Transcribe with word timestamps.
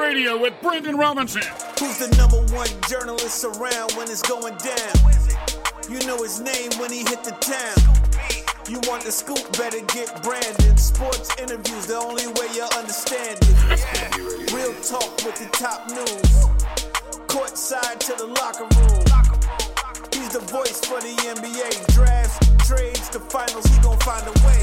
Radio 0.00 0.40
with 0.40 0.54
Brandon 0.62 0.96
Robinson. 0.96 1.42
Who's 1.78 1.98
the 1.98 2.08
number 2.16 2.40
one 2.54 2.68
journalist 2.88 3.44
around 3.44 3.92
when 3.92 4.08
it's 4.10 4.22
going 4.22 4.56
down? 4.56 4.96
You 5.90 5.98
know 6.06 6.22
his 6.22 6.40
name 6.40 6.70
when 6.78 6.90
he 6.90 7.00
hit 7.00 7.22
the 7.22 7.36
town. 7.40 7.76
You 8.68 8.80
want 8.88 9.04
the 9.04 9.12
scoop, 9.12 9.44
better 9.58 9.80
get 9.92 10.22
Brandon. 10.22 10.76
Sports 10.78 11.30
interviews, 11.38 11.86
the 11.86 11.96
only 11.96 12.26
way 12.26 12.48
you 12.54 12.66
understand 12.78 13.38
it. 13.42 14.52
Real 14.52 14.72
talk 14.80 15.16
with 15.24 15.36
the 15.36 15.48
top 15.52 15.88
news. 15.90 17.26
Court 17.26 17.56
side 17.56 18.00
to 18.00 18.14
the 18.14 18.26
locker 18.26 18.66
room. 18.76 19.09
He's 20.30 20.38
the 20.38 20.46
voice 20.46 20.78
for 20.86 21.00
the 21.00 21.10
NBA. 21.34 21.92
Drafts, 21.92 22.38
trades, 22.64 23.08
the 23.08 23.18
finals, 23.18 23.66
he 23.66 23.82
gon' 23.82 23.98
find 23.98 24.22
a 24.28 24.34
way. 24.46 24.62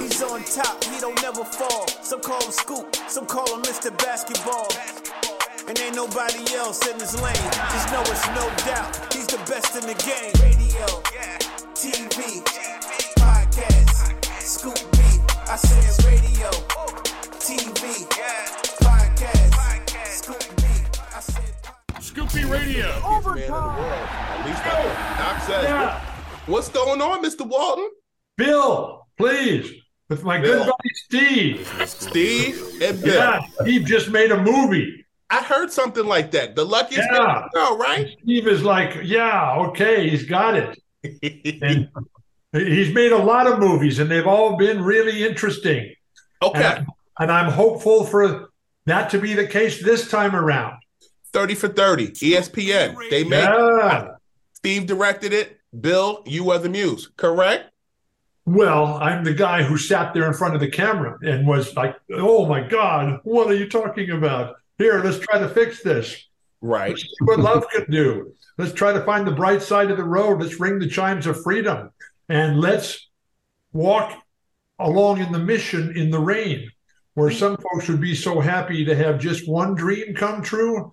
He's 0.00 0.22
on 0.22 0.42
top, 0.44 0.82
he 0.84 0.98
don't 1.00 1.20
never 1.20 1.44
fall. 1.44 1.86
Some 2.00 2.22
call 2.22 2.42
him 2.42 2.50
Scoop, 2.50 2.96
some 3.06 3.26
call 3.26 3.44
him 3.54 3.60
Mr. 3.64 3.90
Basketball. 3.98 4.68
And 5.68 5.78
ain't 5.80 5.94
nobody 5.94 6.40
else 6.54 6.80
in 6.88 6.98
his 6.98 7.14
lane. 7.20 7.50
Just 7.76 7.92
know 7.92 8.00
it's 8.08 8.26
no 8.28 8.48
doubt. 8.64 9.12
He's 9.12 9.26
the 9.26 9.36
best 9.44 9.76
in 9.76 9.84
the 9.84 10.00
game. 10.00 10.32
Radio, 10.40 10.86
TV, 11.76 12.40
podcast, 13.20 14.40
Scoop 14.40 14.80
B. 14.92 14.98
I 15.46 15.56
said 15.56 16.06
radio, 16.06 16.48
TV, 17.36 18.63
Scoop 22.14 22.32
B 22.32 22.44
Radio. 22.44 22.86
At 22.86 24.46
least 24.46 24.62
Doc 24.64 25.42
says. 25.42 26.00
What's 26.46 26.68
going 26.68 27.02
on, 27.02 27.24
Mr. 27.24 27.44
Walton? 27.44 27.90
Bill, 28.36 29.08
please, 29.16 29.72
with 30.08 30.22
my 30.22 30.38
Bill. 30.38 30.64
good 30.64 30.66
buddy 30.70 30.94
Steve. 30.94 31.84
Steve 31.86 32.62
and 32.80 33.02
Bill. 33.02 33.14
Yeah, 33.14 33.40
Steve 33.62 33.84
just 33.86 34.10
made 34.10 34.30
a 34.30 34.40
movie. 34.40 35.04
I 35.28 35.42
heard 35.42 35.72
something 35.72 36.06
like 36.06 36.30
that. 36.32 36.54
The 36.54 36.64
luckiest 36.64 37.08
Yeah. 37.10 37.18
man 37.18 37.36
in 37.36 37.42
the 37.52 37.60
world, 37.60 37.80
right? 37.80 38.06
Steve 38.22 38.46
is 38.46 38.62
like, 38.62 39.00
yeah, 39.02 39.56
okay, 39.70 40.08
he's 40.08 40.24
got 40.24 40.54
it. 40.54 40.78
And 42.54 42.68
he's 42.68 42.94
made 42.94 43.10
a 43.10 43.18
lot 43.18 43.48
of 43.48 43.58
movies, 43.58 43.98
and 43.98 44.08
they've 44.08 44.28
all 44.28 44.56
been 44.56 44.80
really 44.84 45.24
interesting. 45.24 45.92
okay. 46.40 46.62
And, 46.76 46.86
and 47.18 47.32
I'm 47.32 47.50
hopeful 47.50 48.04
for 48.04 48.50
that 48.86 49.10
to 49.10 49.18
be 49.18 49.34
the 49.34 49.44
case 49.48 49.82
this 49.82 50.08
time 50.08 50.36
around. 50.36 50.76
30 51.34 51.54
for 51.56 51.68
30. 51.68 52.08
ESPN. 52.12 53.10
They 53.10 53.24
made 53.24 53.42
Yeah. 53.42 54.12
Steve 54.54 54.86
directed 54.86 55.34
it. 55.34 55.60
Bill, 55.78 56.22
you 56.24 56.44
were 56.44 56.58
the 56.58 56.68
muse, 56.68 57.10
correct? 57.16 57.70
Well, 58.46 58.94
I'm 58.94 59.24
the 59.24 59.34
guy 59.34 59.62
who 59.62 59.76
sat 59.76 60.14
there 60.14 60.26
in 60.26 60.32
front 60.32 60.54
of 60.54 60.60
the 60.60 60.70
camera 60.70 61.18
and 61.22 61.46
was 61.46 61.74
like, 61.74 61.96
oh 62.12 62.46
my 62.46 62.66
God, 62.66 63.18
what 63.24 63.48
are 63.48 63.54
you 63.54 63.68
talking 63.68 64.10
about? 64.10 64.56
Here, 64.78 65.02
let's 65.02 65.18
try 65.18 65.38
to 65.38 65.48
fix 65.48 65.82
this. 65.82 66.28
Right. 66.60 66.90
Let's 66.90 67.02
see 67.02 67.24
what 67.24 67.40
love 67.40 67.66
can 67.70 67.90
do. 67.90 68.32
Let's 68.56 68.72
try 68.72 68.92
to 68.92 69.04
find 69.04 69.26
the 69.26 69.32
bright 69.32 69.62
side 69.62 69.90
of 69.90 69.96
the 69.96 70.04
road. 70.04 70.40
Let's 70.40 70.60
ring 70.60 70.78
the 70.78 70.88
chimes 70.88 71.26
of 71.26 71.42
freedom 71.42 71.90
and 72.28 72.60
let's 72.60 73.08
walk 73.72 74.22
along 74.78 75.18
in 75.20 75.32
the 75.32 75.38
mission 75.38 75.96
in 75.96 76.10
the 76.10 76.20
rain, 76.20 76.70
where 77.14 77.30
some 77.30 77.56
folks 77.56 77.88
would 77.88 78.00
be 78.00 78.14
so 78.14 78.40
happy 78.40 78.84
to 78.84 78.94
have 78.94 79.18
just 79.18 79.48
one 79.48 79.74
dream 79.74 80.14
come 80.14 80.42
true. 80.42 80.92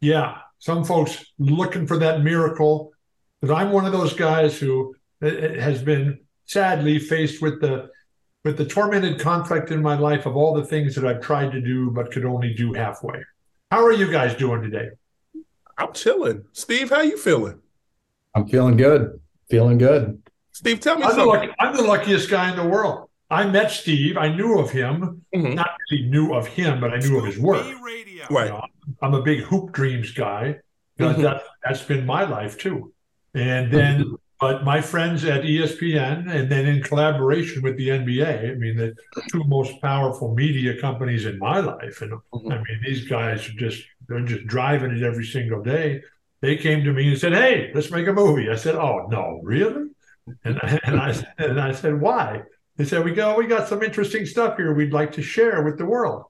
Yeah, 0.00 0.38
some 0.58 0.84
folks 0.84 1.24
looking 1.38 1.86
for 1.86 1.98
that 1.98 2.22
miracle. 2.22 2.92
But 3.40 3.52
I'm 3.52 3.70
one 3.70 3.86
of 3.86 3.92
those 3.92 4.14
guys 4.14 4.58
who 4.58 4.94
uh, 5.22 5.28
has 5.28 5.82
been 5.82 6.20
sadly 6.44 6.98
faced 6.98 7.40
with 7.42 7.60
the 7.60 7.90
with 8.44 8.56
the 8.56 8.64
tormented 8.64 9.20
conflict 9.20 9.70
in 9.70 9.82
my 9.82 9.98
life 9.98 10.24
of 10.26 10.36
all 10.36 10.54
the 10.54 10.64
things 10.64 10.94
that 10.94 11.04
I've 11.04 11.20
tried 11.20 11.52
to 11.52 11.60
do 11.60 11.90
but 11.90 12.10
could 12.10 12.24
only 12.24 12.54
do 12.54 12.72
halfway. 12.72 13.22
How 13.70 13.84
are 13.84 13.92
you 13.92 14.10
guys 14.10 14.34
doing 14.34 14.62
today? 14.62 14.90
I'm 15.76 15.92
chilling. 15.92 16.44
Steve, 16.52 16.90
how 16.90 17.02
you 17.02 17.18
feeling? 17.18 17.60
I'm 18.34 18.48
feeling 18.48 18.76
good. 18.76 19.20
Feeling 19.50 19.78
good. 19.78 20.22
Steve, 20.52 20.80
tell 20.80 20.96
me 20.96 21.02
I'm 21.02 21.10
the, 21.10 21.16
something. 21.16 21.48
lucky, 21.48 21.52
I'm 21.58 21.76
the 21.76 21.82
luckiest 21.82 22.30
guy 22.30 22.50
in 22.50 22.56
the 22.56 22.66
world. 22.66 23.07
I 23.30 23.44
met 23.46 23.70
Steve. 23.70 24.16
I 24.16 24.28
knew 24.28 24.58
of 24.58 24.70
him. 24.70 25.22
Mhm. 25.34 25.54
Not 25.54 25.70
really 25.90 26.04
knew 26.06 26.32
of 26.34 26.46
him, 26.46 26.80
but 26.80 26.92
I 26.94 26.98
knew 26.98 27.18
of 27.18 27.26
his 27.26 27.38
work. 27.38 27.66
Right. 28.30 28.46
You 28.46 28.52
know, 28.52 28.64
I'm 29.02 29.14
a 29.14 29.22
big 29.22 29.40
hoop 29.40 29.72
dreams 29.72 30.12
guy. 30.12 30.56
because 30.96 31.16
Mhm. 31.18 31.22
That, 31.22 31.42
that's 31.64 31.82
been 31.84 32.04
my 32.04 32.24
life 32.24 32.58
too. 32.58 32.92
And 33.34 33.70
then, 33.70 34.16
but 34.40 34.64
my 34.64 34.80
friends 34.80 35.24
at 35.24 35.44
ESPN, 35.44 36.28
and 36.28 36.50
then 36.50 36.66
in 36.66 36.82
collaboration 36.82 37.62
with 37.62 37.76
the 37.76 37.90
NBA, 37.90 38.50
I 38.50 38.54
mean, 38.56 38.76
the 38.76 38.94
two 39.30 39.44
most 39.44 39.80
powerful 39.80 40.34
media 40.34 40.80
companies 40.80 41.24
in 41.24 41.38
my 41.38 41.60
life. 41.60 42.02
And 42.02 42.12
Mhm. 42.34 42.52
I 42.52 42.56
mean, 42.56 42.80
these 42.84 43.06
guys 43.06 43.48
are 43.48 43.52
just, 43.52 43.80
they're 44.08 44.24
just 44.24 44.46
driving 44.48 44.90
it 44.96 45.02
every 45.04 45.24
single 45.24 45.62
day. 45.62 46.02
They 46.40 46.56
came 46.56 46.82
to 46.84 46.92
me 46.92 47.10
and 47.10 47.18
said, 47.18 47.32
Hey, 47.32 47.70
let's 47.74 47.90
make 47.92 48.08
a 48.08 48.12
movie. 48.12 48.48
I 48.50 48.56
said, 48.56 48.74
Oh, 48.74 49.06
no, 49.08 49.40
really? 49.44 49.90
And, 50.44 50.58
and 50.84 50.98
I 51.00 51.14
and 51.38 51.60
I 51.60 51.72
said, 51.72 52.00
Why? 52.00 52.42
They 52.78 52.84
said, 52.84 53.04
We 53.04 53.12
go, 53.12 53.36
we 53.36 53.46
got 53.46 53.68
some 53.68 53.82
interesting 53.82 54.24
stuff 54.24 54.56
here 54.56 54.72
we'd 54.72 54.92
like 54.92 55.12
to 55.12 55.22
share 55.22 55.62
with 55.62 55.76
the 55.76 55.84
world. 55.84 56.24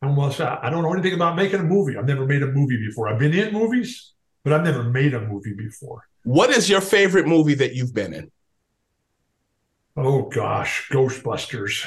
And 0.00 0.16
well, 0.16 0.32
I 0.62 0.70
don't 0.70 0.84
know 0.84 0.92
anything 0.92 1.14
about 1.14 1.34
making 1.34 1.58
a 1.58 1.64
movie. 1.64 1.96
I've 1.96 2.06
never 2.06 2.24
made 2.24 2.42
a 2.42 2.46
movie 2.46 2.76
before. 2.76 3.08
I've 3.08 3.18
been 3.18 3.34
in 3.34 3.52
movies, 3.52 4.12
but 4.44 4.52
I've 4.52 4.62
never 4.62 4.84
made 4.84 5.14
a 5.14 5.20
movie 5.20 5.54
before. 5.54 6.04
What 6.22 6.50
is 6.50 6.70
your 6.70 6.80
favorite 6.80 7.26
movie 7.26 7.54
that 7.54 7.74
you've 7.74 7.94
been 7.94 8.14
in? 8.14 8.30
Oh 9.96 10.28
gosh, 10.28 10.88
Ghostbusters. 10.92 11.84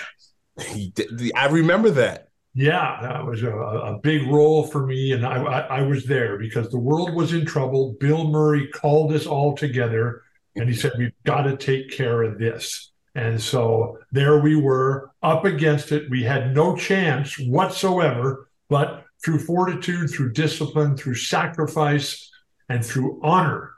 I 0.59 1.45
remember 1.49 1.91
that. 1.91 2.27
Yeah, 2.53 2.99
that 3.01 3.25
was 3.25 3.43
a, 3.43 3.55
a 3.55 3.99
big 3.99 4.27
role 4.27 4.67
for 4.67 4.85
me, 4.85 5.13
and 5.13 5.25
I, 5.25 5.41
I, 5.41 5.59
I 5.59 5.81
was 5.83 6.05
there 6.05 6.37
because 6.37 6.69
the 6.69 6.79
world 6.79 7.13
was 7.13 7.31
in 7.31 7.45
trouble. 7.45 7.95
Bill 7.97 8.27
Murray 8.27 8.67
called 8.67 9.13
us 9.13 9.25
all 9.25 9.55
together, 9.55 10.23
and 10.57 10.67
he 10.67 10.75
said, 10.75 10.91
"We've 10.97 11.13
got 11.23 11.43
to 11.43 11.55
take 11.55 11.91
care 11.91 12.23
of 12.23 12.37
this." 12.37 12.90
And 13.15 13.41
so 13.41 13.99
there 14.11 14.39
we 14.39 14.55
were, 14.55 15.11
up 15.21 15.45
against 15.45 15.91
it. 15.91 16.09
We 16.09 16.23
had 16.23 16.55
no 16.55 16.75
chance 16.75 17.37
whatsoever, 17.37 18.49
but 18.69 19.05
through 19.23 19.39
fortitude, 19.39 20.09
through 20.09 20.33
discipline, 20.33 20.95
through 20.97 21.15
sacrifice, 21.15 22.31
and 22.69 22.85
through 22.85 23.19
honor, 23.21 23.71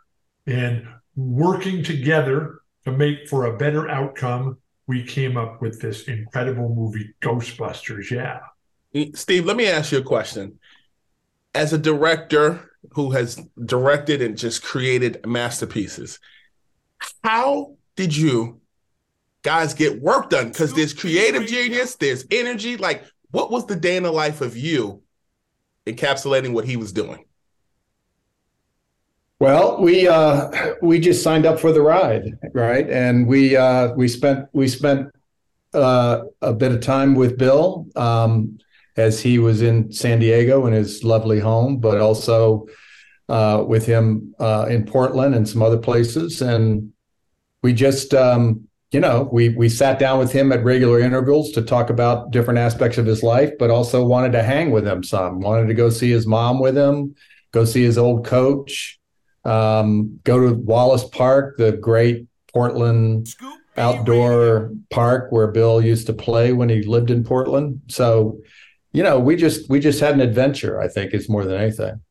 and 0.45 0.88
working 1.15 1.83
together 1.83 2.59
to 2.85 2.91
make 2.91 3.27
for 3.27 3.45
a 3.45 3.57
better 3.57 3.89
outcome, 3.89 4.57
we 4.88 5.03
came 5.03 5.35
up 5.35 5.62
with 5.62 5.81
this 5.81 6.03
incredible 6.07 6.74
movie, 6.75 7.13
Ghostbusters. 7.21 8.12
Yeah. 8.12 8.39
Steve, 9.15 9.45
let 9.45 9.57
me 9.57 9.68
ask 9.68 9.91
you 9.91 9.97
a 9.97 10.03
question. 10.03 10.59
As 11.56 11.74
a 11.74 11.77
director 11.77 12.71
who 12.91 13.12
has 13.12 13.41
directed 13.65 14.21
and 14.21 14.38
just 14.38 14.63
created 14.63 15.25
masterpieces, 15.25 16.19
how 17.24 17.75
did 17.95 18.15
you 18.15 18.62
guys 19.44 19.74
get 19.74 20.01
work 20.01 20.30
done? 20.30 20.50
Because 20.50 20.74
there's 20.74 20.94
creative 20.94 21.45
genius, 21.45 21.95
there's 21.95 22.25
energy. 22.31 22.78
Like, 22.78 23.04
what 23.31 23.51
was 23.51 23.66
the 23.66 23.75
day 23.75 23.98
in 23.98 24.04
the 24.04 24.12
life 24.12 24.42
of 24.42 24.57
you 24.57 25.04
encapsulating 25.86 26.54
what 26.54 26.66
he 26.66 26.78
was 26.78 26.92
doing? 26.92 27.25
Well, 29.40 29.81
we 29.81 30.07
uh, 30.07 30.75
we 30.81 31.00
just 31.00 31.22
signed 31.22 31.45
up 31.45 31.60
for 31.60 31.74
the 31.74 31.81
ride, 31.81 32.38
right? 32.54 32.90
And 32.90 33.28
we 33.28 33.57
uh, 33.57 33.94
we 33.94 34.07
spent 34.07 34.48
we 34.54 34.68
spent 34.69 35.10
uh, 35.74 36.22
a 36.42 36.54
bit 36.54 36.72
of 36.72 36.81
time 36.81 37.13
with 37.16 37.38
Bill 37.38 37.88
um, 37.95 38.57
as 38.95 39.22
he 39.22 39.40
was 39.40 39.62
in 39.62 39.92
San 39.92 40.19
Diego 40.19 40.66
in 40.66 40.74
his 40.74 41.04
lovely 41.04 41.40
home, 41.40 41.80
but 41.80 42.00
also 42.00 42.68
uh, 43.28 43.63
with 43.68 43.86
him 43.86 44.34
uh, 44.40 44.68
in 44.69 44.86
Portland 44.86 45.36
and 45.36 45.50
some 45.50 45.62
other 45.62 45.78
places. 45.78 46.42
And 46.42 46.94
we 47.63 47.74
just 47.74 48.13
um, 48.13 48.68
you 48.94 49.00
know 49.00 49.28
we 49.31 49.50
we 49.50 49.68
sat 49.68 50.00
down 50.00 50.19
with 50.19 50.31
him 50.31 50.51
at 50.51 50.63
regular 50.63 51.00
intervals 51.00 51.51
to 51.51 51.62
talk 51.62 51.90
about 51.90 52.31
different 52.31 52.60
aspects 52.60 52.98
of 52.98 53.06
his 53.06 53.24
life, 53.24 53.51
but 53.60 53.69
also 53.69 54.06
wanted 54.06 54.31
to 54.34 54.44
hang 54.44 54.72
with 54.72 54.88
him 54.88 55.04
some. 55.04 55.40
Wanted 55.40 55.68
to 55.68 55.74
go 55.74 55.90
see 55.90 56.12
his 56.12 56.25
mom 56.25 56.60
with 56.60 56.78
him, 56.78 57.16
go 57.51 57.66
see 57.66 57.84
his 57.84 57.98
old 57.98 58.25
coach 58.25 59.00
um, 59.45 60.19
go 60.24 60.40
to 60.40 60.56
Wallace 60.56 61.04
Park, 61.04 61.57
the 61.57 61.74
great 61.74 62.28
Portland 62.54 63.28
outdoor 63.75 64.72
park 64.92 65.31
where 65.31 65.48
Bill 65.48 65.81
used 65.81 66.07
to 66.07 66.13
play 66.13 66.54
when 66.54 66.69
he 66.69 66.84
lived 66.84 67.10
in 67.10 67.24
Portland. 67.24 67.81
So, 67.88 68.40
you 68.92 69.04
know, 69.04 69.19
we 69.19 69.36
just 69.36 69.69
we 69.69 69.80
just 69.80 70.00
had 70.00 70.13
an 70.13 70.22
adventure. 70.22 70.80
I 70.80 70.88
think 70.88 71.13
is 71.13 71.30
more 71.30 71.44
than 71.44 71.60
anything. 71.60 72.01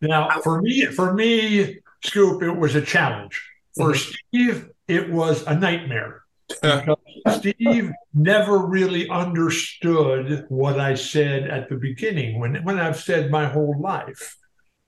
Now, 0.00 0.28
for 0.42 0.60
me, 0.60 0.86
for 0.86 1.14
me, 1.14 1.78
Scoop, 2.04 2.42
it 2.42 2.50
was 2.50 2.74
a 2.74 2.82
challenge. 2.82 3.40
For 3.76 3.92
mm-hmm. 3.92 4.14
Steve, 4.28 4.70
it 4.88 5.10
was 5.10 5.46
a 5.46 5.54
nightmare. 5.54 6.21
Uh, 6.62 6.94
Steve 7.38 7.92
never 8.14 8.58
really 8.58 9.08
understood 9.08 10.46
what 10.48 10.80
I 10.80 10.94
said 10.94 11.48
at 11.48 11.68
the 11.68 11.76
beginning 11.76 12.38
when 12.38 12.62
when 12.64 12.78
I've 12.78 13.00
said 13.00 13.30
my 13.30 13.46
whole 13.46 13.80
life 13.80 14.36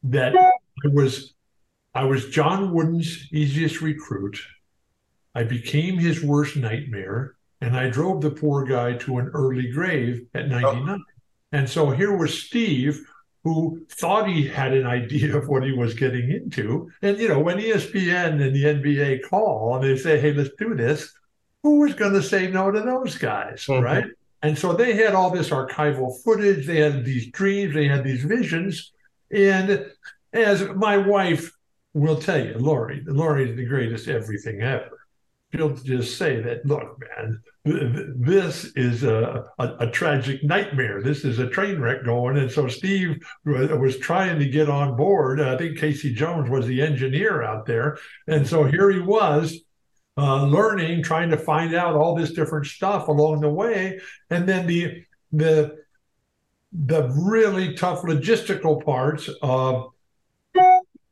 that 0.03 0.35
it 0.85 0.93
was 0.93 1.35
I 1.95 2.05
was 2.05 2.29
John 2.29 2.73
Wooden's 2.73 3.29
easiest 3.33 3.81
recruit. 3.81 4.39
I 5.35 5.45
became 5.45 5.99
his 5.99 6.23
worst 6.23 6.57
nightmare, 6.57 7.35
and 7.61 7.77
I 7.77 7.89
drove 7.89 8.21
the 8.21 8.31
poor 8.31 8.65
guy 8.65 8.95
to 8.95 9.19
an 9.19 9.31
early 9.33 9.71
grave 9.71 10.27
at 10.35 10.49
99. 10.49 10.89
Oh. 10.89 10.99
And 11.53 11.69
so 11.69 11.91
here 11.91 12.17
was 12.17 12.43
Steve, 12.43 13.01
who 13.45 13.87
thought 13.91 14.29
he 14.29 14.49
had 14.49 14.73
an 14.73 14.87
idea 14.87 15.37
of 15.37 15.49
what 15.49 15.63
he 15.63 15.73
was 15.73 15.95
getting 15.95 16.31
into. 16.31 16.91
And, 17.03 17.19
you 17.19 17.29
know, 17.29 17.39
when 17.39 17.59
ESPN 17.59 18.43
and 18.43 18.55
the 18.55 18.65
NBA 18.65 19.29
call 19.29 19.77
and 19.77 19.85
they 19.85 19.97
say, 19.97 20.19
hey, 20.19 20.33
let's 20.33 20.51
do 20.59 20.75
this, 20.75 21.13
who 21.65 21.79
was 21.79 21.95
going 21.95 22.13
to 22.13 22.23
say 22.23 22.47
no 22.47 22.71
to 22.71 22.81
those 22.81 23.17
guys, 23.17 23.65
mm-hmm. 23.65 23.83
right? 23.83 24.05
And 24.43 24.57
so 24.57 24.75
they 24.75 24.95
had 24.95 25.15
all 25.15 25.31
this 25.31 25.49
archival 25.49 26.23
footage, 26.23 26.67
they 26.67 26.79
had 26.79 27.05
these 27.05 27.31
dreams, 27.31 27.75
they 27.75 27.89
had 27.89 28.05
these 28.05 28.23
visions. 28.23 28.93
And 29.33 29.87
as 30.35 30.69
my 30.77 30.99
wife 30.99 31.51
will 31.95 32.21
tell 32.21 32.45
you, 32.45 32.59
Lori, 32.59 33.03
Lori 33.07 33.51
is 33.51 33.57
the 33.57 33.65
greatest 33.65 34.07
everything 34.07 34.61
ever. 34.61 34.91
She'll 35.55 35.75
just 35.75 36.19
say 36.19 36.43
that, 36.43 36.67
look, 36.67 37.01
man, 37.01 37.43
this 37.65 38.65
is 38.77 39.05
a, 39.05 39.45
a, 39.59 39.77
a, 39.79 39.91
tragic 39.91 40.45
nightmare. 40.45 41.01
This 41.01 41.25
is 41.25 41.39
a 41.39 41.49
train 41.49 41.81
wreck 41.81 42.05
going. 42.05 42.37
And 42.37 42.51
so 42.51 42.69
Steve 42.69 43.25
was 43.47 43.97
trying 43.99 44.39
to 44.41 44.49
get 44.49 44.69
on 44.69 44.97
board. 44.97 45.41
I 45.41 45.57
think 45.57 45.79
Casey 45.79 46.13
Jones 46.13 46.51
was 46.51 46.67
the 46.67 46.83
engineer 46.83 47.43
out 47.43 47.65
there. 47.65 47.97
And 48.27 48.47
so 48.47 48.65
here 48.65 48.91
he 48.91 48.99
was 48.99 49.64
uh, 50.17 50.45
learning, 50.45 51.03
trying 51.03 51.31
to 51.31 51.37
find 51.37 51.75
out 51.75 51.97
all 51.97 52.15
this 52.15 52.33
different 52.33 52.67
stuff 52.67 53.09
along 53.09 53.41
the 53.41 53.49
way. 53.49 53.99
And 54.31 54.49
then 54.49 54.67
the, 54.67 55.05
the, 55.33 55.77
the 56.73 57.09
really 57.17 57.75
tough 57.75 58.03
logistical 58.03 58.85
parts 58.85 59.29
of 59.43 59.93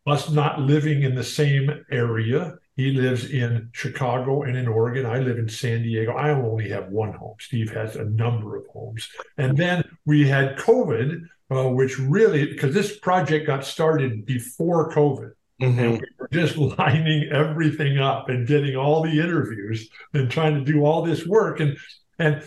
us 0.06 0.30
not 0.30 0.60
living 0.60 1.02
in 1.02 1.14
the 1.14 1.24
same 1.24 1.84
area. 1.90 2.54
He 2.76 2.92
lives 2.92 3.30
in 3.30 3.68
Chicago 3.72 4.42
and 4.42 4.56
in 4.56 4.66
Oregon. 4.66 5.04
I 5.04 5.18
live 5.18 5.38
in 5.38 5.48
San 5.48 5.82
Diego. 5.82 6.12
I 6.12 6.30
only 6.30 6.68
have 6.70 6.88
one 6.88 7.12
home. 7.12 7.36
Steve 7.38 7.70
has 7.74 7.96
a 7.96 8.04
number 8.04 8.56
of 8.56 8.66
homes. 8.68 9.08
And 9.36 9.56
then 9.56 9.84
we 10.06 10.26
had 10.26 10.56
COVID, 10.56 11.22
uh, 11.50 11.68
which 11.68 11.98
really, 11.98 12.46
because 12.46 12.72
this 12.72 12.98
project 12.98 13.46
got 13.46 13.64
started 13.64 14.24
before 14.24 14.90
COVID. 14.90 15.32
Mm-hmm. 15.62 15.78
And 15.78 15.92
we 15.92 16.06
were 16.18 16.28
just 16.32 16.56
lining 16.78 17.28
everything 17.32 17.98
up 17.98 18.28
and 18.28 18.46
getting 18.46 18.76
all 18.76 19.02
the 19.02 19.20
interviews 19.20 19.88
and 20.12 20.30
trying 20.30 20.54
to 20.54 20.64
do 20.64 20.84
all 20.84 21.02
this 21.02 21.26
work. 21.26 21.60
And 21.60 21.76
and 22.18 22.42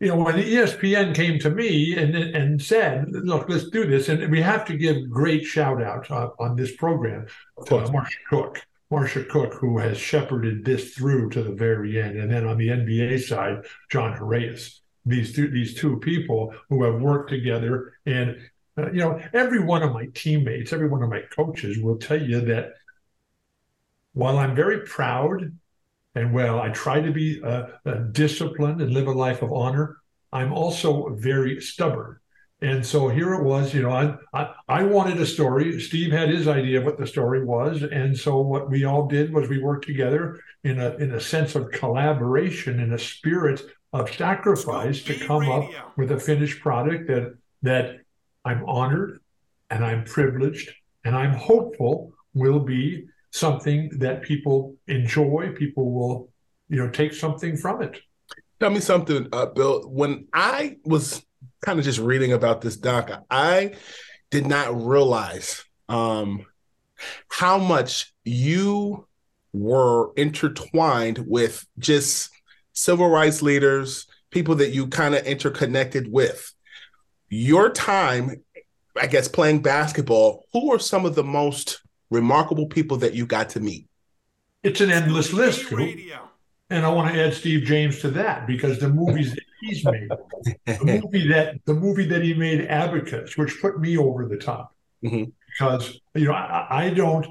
you 0.00 0.08
know, 0.08 0.16
when 0.16 0.34
ESPN 0.34 1.14
came 1.14 1.38
to 1.40 1.50
me 1.50 1.96
and 1.96 2.14
and 2.14 2.60
said, 2.60 3.06
"Look, 3.10 3.48
let's 3.48 3.70
do 3.70 3.86
this," 3.86 4.08
and 4.08 4.30
we 4.30 4.40
have 4.42 4.64
to 4.66 4.76
give 4.76 5.08
great 5.08 5.44
shout 5.44 5.82
out 5.82 6.10
uh, 6.10 6.30
on 6.38 6.56
this 6.56 6.74
program 6.76 7.26
to 7.66 7.90
Marcia 7.90 8.18
Cook, 8.28 8.60
Marcia 8.90 9.24
Cook, 9.24 9.54
who 9.54 9.78
has 9.78 9.96
shepherded 9.96 10.64
this 10.64 10.94
through 10.94 11.30
to 11.30 11.42
the 11.42 11.52
very 11.52 12.00
end, 12.00 12.18
and 12.18 12.30
then 12.30 12.46
on 12.46 12.58
the 12.58 12.68
NBA 12.68 13.22
side, 13.22 13.64
John 13.90 14.16
Horayes. 14.16 14.80
These 15.06 15.34
two 15.34 15.48
these 15.48 15.74
two 15.74 15.98
people 16.00 16.54
who 16.70 16.82
have 16.84 17.00
worked 17.00 17.30
together, 17.30 17.94
and 18.06 18.38
uh, 18.76 18.90
you 18.90 19.00
know, 19.00 19.20
every 19.32 19.60
one 19.60 19.82
of 19.82 19.92
my 19.92 20.06
teammates, 20.14 20.72
every 20.72 20.88
one 20.88 21.02
of 21.02 21.08
my 21.08 21.22
coaches 21.34 21.78
will 21.78 21.96
tell 21.96 22.20
you 22.20 22.40
that 22.42 22.72
while 24.12 24.38
I'm 24.38 24.54
very 24.54 24.80
proud 24.80 25.56
and 26.14 26.32
well, 26.32 26.60
I 26.60 26.68
try 26.68 27.00
to 27.00 27.12
be 27.12 27.42
uh, 27.42 27.66
uh, 27.84 27.94
disciplined 28.12 28.80
and 28.80 28.92
live 28.92 29.08
a 29.08 29.12
life 29.12 29.42
of 29.42 29.52
honor. 29.52 29.96
I'm 30.32 30.52
also 30.52 31.08
very 31.10 31.60
stubborn. 31.60 32.18
And 32.60 32.86
so 32.86 33.08
here 33.08 33.34
it 33.34 33.42
was, 33.42 33.74
you 33.74 33.82
know, 33.82 33.90
I, 33.90 34.14
I, 34.32 34.54
I 34.68 34.82
wanted 34.84 35.20
a 35.20 35.26
story. 35.26 35.80
Steve 35.80 36.12
had 36.12 36.30
his 36.30 36.48
idea 36.48 36.78
of 36.78 36.84
what 36.84 36.98
the 36.98 37.06
story 37.06 37.44
was, 37.44 37.82
and 37.82 38.16
so 38.16 38.40
what 38.40 38.70
we 38.70 38.84
all 38.84 39.06
did 39.06 39.34
was 39.34 39.48
we 39.48 39.58
worked 39.58 39.86
together 39.86 40.40
in 40.62 40.80
a 40.80 40.94
in 40.94 41.12
a 41.12 41.20
sense 41.20 41.56
of 41.56 41.72
collaboration, 41.72 42.80
in 42.80 42.92
a 42.92 42.98
spirit 42.98 43.60
of 43.92 44.10
sacrifice 44.14 45.02
to 45.02 45.26
come 45.26 45.46
up 45.50 45.68
with 45.98 46.12
a 46.12 46.18
finished 46.18 46.60
product 46.60 47.08
that 47.08 47.34
that 47.62 48.00
I'm 48.44 48.64
honored 48.66 49.20
and 49.70 49.84
I'm 49.84 50.04
privileged 50.04 50.70
and 51.04 51.16
I'm 51.16 51.32
hopeful 51.32 52.12
will 52.34 52.60
be 52.60 53.06
something 53.30 53.90
that 53.98 54.22
people 54.22 54.76
enjoy. 54.86 55.52
People 55.56 55.92
will, 55.92 56.28
you 56.68 56.76
know, 56.76 56.88
take 56.90 57.12
something 57.12 57.56
from 57.56 57.82
it. 57.82 58.00
Tell 58.60 58.70
me 58.70 58.80
something, 58.80 59.28
uh, 59.32 59.46
Bill. 59.46 59.88
When 59.88 60.26
I 60.32 60.76
was 60.84 61.24
kind 61.64 61.78
of 61.78 61.84
just 61.84 61.98
reading 61.98 62.32
about 62.32 62.60
this 62.60 62.76
doc, 62.76 63.10
I 63.30 63.74
did 64.30 64.46
not 64.46 64.80
realize 64.80 65.64
um, 65.88 66.46
how 67.28 67.58
much 67.58 68.12
you 68.24 69.06
were 69.52 70.12
intertwined 70.16 71.18
with 71.26 71.64
just 71.78 72.30
civil 72.72 73.08
rights 73.08 73.42
leaders, 73.42 74.06
people 74.30 74.56
that 74.56 74.70
you 74.70 74.88
kind 74.88 75.14
of 75.14 75.24
interconnected 75.24 76.10
with. 76.10 76.52
Your 77.36 77.68
time, 77.68 78.44
I 78.96 79.08
guess, 79.08 79.26
playing 79.26 79.60
basketball, 79.62 80.46
who 80.52 80.72
are 80.72 80.78
some 80.78 81.04
of 81.04 81.16
the 81.16 81.24
most 81.24 81.82
remarkable 82.08 82.66
people 82.66 82.96
that 82.98 83.14
you 83.14 83.26
got 83.26 83.48
to 83.50 83.60
meet? 83.60 83.88
It's 84.62 84.80
an 84.80 84.92
endless 84.92 85.32
list, 85.32 85.72
and 85.72 86.86
I 86.86 86.88
want 86.90 87.12
to 87.12 87.20
add 87.20 87.34
Steve 87.34 87.64
James 87.64 87.98
to 88.02 88.10
that 88.12 88.46
because 88.46 88.78
the 88.78 88.88
movies 88.88 89.34
that 89.34 89.42
he's 89.60 89.84
made, 89.84 90.08
the 90.64 91.00
movie 91.02 91.26
that 91.26 91.56
the 91.64 91.74
movie 91.74 92.06
that 92.06 92.22
he 92.22 92.34
made, 92.34 92.66
Abacus, 92.66 93.36
which 93.36 93.60
put 93.60 93.80
me 93.80 93.98
over 93.98 94.28
the 94.28 94.36
top, 94.36 94.72
mm-hmm. 95.04 95.24
because 95.50 96.00
you 96.14 96.28
know 96.28 96.34
I, 96.34 96.84
I, 96.86 96.90
don't. 96.90 97.26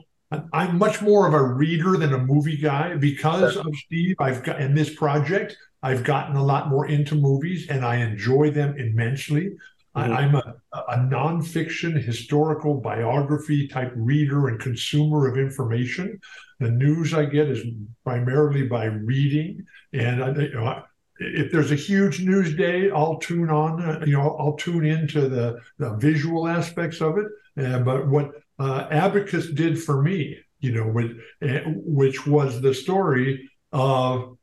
I'm 0.52 0.78
much 0.78 1.02
more 1.02 1.28
of 1.30 1.34
a 1.34 1.42
reader 1.42 1.96
than 1.96 2.14
a 2.14 2.20
movie 2.20 2.58
guy 2.58 2.96
because 2.96 3.56
of 3.56 3.74
Steve. 3.86 4.18
I've 4.20 4.44
got 4.44 4.60
in 4.60 4.76
this 4.76 4.94
project, 4.94 5.56
I've 5.82 6.04
gotten 6.04 6.36
a 6.36 6.44
lot 6.44 6.70
more 6.70 6.88
into 6.88 7.16
movies, 7.16 7.70
and 7.70 7.86
I 7.86 7.98
enjoy 7.98 8.52
them 8.52 8.78
immensely. 8.78 9.52
Mm-hmm. 9.96 10.12
I, 10.14 10.22
am 10.24 10.36
a, 10.36 10.56
a 10.74 10.98
nonfiction 10.98 12.02
historical 12.02 12.82
biography 12.82 13.68
type 13.68 13.92
reader 13.96 14.48
and 14.48 14.60
consumer 14.60 15.28
of 15.28 15.38
information. 15.38 16.20
The 16.60 16.72
news 16.72 17.14
I 17.14 17.26
get 17.26 17.48
is 17.50 17.64
primarily 18.04 18.64
by 18.64 18.86
reading, 18.86 19.66
and 19.92 20.24
I, 20.24 20.30
you 20.32 20.54
know, 20.56 20.84
if 21.20 21.52
there's 21.52 21.72
a 21.72 21.76
huge 21.76 22.22
news 22.22 22.56
day, 22.56 22.90
I'll 22.90 23.18
tune 23.18 23.50
on. 23.50 23.82
Uh, 23.84 24.04
you 24.06 24.14
know, 24.14 24.36
I'll 24.40 24.56
tune 24.56 24.86
into 24.86 25.30
the, 25.30 25.60
the 25.78 25.96
visual 25.98 26.48
aspects 26.48 27.02
of 27.02 27.18
it. 27.18 27.28
Uh, 27.64 27.80
but 27.80 28.08
what 28.08 28.32
uh, 28.58 28.88
Abacus 28.90 29.52
did 29.52 29.82
for 29.82 30.02
me, 30.02 30.40
you 30.60 30.72
know, 30.72 30.88
with, 30.88 31.12
uh, 31.42 31.60
which 31.68 32.26
was 32.26 32.62
the 32.62 32.74
story 32.74 33.48
of 33.72 34.38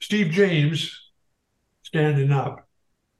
Steve 0.00 0.32
James 0.32 1.00
standing 1.82 2.32
up 2.32 2.66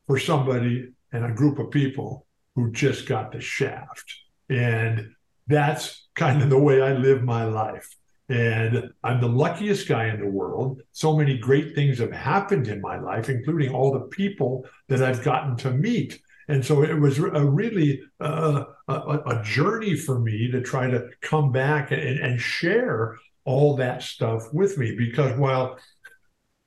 for 0.07 0.19
somebody 0.19 0.94
and 1.15 1.25
a 1.25 1.33
group 1.33 1.59
of 1.59 1.71
people 1.71 2.27
who 2.57 2.71
just 2.73 3.07
got 3.07 3.33
the 3.33 3.41
shaft. 3.41 4.05
And 4.51 5.13
that's 5.47 6.09
kind 6.15 6.43
of 6.43 6.51
the 6.51 6.59
way 6.59 6.83
I 6.83 6.93
live 6.93 7.23
my 7.23 7.45
life. 7.45 7.89
And 8.29 8.91
I'm 9.03 9.21
the 9.21 9.29
luckiest 9.29 9.87
guy 9.87 10.09
in 10.09 10.21
the 10.21 10.29
world. 10.29 10.81
So 10.93 11.17
many 11.17 11.39
great 11.39 11.75
things 11.75 11.99
have 11.99 12.13
happened 12.13 12.69
in 12.69 12.81
my 12.81 12.99
life, 12.99 13.29
including 13.29 13.73
all 13.73 13.93
the 13.93 14.07
people 14.07 14.67
that 14.89 15.03
I've 15.03 15.23
gotten 15.23 15.57
to 15.59 15.71
meet. 15.71 16.21
And 16.49 16.65
so 16.65 16.83
it 16.83 16.99
was 16.99 17.19
a 17.19 17.45
really 17.45 18.03
uh, 18.21 18.65
a, 18.89 18.93
a, 18.93 19.43
journey 19.43 19.97
for 19.97 20.21
me 20.21 20.51
to 20.51 20.61
try 20.61 20.91
to 20.91 21.09
come 21.23 21.53
back 21.53 21.91
and, 21.91 22.19
and 22.19 22.41
share 22.41 23.17
all 23.45 23.77
that 23.77 24.03
stuff 24.03 24.53
with 24.53 24.77
me. 24.77 24.95
Because 24.97 25.39
while 25.39 25.79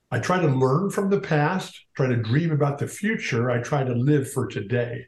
I 0.10 0.20
try 0.20 0.40
to 0.40 0.48
learn 0.48 0.90
from 0.90 1.10
the 1.10 1.20
past, 1.20 1.86
try 1.96 2.08
to 2.08 2.16
dream 2.16 2.52
about 2.52 2.78
the 2.78 2.88
future, 2.88 3.52
I 3.52 3.60
try 3.60 3.84
to 3.84 3.94
live 3.94 4.32
for 4.32 4.48
today. 4.48 5.06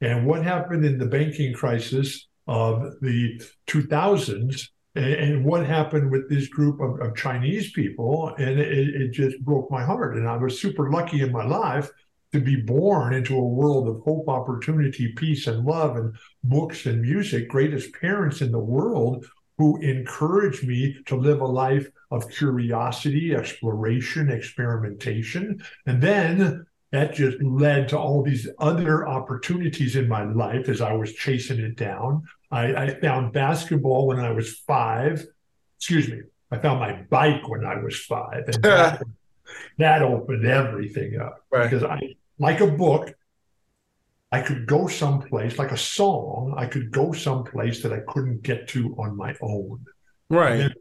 And 0.00 0.26
what 0.26 0.44
happened 0.44 0.84
in 0.84 0.98
the 0.98 1.06
banking 1.06 1.54
crisis 1.54 2.28
of 2.46 2.82
the 3.00 3.40
2000s 3.68 4.68
and, 4.94 5.42
what 5.44 5.64
happened 5.64 6.10
with 6.10 6.28
this 6.28 6.48
group 6.48 6.80
of, 6.80 7.00
of 7.00 7.16
Chinese 7.16 7.72
people, 7.72 8.34
and 8.36 8.60
it, 8.60 8.88
it 8.88 9.12
just 9.12 9.42
broke 9.42 9.70
my 9.70 9.82
heart. 9.82 10.16
And 10.16 10.28
I 10.28 10.36
was 10.36 10.60
super 10.60 10.90
lucky 10.90 11.22
in 11.22 11.32
my 11.32 11.44
life 11.44 11.88
to 12.32 12.40
be 12.40 12.56
born 12.56 13.14
into 13.14 13.38
a 13.38 13.42
world 13.42 13.88
of 13.88 14.02
hope, 14.02 14.28
opportunity, 14.28 15.12
peace, 15.16 15.46
and 15.46 15.64
love, 15.64 15.96
and 15.96 16.14
books 16.44 16.84
and 16.84 17.00
music, 17.00 17.48
greatest 17.48 17.94
parents 17.94 18.42
in 18.42 18.52
the 18.52 18.58
world 18.58 19.24
who 19.58 19.78
encouraged 19.78 20.66
me 20.66 20.96
to 21.06 21.16
live 21.16 21.40
a 21.40 21.46
life 21.46 21.88
of 22.10 22.28
curiosity, 22.30 23.34
exploration, 23.34 24.30
experimentation. 24.30 25.62
And 25.86 26.02
then 26.02 26.66
that 26.90 27.14
just 27.14 27.42
led 27.42 27.88
to 27.88 27.98
all 27.98 28.22
these 28.22 28.48
other 28.58 29.08
opportunities 29.08 29.96
in 29.96 30.08
my 30.08 30.24
life 30.24 30.68
as 30.68 30.80
I 30.80 30.92
was 30.92 31.12
chasing 31.14 31.58
it 31.58 31.76
down. 31.76 32.24
I, 32.50 32.74
I 32.74 33.00
found 33.00 33.32
basketball 33.32 34.06
when 34.06 34.20
I 34.20 34.30
was 34.30 34.58
five. 34.60 35.24
Excuse 35.78 36.08
me. 36.08 36.20
I 36.50 36.58
found 36.58 36.80
my 36.80 36.92
bike 37.08 37.48
when 37.48 37.64
I 37.64 37.82
was 37.82 37.98
five. 37.98 38.44
And 38.46 38.62
that, 38.62 39.02
that 39.78 40.02
opened 40.02 40.46
everything 40.46 41.18
up 41.18 41.44
right. 41.50 41.70
because 41.70 41.82
I, 41.82 42.14
like 42.38 42.60
a 42.60 42.66
book, 42.66 43.14
I 44.32 44.40
could 44.40 44.66
go 44.66 44.86
someplace, 44.86 45.58
like 45.58 45.72
a 45.72 45.76
song, 45.76 46.54
I 46.56 46.64
could 46.64 46.90
go 46.90 47.12
someplace 47.12 47.82
that 47.82 47.92
I 47.92 48.00
couldn't 48.08 48.42
get 48.42 48.66
to 48.68 48.96
on 48.98 49.14
my 49.14 49.36
own. 49.42 49.84
Right. 50.30 50.72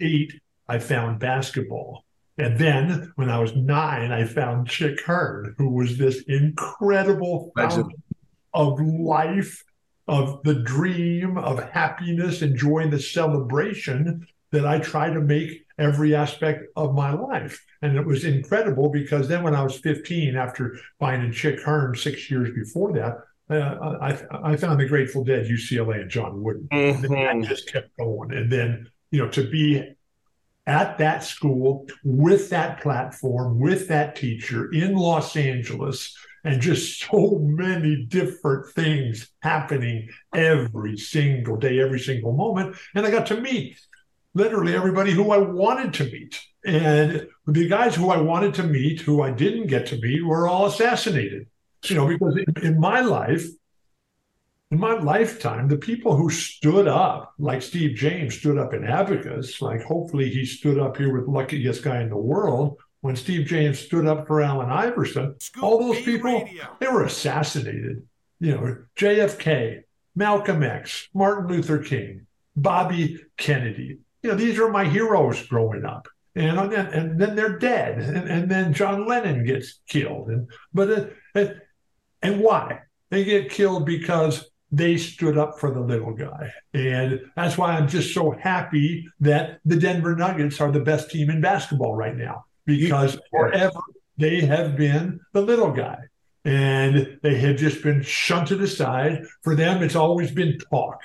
eight, 0.00 0.38
I 0.68 0.78
found 0.78 1.18
basketball. 1.18 2.04
And 2.36 2.58
then 2.58 3.12
when 3.16 3.30
I 3.30 3.38
was 3.38 3.56
nine, 3.56 4.12
I 4.12 4.24
found 4.24 4.68
Chick 4.68 5.02
Hearn, 5.04 5.54
who 5.56 5.70
was 5.70 5.96
this 5.96 6.22
incredible 6.28 7.52
fountain 7.56 7.90
of 8.52 8.78
life, 8.80 9.64
of 10.06 10.42
the 10.42 10.54
dream, 10.54 11.38
of 11.38 11.70
happiness, 11.70 12.42
enjoying 12.42 12.90
the 12.90 13.00
celebration 13.00 14.26
that 14.50 14.66
I 14.66 14.78
try 14.78 15.10
to 15.10 15.20
make 15.20 15.64
every 15.80 16.14
aspect 16.14 16.66
of 16.76 16.94
my 16.94 17.12
life. 17.12 17.64
And 17.82 17.96
it 17.96 18.06
was 18.06 18.24
incredible 18.24 18.90
because 18.90 19.26
then 19.26 19.42
when 19.42 19.54
I 19.54 19.62
was 19.62 19.78
15, 19.78 20.36
after 20.36 20.78
finding 21.00 21.32
Chick 21.32 21.60
Hearn 21.62 21.96
six 21.96 22.30
years 22.30 22.50
before 22.54 22.92
that, 22.92 23.16
uh, 23.50 23.96
I, 24.00 24.52
I 24.52 24.56
found 24.56 24.78
the 24.78 24.86
Grateful 24.86 25.24
Dead, 25.24 25.46
UCLA, 25.46 26.02
and 26.02 26.10
John 26.10 26.42
Wooden. 26.42 26.68
Mm-hmm. 26.70 27.12
And 27.12 27.42
that 27.42 27.48
just 27.48 27.72
kept 27.72 27.96
going. 27.96 28.32
And 28.32 28.52
then, 28.52 28.88
you 29.10 29.18
know, 29.18 29.28
to 29.30 29.50
be 29.50 29.94
at 30.66 30.98
that 30.98 31.24
school 31.24 31.86
with 32.04 32.50
that 32.50 32.80
platform, 32.80 33.58
with 33.58 33.88
that 33.88 34.14
teacher 34.14 34.70
in 34.72 34.94
Los 34.94 35.34
Angeles, 35.36 36.16
and 36.44 36.60
just 36.60 37.00
so 37.10 37.40
many 37.42 38.04
different 38.04 38.72
things 38.74 39.28
happening 39.40 40.08
every 40.34 40.96
single 40.96 41.56
day, 41.56 41.80
every 41.80 42.00
single 42.00 42.32
moment. 42.32 42.76
And 42.94 43.06
I 43.06 43.10
got 43.10 43.26
to 43.26 43.40
meet 43.40 43.78
literally 44.34 44.74
everybody 44.74 45.12
who 45.12 45.30
I 45.30 45.38
wanted 45.38 45.94
to 45.94 46.04
meet. 46.04 46.40
And 46.64 47.26
the 47.46 47.68
guys 47.68 47.94
who 47.94 48.10
I 48.10 48.18
wanted 48.18 48.54
to 48.54 48.62
meet, 48.62 49.00
who 49.00 49.22
I 49.22 49.30
didn't 49.30 49.68
get 49.68 49.86
to 49.86 50.00
meet, 50.00 50.24
were 50.24 50.46
all 50.46 50.66
assassinated. 50.66 51.46
You 51.84 51.96
know, 51.96 52.06
because 52.06 52.36
in, 52.36 52.64
in 52.64 52.80
my 52.80 53.00
life, 53.00 53.46
in 54.70 54.78
my 54.78 54.94
lifetime, 54.94 55.66
the 55.66 55.78
people 55.78 56.14
who 56.14 56.30
stood 56.30 56.86
up, 56.86 57.34
like 57.38 57.62
Steve 57.62 57.96
James 57.96 58.36
stood 58.38 58.58
up 58.58 58.72
in 58.74 58.84
Abacus, 58.84 59.60
like 59.60 59.82
hopefully 59.82 60.30
he 60.30 60.44
stood 60.44 60.78
up 60.78 60.96
here 60.96 61.12
with 61.12 61.28
luckiest 61.28 61.82
guy 61.82 62.02
in 62.02 62.10
the 62.10 62.16
world. 62.16 62.78
When 63.00 63.16
Steve 63.16 63.46
James 63.46 63.78
stood 63.78 64.06
up 64.06 64.26
for 64.26 64.42
Allen 64.42 64.70
Iverson, 64.70 65.34
all 65.62 65.78
those 65.78 66.02
people, 66.02 66.42
Radio. 66.42 66.64
they 66.80 66.86
were 66.86 67.04
assassinated. 67.04 68.06
You 68.40 68.54
know, 68.54 68.76
JFK, 68.96 69.84
Malcolm 70.14 70.62
X, 70.62 71.08
Martin 71.14 71.48
Luther 71.48 71.78
King, 71.78 72.26
Bobby 72.54 73.18
Kennedy. 73.38 74.00
You 74.22 74.30
know, 74.30 74.36
these 74.36 74.58
are 74.58 74.70
my 74.70 74.84
heroes 74.84 75.46
growing 75.46 75.84
up. 75.84 76.08
And, 76.34 76.58
and, 76.58 76.94
and 76.94 77.20
then 77.20 77.34
they're 77.34 77.58
dead. 77.58 77.98
And, 77.98 78.28
and 78.28 78.50
then 78.50 78.72
John 78.72 79.06
Lennon 79.06 79.44
gets 79.44 79.80
killed. 79.88 80.28
And 80.28 80.48
but 80.72 81.14
uh, 81.34 81.46
and 82.22 82.40
why? 82.40 82.80
They 83.10 83.24
get 83.24 83.50
killed 83.50 83.86
because 83.86 84.50
they 84.72 84.96
stood 84.96 85.36
up 85.36 85.58
for 85.58 85.72
the 85.72 85.80
little 85.80 86.14
guy. 86.14 86.52
And 86.72 87.20
that's 87.34 87.58
why 87.58 87.72
I'm 87.72 87.88
just 87.88 88.14
so 88.14 88.30
happy 88.30 89.06
that 89.20 89.60
the 89.64 89.76
Denver 89.76 90.14
Nuggets 90.14 90.60
are 90.60 90.70
the 90.70 90.80
best 90.80 91.10
team 91.10 91.28
in 91.30 91.40
basketball 91.40 91.96
right 91.96 92.16
now 92.16 92.44
because 92.66 93.18
forever 93.30 93.80
they 94.16 94.42
have 94.42 94.76
been 94.76 95.20
the 95.32 95.42
little 95.42 95.72
guy. 95.72 95.98
And 96.44 97.18
they 97.22 97.36
have 97.38 97.56
just 97.56 97.82
been 97.82 98.02
shunted 98.02 98.62
aside. 98.62 99.24
For 99.42 99.54
them, 99.54 99.82
it's 99.82 99.96
always 99.96 100.30
been 100.30 100.58
talk. 100.70 101.00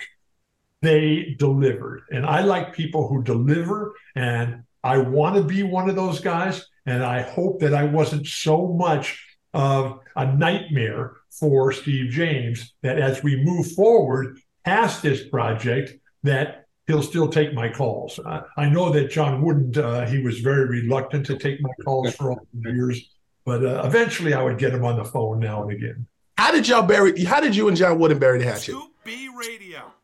They 0.82 1.36
delivered. 1.40 2.04
And 2.12 2.26
I 2.26 2.42
like 2.42 2.74
people 2.74 3.08
who 3.08 3.24
deliver. 3.24 3.94
And 4.16 4.64
I 4.84 5.00
want 5.00 5.36
to 5.36 5.44
be 5.44 5.64
one 5.64 5.90
of 5.90 5.96
those 5.96 6.20
guys. 6.20 6.66
And 6.86 7.04
I 7.04 7.22
hope 7.22 7.60
that 7.62 7.74
I 7.74 7.84
wasn't 7.84 8.28
so 8.28 8.68
much 8.68 9.24
of 9.54 10.00
a 10.16 10.36
nightmare 10.36 11.14
for 11.32 11.72
Steve 11.72 12.12
James 12.12 12.74
that 12.82 13.00
as 13.00 13.24
we 13.24 13.44
move 13.44 13.72
forward 13.72 14.40
past 14.64 15.02
this 15.02 15.28
project, 15.28 15.94
that 16.24 16.66
he'll 16.88 17.02
still 17.02 17.28
take 17.28 17.54
my 17.54 17.70
calls. 17.70 18.20
Uh, 18.20 18.42
I 18.58 18.70
know 18.70 18.92
that 18.92 19.10
John 19.10 19.42
wouldn't. 19.42 19.78
Uh, 19.78 20.06
he 20.06 20.22
was 20.22 20.40
very 20.40 20.68
reluctant 20.68 21.26
to 21.28 21.38
take 21.38 21.62
my 21.62 21.70
calls 21.84 22.14
for 22.16 22.32
all 22.32 22.48
the 22.54 22.72
years, 22.72 23.10
but 23.46 23.66
uh, 23.66 23.82
eventually 23.86 24.34
I 24.34 24.44
would 24.44 24.58
get 24.58 24.74
him 24.74 24.86
on 24.86 24.98
the 24.98 25.06
phone 25.06 25.40
now 25.40 25.64
and 25.64 25.72
again. 25.72 26.08
How 26.38 26.52
did 26.52 26.68
y'all 26.68 26.84
bury? 26.84 27.24
How 27.24 27.40
did 27.40 27.56
you 27.56 27.68
and 27.68 27.78
John 27.78 27.98
Wooden 27.98 28.20
bury 28.20 28.40
the 28.40 28.46
hatchet? 28.46 28.72
Scoop 28.72 28.92
B 29.04 29.30
Radio. 29.36 29.95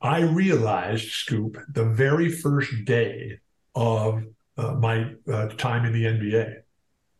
I 0.00 0.20
realized, 0.20 1.10
Scoop, 1.10 1.56
the 1.72 1.84
very 1.84 2.30
first 2.30 2.84
day 2.84 3.38
of 3.74 4.22
uh, 4.56 4.72
my 4.74 5.14
uh, 5.30 5.48
time 5.48 5.84
in 5.84 5.92
the 5.92 6.04
NBA 6.04 6.62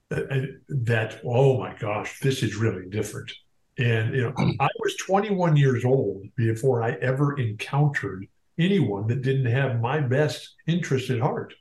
that 0.08 1.20
oh 1.24 1.58
my 1.58 1.74
gosh 1.78 2.20
this 2.20 2.42
is 2.42 2.56
really 2.56 2.88
different. 2.88 3.32
And 3.78 4.14
you 4.14 4.22
know 4.22 4.32
i 4.60 4.68
was 4.78 4.96
21 4.96 5.56
years 5.56 5.84
old 5.84 6.24
before 6.36 6.82
i 6.82 6.92
ever 7.02 7.38
encountered 7.38 8.26
anyone 8.58 9.06
that 9.08 9.22
didn't 9.22 9.46
have 9.46 9.80
my 9.80 10.00
best 10.00 10.54
interest 10.66 11.10
at 11.10 11.20
heart. 11.20 11.54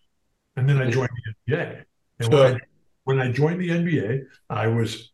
And 0.56 0.70
then 0.70 0.78
i 0.78 0.90
joined 0.90 1.10
the 1.48 1.54
nba 1.54 1.84
and 2.20 2.34
when 2.34 2.56
I, 2.56 2.60
when 3.04 3.20
I 3.20 3.32
joined 3.32 3.60
the 3.60 3.70
nba 3.70 4.22
i 4.50 4.68
was 4.68 5.12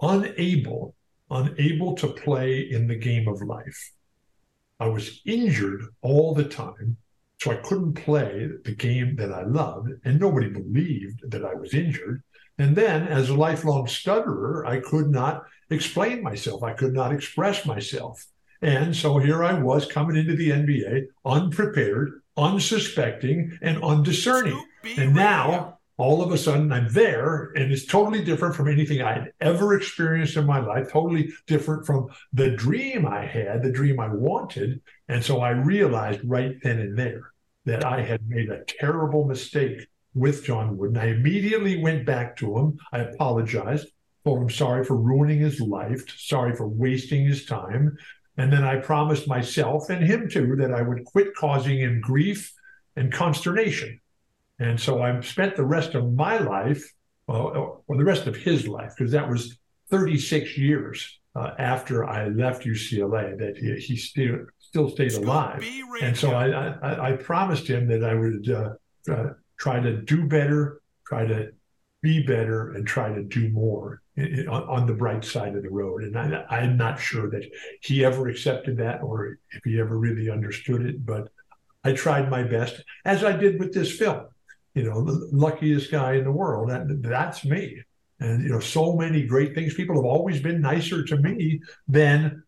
unable 0.00 0.94
unable 1.30 1.94
to 1.94 2.08
play 2.08 2.60
in 2.60 2.86
the 2.86 2.96
game 2.96 3.26
of 3.26 3.40
life 3.40 3.92
i 4.80 4.86
was 4.86 5.20
injured 5.24 5.82
all 6.02 6.34
the 6.34 6.44
time 6.44 6.96
so 7.44 7.50
I 7.50 7.56
couldn't 7.56 7.92
play 7.92 8.48
the 8.64 8.74
game 8.74 9.16
that 9.16 9.30
I 9.30 9.42
loved, 9.42 9.90
and 10.04 10.18
nobody 10.18 10.48
believed 10.48 11.30
that 11.30 11.44
I 11.44 11.52
was 11.52 11.74
injured. 11.74 12.22
And 12.56 12.74
then, 12.74 13.06
as 13.06 13.28
a 13.28 13.34
lifelong 13.34 13.86
stutterer, 13.86 14.64
I 14.66 14.80
could 14.80 15.10
not 15.10 15.42
explain 15.68 16.22
myself. 16.22 16.62
I 16.62 16.72
could 16.72 16.94
not 16.94 17.12
express 17.12 17.66
myself. 17.66 18.24
And 18.62 18.96
so 18.96 19.18
here 19.18 19.44
I 19.44 19.52
was 19.60 19.84
coming 19.84 20.16
into 20.16 20.34
the 20.36 20.50
NBA 20.50 21.08
unprepared, 21.26 22.22
unsuspecting, 22.38 23.58
and 23.60 23.82
undiscerning. 23.82 24.64
And 24.96 25.14
now, 25.14 25.80
all 25.96 26.22
of 26.22 26.32
a 26.32 26.38
sudden, 26.38 26.72
I'm 26.72 26.88
there, 26.92 27.52
and 27.54 27.70
it's 27.70 27.86
totally 27.86 28.24
different 28.24 28.56
from 28.56 28.68
anything 28.68 29.00
I 29.00 29.12
had 29.12 29.32
ever 29.40 29.74
experienced 29.74 30.36
in 30.36 30.44
my 30.44 30.58
life, 30.58 30.90
totally 30.90 31.32
different 31.46 31.86
from 31.86 32.08
the 32.32 32.50
dream 32.50 33.06
I 33.06 33.24
had, 33.24 33.62
the 33.62 33.70
dream 33.70 34.00
I 34.00 34.08
wanted. 34.08 34.80
And 35.08 35.24
so 35.24 35.40
I 35.40 35.50
realized 35.50 36.20
right 36.24 36.56
then 36.62 36.80
and 36.80 36.98
there 36.98 37.30
that 37.66 37.84
I 37.84 38.02
had 38.02 38.28
made 38.28 38.50
a 38.50 38.64
terrible 38.64 39.24
mistake 39.24 39.86
with 40.14 40.44
John 40.44 40.76
Wooden. 40.76 40.96
I 40.96 41.08
immediately 41.08 41.80
went 41.80 42.06
back 42.06 42.36
to 42.38 42.58
him. 42.58 42.78
I 42.92 42.98
apologized, 42.98 43.86
told 44.24 44.42
him 44.42 44.50
sorry 44.50 44.84
for 44.84 44.96
ruining 44.96 45.38
his 45.38 45.60
life, 45.60 46.04
sorry 46.16 46.56
for 46.56 46.68
wasting 46.68 47.24
his 47.24 47.46
time. 47.46 47.96
And 48.36 48.52
then 48.52 48.64
I 48.64 48.76
promised 48.76 49.28
myself 49.28 49.90
and 49.90 50.04
him 50.04 50.28
too 50.28 50.56
that 50.56 50.72
I 50.72 50.82
would 50.82 51.04
quit 51.04 51.34
causing 51.36 51.78
him 51.78 52.00
grief 52.00 52.52
and 52.96 53.12
consternation. 53.12 54.00
And 54.58 54.78
so 54.78 55.02
I 55.02 55.20
spent 55.20 55.56
the 55.56 55.64
rest 55.64 55.94
of 55.94 56.12
my 56.12 56.38
life, 56.38 56.82
well, 57.26 57.82
or 57.86 57.96
the 57.96 58.04
rest 58.04 58.26
of 58.26 58.36
his 58.36 58.68
life, 58.68 58.92
because 58.96 59.12
that 59.12 59.28
was 59.28 59.58
36 59.90 60.56
years 60.56 61.20
uh, 61.36 61.50
after 61.58 62.04
I 62.04 62.28
left 62.28 62.64
UCLA 62.64 63.36
that 63.38 63.56
he, 63.56 63.74
he 63.76 63.96
still 63.96 64.46
still 64.58 64.90
stayed 64.90 65.14
alive. 65.14 65.64
And 66.00 66.16
so 66.16 66.32
I, 66.32 66.48
I, 66.48 67.10
I 67.10 67.12
promised 67.12 67.66
him 67.68 67.86
that 67.88 68.04
I 68.04 68.14
would 68.14 68.50
uh, 68.50 69.12
uh, 69.12 69.30
try 69.58 69.80
to 69.80 70.02
do 70.02 70.26
better, 70.26 70.80
try 71.06 71.26
to 71.26 71.50
be 72.02 72.24
better, 72.24 72.72
and 72.72 72.86
try 72.86 73.12
to 73.12 73.22
do 73.22 73.50
more 73.50 74.02
on, 74.18 74.48
on, 74.48 74.86
the 74.86 74.92
bright 74.92 75.24
side 75.24 75.54
of 75.54 75.62
the 75.62 75.70
road. 75.70 76.02
And 76.02 76.18
I, 76.18 76.44
I'm 76.50 76.76
not 76.76 77.00
sure 77.00 77.30
that 77.30 77.44
he 77.82 78.04
ever 78.04 78.28
accepted 78.28 78.76
that 78.78 79.02
or 79.02 79.38
if 79.52 79.62
he 79.64 79.80
ever 79.80 79.98
really 79.98 80.30
understood 80.30 80.84
it, 80.84 81.04
but 81.04 81.28
I 81.84 81.92
tried 81.92 82.30
my 82.30 82.42
best, 82.42 82.82
as 83.04 83.22
I 83.24 83.36
did 83.36 83.60
with 83.60 83.72
this 83.72 83.96
film. 83.96 84.26
You 84.74 84.84
know, 84.84 85.04
the 85.04 85.28
luckiest 85.32 85.90
guy 85.90 86.14
in 86.14 86.24
the 86.24 86.32
world. 86.32 86.70
That, 86.70 87.02
that's 87.02 87.44
me. 87.44 87.82
And 88.20 88.42
you 88.42 88.48
know, 88.50 88.60
so 88.60 88.94
many 88.96 89.24
great 89.24 89.54
things. 89.54 89.74
People 89.74 89.96
have 89.96 90.04
always 90.04 90.40
been 90.40 90.60
nicer 90.60 91.04
to 91.04 91.16
me 91.16 91.60
than 91.88 92.42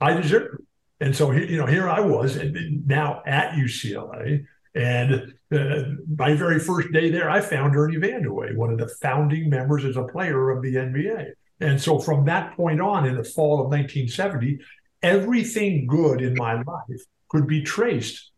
I 0.00 0.14
deserve. 0.14 0.58
And 1.00 1.14
so, 1.14 1.30
you 1.30 1.56
know, 1.56 1.66
here 1.66 1.88
I 1.88 2.00
was, 2.00 2.36
and 2.36 2.86
now 2.86 3.22
at 3.24 3.52
UCLA, 3.52 4.44
and 4.74 5.34
uh, 5.52 5.82
my 6.16 6.34
very 6.34 6.58
first 6.58 6.92
day 6.92 7.10
there, 7.10 7.30
I 7.30 7.40
found 7.40 7.76
Ernie 7.76 7.96
Vandeweghe, 7.96 8.56
one 8.56 8.72
of 8.72 8.78
the 8.78 8.88
founding 9.00 9.48
members 9.48 9.84
as 9.84 9.96
a 9.96 10.04
player 10.04 10.50
of 10.50 10.62
the 10.62 10.74
NBA. 10.74 11.32
And 11.60 11.80
so, 11.80 11.98
from 11.98 12.24
that 12.26 12.56
point 12.56 12.80
on, 12.80 13.06
in 13.06 13.16
the 13.16 13.24
fall 13.24 13.54
of 13.54 13.68
1970, 13.68 14.58
everything 15.02 15.86
good 15.86 16.20
in 16.20 16.34
my 16.34 16.54
life 16.54 17.02
could 17.28 17.46
be 17.46 17.62
traced 17.62 18.30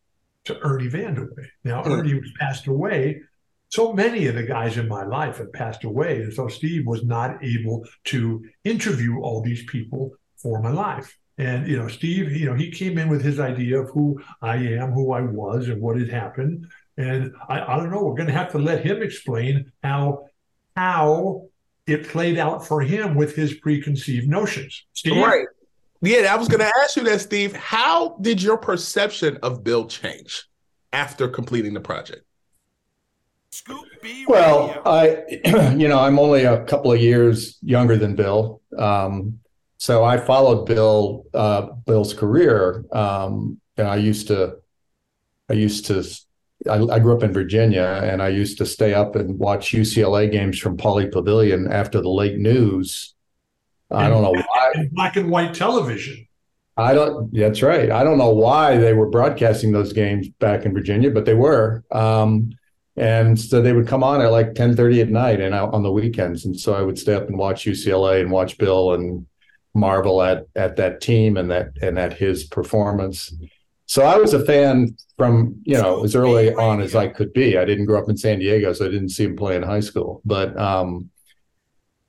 to 0.45 0.59
Ernie 0.61 0.89
Vandeweghe. 0.89 1.49
Now, 1.65 1.83
mm. 1.83 1.99
Ernie 1.99 2.15
was 2.15 2.33
passed 2.39 2.67
away 2.67 3.21
so 3.71 3.93
many 3.93 4.27
of 4.27 4.35
the 4.35 4.43
guys 4.43 4.77
in 4.77 4.89
my 4.89 5.05
life 5.05 5.39
have 5.39 5.53
passed 5.53 5.85
away. 5.85 6.23
And 6.23 6.33
so 6.33 6.49
Steve 6.49 6.87
was 6.87 7.05
not 7.05 7.43
able 7.43 7.87
to 8.07 8.45
interview 8.65 9.21
all 9.21 9.43
these 9.43 9.65
people 9.67 10.13
for 10.37 10.61
my 10.61 10.71
life. 10.71 11.17
And, 11.39 11.67
you 11.69 11.79
know, 11.79 11.89
Steve, 11.89 12.33
you 12.33 12.47
know, 12.47 12.55
he 12.55 12.71
came 12.71 12.99
in 12.99 13.09
with 13.09 13.23
his 13.23 13.39
idea 13.39 13.81
of 13.81 13.91
who 13.91 14.21
I 14.43 14.57
am, 14.57 14.91
who 14.91 15.13
I 15.13 15.23
was, 15.23 15.69
and 15.69 15.81
what 15.81 15.99
had 15.99 16.11
happened. 16.11 16.67
And 16.97 17.33
I, 17.49 17.61
I 17.61 17.77
don't 17.77 17.91
know, 17.91 18.03
we're 18.03 18.17
going 18.17 18.27
to 18.27 18.35
have 18.35 18.51
to 18.53 18.59
let 18.59 18.85
him 18.85 19.03
explain 19.03 19.71
how, 19.83 20.27
how 20.77 21.47
it 21.87 22.09
played 22.09 22.39
out 22.39 22.67
for 22.67 22.83
him 22.83 23.15
with 23.15 23.37
his 23.37 23.55
preconceived 23.55 24.29
notions. 24.29 24.85
Steve? 24.93 25.23
Right. 25.23 25.47
Yeah, 26.03 26.33
I 26.33 26.37
was 26.37 26.49
going 26.49 26.61
to 26.61 26.73
ask 26.83 26.97
you 26.97 27.05
that, 27.05 27.21
Steve. 27.21 27.55
How 27.55 28.17
did 28.21 28.43
your 28.43 28.57
perception 28.57 29.39
of 29.43 29.63
Bill 29.63 29.87
change 29.87 30.49
after 30.93 31.29
completing 31.29 31.75
the 31.75 31.81
project? 31.81 32.23
Well, 34.27 34.81
I, 34.87 35.25
you 35.77 35.89
know, 35.89 35.99
I'm 35.99 36.19
only 36.19 36.45
a 36.45 36.65
couple 36.65 36.93
of 36.93 37.01
years 37.01 37.59
younger 37.63 37.97
than 37.97 38.15
Bill, 38.15 38.63
um, 38.79 39.41
so 39.77 40.05
I 40.05 40.19
followed 40.19 40.67
Bill, 40.67 41.25
uh, 41.33 41.63
Bill's 41.87 42.13
career, 42.13 42.85
um, 42.93 43.59
and 43.79 43.89
I 43.89 43.97
used 43.97 44.29
to, 44.29 44.57
I 45.49 45.55
used 45.55 45.87
to, 45.87 46.05
I, 46.71 46.77
I, 46.83 46.99
grew 46.99 47.17
up 47.17 47.23
in 47.23 47.33
Virginia, 47.33 48.01
and 48.05 48.23
I 48.23 48.29
used 48.29 48.59
to 48.59 48.67
stay 48.67 48.93
up 48.93 49.17
and 49.17 49.39
watch 49.39 49.73
UCLA 49.73 50.31
games 50.31 50.59
from 50.59 50.77
Pauley 50.77 51.11
Pavilion 51.11 51.73
after 51.73 52.03
the 52.03 52.11
late 52.11 52.39
news. 52.39 53.15
I 53.91 54.09
don't 54.09 54.23
know 54.23 54.33
why. 54.33 54.89
Black 54.93 55.17
and 55.17 55.31
white 55.31 55.55
television. 55.55 56.27
I 56.77 56.95
don't. 56.95 57.33
That's 57.35 57.63
right. 57.63 57.91
I 57.91 58.05
don't 58.05 58.19
know 58.19 58.31
why 58.31 58.77
they 58.77 58.95
were 58.95 59.11
broadcasting 59.11 59.73
those 59.73 59.93
games 59.93 60.29
back 60.39 60.65
in 60.65 60.73
Virginia, 60.73 61.11
but 61.11 61.25
they 61.25 61.35
were. 61.35 61.85
Um, 61.91 62.53
and 62.97 63.41
so 63.41 63.63
they 63.63 63.73
would 63.73 63.87
come 63.87 64.03
on 64.03 64.21
at 64.21 64.31
like 64.31 64.55
10 64.55 64.77
30 64.77 65.01
at 65.03 65.09
night 65.09 65.41
and 65.41 65.55
out 65.55 65.73
on 65.73 65.83
the 65.83 65.91
weekends 65.93 66.45
and 66.45 66.59
so 66.59 66.75
i 66.75 66.83
would 66.83 66.99
stay 66.99 67.15
up 67.15 67.29
and 67.29 67.39
watch 67.39 67.65
ucla 67.65 68.21
and 68.21 68.31
watch 68.31 68.59
bill 68.59 68.95
and 68.95 69.27
marvel 69.75 70.23
at 70.23 70.47
at 70.57 70.77
that 70.77 71.01
team 71.01 71.37
and 71.37 71.51
that 71.51 71.71
and 71.81 71.99
at 71.99 72.13
his 72.13 72.45
performance 72.45 73.33
so 73.87 74.03
i 74.03 74.17
was 74.17 74.35
a 74.35 74.45
fan 74.45 74.97
from 75.17 75.55
you 75.63 75.81
know 75.81 76.05
as 76.05 76.15
early 76.17 76.53
on 76.55 76.81
as 76.81 76.95
i 76.95 77.07
could 77.07 77.33
be 77.33 77.57
i 77.57 77.65
didn't 77.65 77.87
grow 77.87 78.03
up 78.03 78.09
in 78.09 78.17
san 78.17 78.39
diego 78.39 78.73
so 78.73 78.85
i 78.85 78.91
didn't 78.91 79.11
see 79.11 79.25
him 79.25 79.37
play 79.37 79.57
in 79.57 79.63
high 79.63 79.81
school 79.81 80.21
but 80.25 80.59
um 80.59 81.09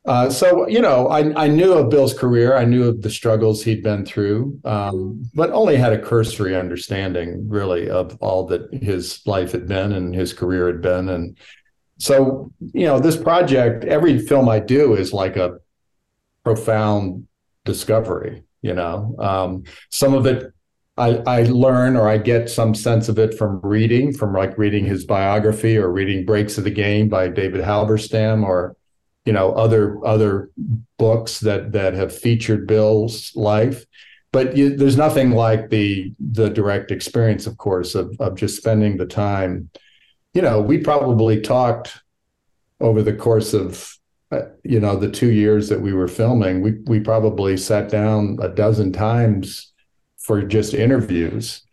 uh, 0.06 0.30
so 0.30 0.68
you 0.68 0.82
know, 0.82 1.08
I, 1.10 1.44
I 1.44 1.48
knew 1.48 1.74
of 1.74 1.90
Bill's 1.90 2.14
career. 2.14 2.56
I 2.56 2.66
knew 2.66 2.88
of 2.88 3.02
the 3.02 3.10
struggles 3.10 3.64
he'd 3.64 3.84
been 3.84 4.06
through, 4.06 4.60
um, 4.66 5.30
but 5.34 5.52
only 5.52 5.76
had 5.76 5.94
a 5.94 6.02
cursory 6.02 6.56
understanding, 6.56 7.48
really, 7.48 7.90
of 7.90 8.18
all 8.20 8.46
that 8.48 8.74
his 8.74 9.22
life 9.28 9.52
had 9.52 9.68
been 9.68 9.92
and 9.92 10.16
his 10.16 10.34
career 10.34 10.68
had 10.68 10.82
been. 10.82 11.10
And 11.10 11.38
so, 12.00 12.52
you 12.74 12.88
know, 12.88 13.00
this 13.00 13.16
project, 13.16 13.86
every 13.86 14.18
film 14.18 14.50
I 14.50 14.60
do 14.60 14.96
is 14.96 15.14
like 15.14 15.38
a 15.38 15.60
profound 16.44 17.28
discovery. 17.64 18.44
You 18.64 18.74
know, 18.74 19.16
um, 19.20 19.64
some 19.90 20.14
of 20.16 20.26
it 20.26 20.52
I, 20.98 21.22
I 21.26 21.44
learn 21.44 21.96
or 21.96 22.08
I 22.08 22.18
get 22.18 22.50
some 22.50 22.76
sense 22.76 23.08
of 23.08 23.18
it 23.18 23.38
from 23.38 23.60
reading, 23.64 24.14
from 24.14 24.34
like 24.34 24.58
reading 24.58 24.86
his 24.86 25.06
biography 25.06 25.78
or 25.78 25.92
reading 25.92 26.26
Breaks 26.26 26.58
of 26.58 26.64
the 26.64 26.72
Game 26.72 27.08
by 27.08 27.28
David 27.28 27.62
Halberstam 27.62 28.44
or 28.44 28.76
you 29.26 29.34
know 29.34 29.52
other 29.54 30.06
other 30.06 30.50
books 30.98 31.40
that 31.42 31.72
that 31.74 31.94
have 31.94 32.16
featured 32.16 32.68
Bill's 32.68 33.36
life, 33.36 33.86
but 34.32 34.56
you, 34.56 34.76
there's 34.76 34.98
nothing 34.98 35.32
like 35.32 35.70
the 35.70 36.14
the 36.20 36.50
direct 36.50 36.92
experience, 36.92 37.48
of 37.48 37.58
course, 37.58 37.96
of 37.96 38.16
of 38.20 38.36
just 38.36 38.58
spending 38.58 38.98
the 38.98 39.06
time. 39.06 39.70
You 40.34 40.42
know, 40.42 40.62
we 40.62 40.78
probably 40.78 41.42
talked 41.42 42.00
over 42.80 43.04
the 43.04 43.14
course 43.14 43.54
of 43.54 43.96
uh, 44.32 44.44
you 44.64 44.80
know 44.80 44.96
the 44.96 45.12
two 45.12 45.32
years 45.32 45.70
that 45.70 45.82
we 45.82 45.94
were 45.94 46.08
filming. 46.08 46.62
We 46.62 46.80
we 46.86 47.00
probably 47.00 47.58
sat 47.58 47.90
down 47.90 48.40
a 48.42 48.50
dozen 48.50 48.92
times 48.92 49.72
for 50.18 50.42
just 50.42 50.74
interviews, 50.74 51.64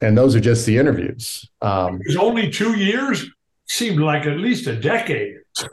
and 0.00 0.16
those 0.16 0.34
are 0.34 0.40
just 0.40 0.66
the 0.66 0.78
interviews. 0.78 1.48
Um, 1.62 1.96
it 1.96 2.08
was 2.08 2.16
only 2.16 2.50
two 2.50 2.78
years. 2.78 3.30
Seemed 3.68 3.98
like 3.98 4.26
at 4.26 4.38
least 4.38 4.68
a 4.68 4.76
decade. 4.76 5.38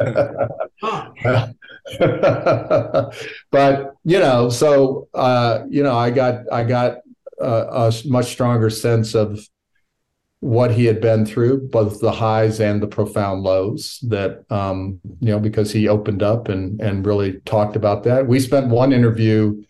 but 3.51 3.95
you 4.03 4.19
know, 4.19 4.49
so 4.49 5.07
uh, 5.13 5.63
you 5.69 5.83
know, 5.83 5.95
I 5.95 6.09
got 6.11 6.51
I 6.51 6.63
got 6.63 6.97
a, 7.39 7.45
a 7.45 7.93
much 8.05 8.27
stronger 8.27 8.69
sense 8.69 9.13
of 9.13 9.39
what 10.39 10.71
he 10.71 10.85
had 10.85 10.99
been 10.99 11.25
through, 11.25 11.69
both 11.69 12.01
the 12.01 12.11
highs 12.11 12.59
and 12.59 12.81
the 12.81 12.87
profound 12.87 13.43
lows. 13.43 13.99
That 14.03 14.45
um, 14.49 14.99
you 15.19 15.31
know, 15.31 15.39
because 15.39 15.71
he 15.71 15.87
opened 15.87 16.23
up 16.23 16.47
and 16.49 16.79
and 16.81 17.05
really 17.05 17.39
talked 17.41 17.75
about 17.75 18.03
that. 18.03 18.27
We 18.27 18.39
spent 18.39 18.67
one 18.67 18.93
interview. 18.93 19.63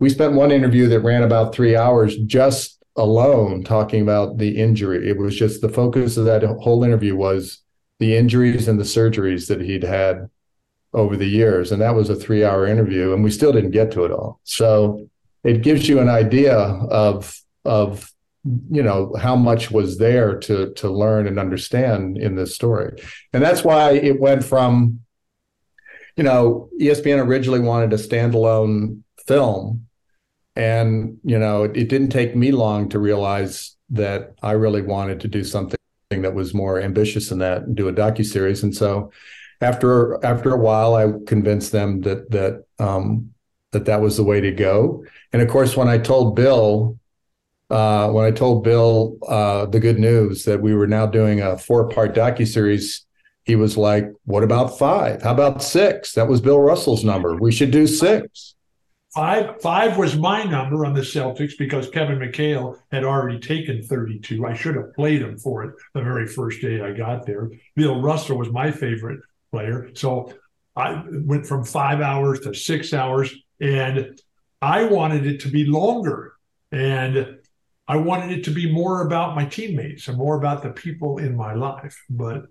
We 0.00 0.10
spent 0.10 0.34
one 0.34 0.50
interview 0.50 0.88
that 0.88 1.00
ran 1.00 1.22
about 1.22 1.54
three 1.54 1.76
hours 1.76 2.16
just 2.18 2.82
alone 2.96 3.62
talking 3.64 4.02
about 4.02 4.38
the 4.38 4.56
injury. 4.56 5.08
It 5.08 5.18
was 5.18 5.36
just 5.36 5.60
the 5.60 5.68
focus 5.68 6.16
of 6.16 6.24
that 6.26 6.42
whole 6.42 6.84
interview 6.84 7.16
was 7.16 7.63
the 7.98 8.16
injuries 8.16 8.68
and 8.68 8.78
the 8.78 8.84
surgeries 8.84 9.48
that 9.48 9.60
he'd 9.60 9.84
had 9.84 10.28
over 10.92 11.16
the 11.16 11.26
years. 11.26 11.72
And 11.72 11.82
that 11.82 11.94
was 11.94 12.10
a 12.10 12.14
three 12.14 12.44
hour 12.44 12.66
interview, 12.66 13.12
and 13.12 13.22
we 13.22 13.30
still 13.30 13.52
didn't 13.52 13.72
get 13.72 13.90
to 13.92 14.04
it 14.04 14.12
all. 14.12 14.40
So 14.44 15.08
it 15.42 15.62
gives 15.62 15.88
you 15.88 16.00
an 16.00 16.08
idea 16.08 16.56
of, 16.56 17.38
of, 17.64 18.10
you 18.70 18.82
know 18.82 19.14
how 19.18 19.34
much 19.34 19.70
was 19.70 19.96
there 19.96 20.38
to 20.38 20.72
to 20.74 20.90
learn 20.90 21.26
and 21.26 21.38
understand 21.38 22.18
in 22.18 22.34
this 22.34 22.54
story 22.54 22.92
and 23.32 23.42
that's 23.42 23.64
why 23.64 23.92
it 23.92 24.20
went 24.20 24.44
from 24.44 25.00
you 26.16 26.22
know 26.22 26.68
espn 26.78 27.24
originally 27.24 27.60
wanted 27.60 27.90
a 27.94 27.96
standalone 27.96 29.00
film 29.26 29.86
and 30.56 31.16
you 31.24 31.38
know 31.38 31.62
it, 31.62 31.74
it 31.74 31.88
didn't 31.88 32.10
take 32.10 32.36
me 32.36 32.52
long 32.52 32.86
to 32.86 32.98
realize 32.98 33.76
that 33.88 34.34
i 34.42 34.52
really 34.52 34.82
wanted 34.82 35.20
to 35.20 35.28
do 35.28 35.42
something 35.42 35.78
that 36.22 36.34
was 36.34 36.54
more 36.54 36.80
ambitious 36.80 37.28
than 37.28 37.38
that 37.38 37.62
and 37.62 37.76
do 37.76 37.88
a 37.88 37.92
docu 37.92 38.24
series. 38.24 38.62
And 38.62 38.74
so 38.74 39.10
after 39.60 40.24
after 40.24 40.52
a 40.52 40.58
while, 40.58 40.94
I 40.94 41.12
convinced 41.26 41.72
them 41.72 42.00
that 42.02 42.30
that 42.30 42.64
um, 42.78 43.30
that 43.72 43.86
that 43.86 44.00
was 44.00 44.16
the 44.16 44.24
way 44.24 44.40
to 44.40 44.52
go. 44.52 45.04
And 45.32 45.42
of 45.42 45.48
course, 45.48 45.76
when 45.76 45.88
I 45.88 45.98
told 45.98 46.36
Bill, 46.36 46.98
uh, 47.70 48.10
when 48.10 48.24
I 48.24 48.30
told 48.30 48.64
Bill 48.64 49.16
uh, 49.26 49.66
the 49.66 49.80
good 49.80 49.98
news 49.98 50.44
that 50.44 50.60
we 50.60 50.74
were 50.74 50.86
now 50.86 51.06
doing 51.06 51.40
a 51.40 51.58
four 51.58 51.88
part 51.88 52.14
docu 52.14 52.46
series, 52.46 53.04
he 53.44 53.56
was 53.56 53.76
like, 53.76 54.06
"What 54.24 54.42
about 54.42 54.78
five? 54.78 55.22
How 55.22 55.32
about 55.32 55.62
six? 55.62 56.12
That 56.14 56.28
was 56.28 56.40
Bill 56.40 56.60
Russell's 56.60 57.04
number. 57.04 57.36
We 57.36 57.52
should 57.52 57.70
do 57.70 57.86
six. 57.86 58.54
Five 59.14 59.62
five 59.62 59.96
was 59.96 60.16
my 60.16 60.42
number 60.42 60.84
on 60.84 60.92
the 60.92 61.00
Celtics 61.00 61.56
because 61.56 61.88
Kevin 61.88 62.18
McHale 62.18 62.78
had 62.90 63.04
already 63.04 63.38
taken 63.38 63.80
32. 63.80 64.44
I 64.44 64.54
should 64.54 64.74
have 64.74 64.92
played 64.92 65.22
him 65.22 65.38
for 65.38 65.62
it 65.62 65.74
the 65.92 66.02
very 66.02 66.26
first 66.26 66.60
day 66.60 66.80
I 66.80 66.92
got 66.92 67.24
there. 67.24 67.48
Bill 67.76 68.00
Russell 68.00 68.38
was 68.38 68.50
my 68.50 68.72
favorite 68.72 69.20
player. 69.52 69.90
So 69.94 70.32
I 70.74 71.04
went 71.08 71.46
from 71.46 71.64
five 71.64 72.00
hours 72.00 72.40
to 72.40 72.54
six 72.54 72.92
hours, 72.92 73.32
and 73.60 74.18
I 74.60 74.84
wanted 74.86 75.26
it 75.26 75.40
to 75.42 75.48
be 75.48 75.64
longer. 75.64 76.32
And 76.72 77.38
I 77.86 77.96
wanted 77.96 78.36
it 78.36 78.44
to 78.44 78.50
be 78.50 78.72
more 78.72 79.06
about 79.06 79.36
my 79.36 79.44
teammates 79.44 80.08
and 80.08 80.18
more 80.18 80.36
about 80.36 80.64
the 80.64 80.70
people 80.70 81.18
in 81.18 81.36
my 81.36 81.54
life. 81.54 82.02
But 82.10 82.46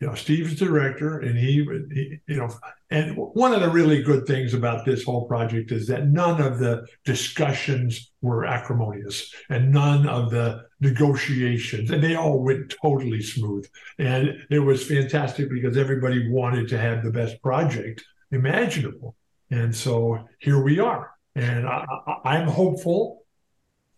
you 0.00 0.06
know, 0.06 0.14
Steve's 0.14 0.56
director, 0.56 1.20
and 1.20 1.38
he, 1.38 1.66
he, 1.92 2.20
you 2.26 2.36
know, 2.36 2.50
and 2.90 3.16
one 3.16 3.54
of 3.54 3.62
the 3.62 3.70
really 3.70 4.02
good 4.02 4.26
things 4.26 4.52
about 4.52 4.84
this 4.84 5.02
whole 5.02 5.26
project 5.26 5.72
is 5.72 5.86
that 5.86 6.08
none 6.08 6.40
of 6.40 6.58
the 6.58 6.86
discussions 7.04 8.12
were 8.20 8.44
acrimonious, 8.44 9.34
and 9.48 9.72
none 9.72 10.06
of 10.06 10.30
the 10.30 10.66
negotiations, 10.80 11.90
and 11.90 12.04
they 12.04 12.14
all 12.14 12.42
went 12.42 12.74
totally 12.82 13.22
smooth, 13.22 13.66
and 13.98 14.46
it 14.50 14.58
was 14.58 14.86
fantastic 14.86 15.48
because 15.48 15.78
everybody 15.78 16.28
wanted 16.30 16.68
to 16.68 16.78
have 16.78 17.02
the 17.02 17.10
best 17.10 17.40
project 17.40 18.04
imaginable, 18.30 19.16
and 19.50 19.74
so 19.74 20.28
here 20.40 20.62
we 20.62 20.78
are, 20.78 21.10
and 21.34 21.66
I, 21.66 21.86
I'm 22.24 22.48
hopeful 22.48 23.22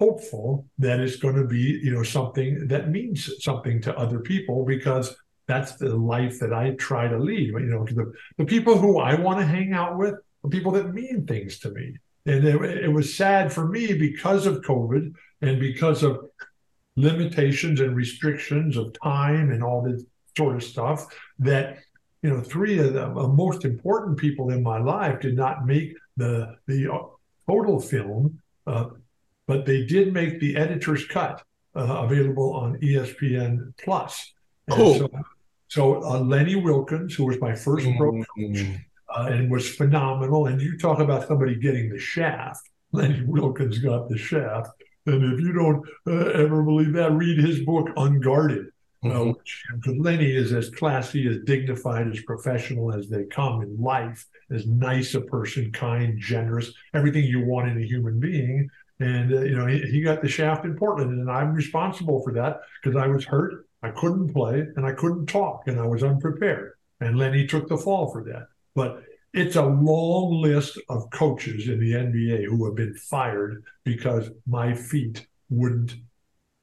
hopeful 0.00 0.64
that 0.78 1.00
it's 1.00 1.16
going 1.16 1.34
to 1.34 1.44
be 1.44 1.80
you 1.82 1.92
know 1.92 2.04
something 2.04 2.68
that 2.68 2.88
means 2.88 3.28
something 3.42 3.82
to 3.82 3.98
other 3.98 4.20
people 4.20 4.64
because 4.64 5.16
that's 5.48 5.72
the 5.72 5.96
life 5.96 6.38
that 6.40 6.52
I 6.52 6.72
try 6.72 7.08
to 7.08 7.18
lead. 7.18 7.48
You 7.48 7.60
know, 7.60 7.84
the, 7.84 8.12
the 8.36 8.44
people 8.44 8.78
who 8.78 8.98
I 8.98 9.14
want 9.14 9.40
to 9.40 9.46
hang 9.46 9.72
out 9.72 9.96
with 9.96 10.14
are 10.44 10.50
people 10.50 10.72
that 10.72 10.94
mean 10.94 11.26
things 11.26 11.58
to 11.60 11.70
me. 11.70 11.96
And 12.26 12.46
it, 12.46 12.84
it 12.84 12.92
was 12.92 13.16
sad 13.16 13.50
for 13.50 13.66
me 13.66 13.94
because 13.94 14.46
of 14.46 14.60
COVID 14.60 15.14
and 15.40 15.58
because 15.58 16.02
of 16.02 16.28
limitations 16.96 17.80
and 17.80 17.96
restrictions 17.96 18.76
of 18.76 18.92
time 19.02 19.50
and 19.50 19.64
all 19.64 19.82
this 19.82 20.02
sort 20.36 20.56
of 20.56 20.62
stuff 20.62 21.06
that 21.38 21.78
you 22.22 22.30
know 22.30 22.40
three 22.40 22.78
of 22.78 22.92
the 22.92 23.08
most 23.08 23.64
important 23.64 24.18
people 24.18 24.50
in 24.50 24.62
my 24.62 24.78
life 24.78 25.20
did 25.20 25.36
not 25.36 25.64
make 25.64 25.94
the 26.16 26.56
the 26.66 26.92
uh, 26.92 26.98
total 27.48 27.80
film 27.80 28.40
uh, 28.66 28.86
but 29.46 29.64
they 29.64 29.86
did 29.86 30.12
make 30.12 30.40
the 30.40 30.56
editor's 30.56 31.06
cut 31.06 31.42
uh, 31.76 32.02
available 32.04 32.52
on 32.52 32.76
espn 32.78 33.72
plus 33.78 34.32
cool. 34.70 34.98
So, 34.98 35.10
so 35.68 36.02
uh, 36.02 36.20
Lenny 36.20 36.56
Wilkens, 36.56 37.14
who 37.14 37.26
was 37.26 37.40
my 37.40 37.52
1st 37.52 37.96
Mm-hmm. 37.98 38.22
coach 38.22 38.78
uh, 39.14 39.28
and 39.30 39.50
was 39.50 39.68
phenomenal. 39.74 40.46
And 40.46 40.60
you 40.60 40.76
talk 40.78 40.98
about 40.98 41.26
somebody 41.28 41.56
getting 41.56 41.88
the 41.90 41.98
shaft. 41.98 42.60
Lenny 42.92 43.22
Wilkens 43.26 43.78
got 43.78 44.08
the 44.08 44.18
shaft. 44.18 44.70
And 45.06 45.32
if 45.32 45.40
you 45.40 45.52
don't 45.52 45.86
uh, 46.06 46.30
ever 46.32 46.62
believe 46.62 46.92
that, 46.94 47.12
read 47.12 47.38
his 47.38 47.60
book 47.64 47.88
Unguarded. 47.96 48.66
Mhm. 49.04 49.34
Because 49.76 49.96
Lenny 49.96 50.30
is 50.34 50.52
as 50.52 50.70
classy, 50.70 51.28
as 51.28 51.38
dignified, 51.44 52.08
as 52.08 52.20
professional 52.22 52.92
as 52.92 53.08
they 53.08 53.24
come 53.26 53.62
in 53.62 53.80
life, 53.80 54.26
as 54.50 54.66
nice 54.66 55.14
a 55.14 55.20
person, 55.20 55.70
kind, 55.70 56.18
generous, 56.18 56.72
everything 56.94 57.24
you 57.24 57.44
want 57.44 57.68
in 57.70 57.80
a 57.80 57.86
human 57.86 58.18
being. 58.18 58.68
And 59.00 59.32
uh, 59.32 59.42
you 59.42 59.56
know, 59.56 59.66
he, 59.66 59.78
he 59.82 60.00
got 60.02 60.20
the 60.20 60.28
shaft 60.28 60.64
in 60.64 60.76
Portland, 60.76 61.12
and 61.12 61.30
I'm 61.30 61.54
responsible 61.54 62.20
for 62.24 62.32
that 62.32 62.60
because 62.82 62.96
I 62.96 63.06
was 63.06 63.24
hurt 63.24 63.67
I 63.82 63.90
couldn't 63.90 64.32
play 64.32 64.66
and 64.76 64.84
I 64.84 64.92
couldn't 64.92 65.26
talk 65.26 65.62
and 65.66 65.78
I 65.78 65.86
was 65.86 66.02
unprepared. 66.02 66.72
And 67.00 67.16
Lenny 67.16 67.46
took 67.46 67.68
the 67.68 67.76
fall 67.78 68.10
for 68.10 68.24
that. 68.24 68.48
But 68.74 69.02
it's 69.32 69.56
a 69.56 69.64
long 69.64 70.40
list 70.42 70.78
of 70.88 71.10
coaches 71.10 71.68
in 71.68 71.78
the 71.78 71.92
NBA 71.92 72.44
who 72.46 72.64
have 72.66 72.74
been 72.74 72.94
fired 72.94 73.62
because 73.84 74.30
my 74.46 74.74
feet 74.74 75.26
wouldn't 75.50 75.94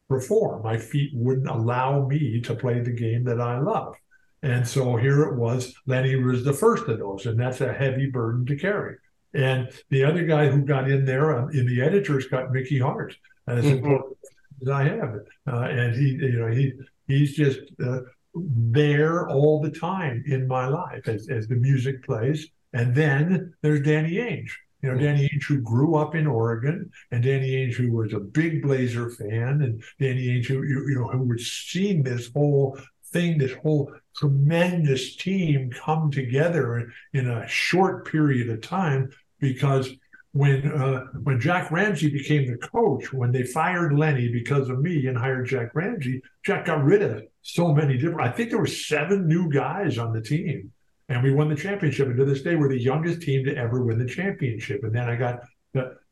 perform. 0.10 0.63
My 0.63 0.78
feet 0.78 1.12
wouldn't 1.13 1.47
allow 1.47 2.08
me 2.08 2.41
to 2.41 2.56
play 2.56 2.80
the 2.82 2.91
game 2.91 3.23
that 3.25 3.39
I 3.39 3.60
love. 3.60 3.95
And 4.43 4.67
so 4.67 4.95
here 4.95 5.23
it 5.23 5.36
was. 5.36 5.73
Lenny 5.88 6.15
was 6.15 6.43
the 6.43 6.54
first 6.54 6.88
of 6.88 6.99
those, 6.99 7.25
and 7.25 7.39
that's 7.39 7.62
a 7.62 7.73
heavy 7.73 8.08
burden 8.08 8.45
to 8.47 8.56
carry. 8.56 8.97
And 9.34 9.69
the 9.89 10.04
other 10.04 10.23
guy 10.25 10.49
who 10.49 10.62
got 10.62 10.89
in 10.89 11.06
there 11.06 11.38
um, 11.38 11.49
in 11.51 11.65
the 11.65 11.82
editors 11.82 12.28
got 12.28 12.51
Mickey 12.51 12.80
Hart, 12.80 13.17
as 13.47 13.65
Mhm. 13.65 13.78
important 13.78 14.17
as 14.62 14.69
I 14.69 14.84
have. 14.84 15.15
Uh, 15.47 15.62
and 15.62 15.95
he, 15.95 16.10
you 16.12 16.39
know, 16.39 16.47
he 16.47 16.73
he's 17.08 17.36
just 17.36 17.60
uh, 17.84 18.00
there 18.34 19.30
all 19.30 19.62
the 19.62 19.72
time 19.72 20.24
in 20.28 20.48
my 20.48 20.68
life 20.68 21.08
as, 21.08 21.30
as 21.30 21.48
the 21.48 21.56
music 21.56 22.04
plays. 22.04 22.48
And 22.74 22.94
then 22.94 23.54
there's 23.62 23.82
Danny 23.82 24.15
Ainge. 24.15 24.52
You 24.82 24.91
know, 24.91 25.00
Danny 25.00 25.30
Ainge, 25.30 25.46
who 25.46 25.62
grew 25.62 25.96
up 25.96 26.13
in 26.13 26.28
Oregon, 26.28 26.91
and 27.10 27.24
Danny 27.24 27.52
Ainge, 27.52 27.74
who 27.74 27.91
was 27.91 28.13
a 28.13 28.20
big 28.20 28.62
Blazer 28.62 29.10
fan, 29.10 29.62
and 29.62 29.84
Danny 30.00 30.28
Ainge, 30.28 30.46
who 30.48 30.63
you, 30.63 30.88
you 30.88 30.96
know, 31.00 31.08
who 31.08 31.32
had 31.32 31.39
seen 31.39 32.04
this 32.04 32.30
whole 32.32 32.78
thing, 33.12 33.38
this 33.38 33.54
whole 33.54 33.91
tremendous 34.15 35.15
team 35.15 35.72
come 35.72 36.12
together 36.12 36.91
in 37.13 37.28
a 37.28 37.48
short 37.48 38.06
period 38.12 38.50
of 38.50 38.62
time. 38.62 39.10
Because 39.39 39.89
when 40.36 40.69
uh, 40.69 41.06
when 41.24 41.39
Jack 41.39 41.71
Ramsay 41.71 42.10
became 42.10 42.45
the 42.45 42.58
coach, 42.58 43.13
when 43.13 43.32
they 43.32 43.43
fired 43.43 43.98
Lenny 43.98 44.28
because 44.28 44.67
of 44.67 44.82
me 44.82 45.08
and 45.08 45.17
hired 45.17 45.48
Jack 45.48 45.74
Ramsay, 45.74 46.21
Jack 46.43 46.65
got 46.65 46.84
rid 46.84 47.02
of 47.04 47.24
so 47.41 47.74
many 47.74 47.98
different. 47.98 48.19
I 48.19 48.34
think 48.34 48.50
there 48.50 48.60
were 48.60 48.65
seven 48.67 49.30
new 49.30 49.50
guys 49.50 49.98
on 49.98 50.12
the 50.12 50.21
team, 50.21 50.74
and 51.08 51.24
we 51.24 51.32
won 51.32 51.48
the 51.48 51.56
championship. 51.56 52.08
And 52.08 52.17
to 52.17 52.26
this 52.26 52.41
day, 52.41 52.56
we're 52.56 52.67
the 52.67 52.78
youngest 52.78 53.21
team 53.21 53.45
to 53.45 53.56
ever 53.56 53.86
win 53.86 53.98
the 53.98 54.06
championship. 54.06 54.84
And 54.84 54.93
then 54.93 55.08
I 55.08 55.15
got 55.15 55.39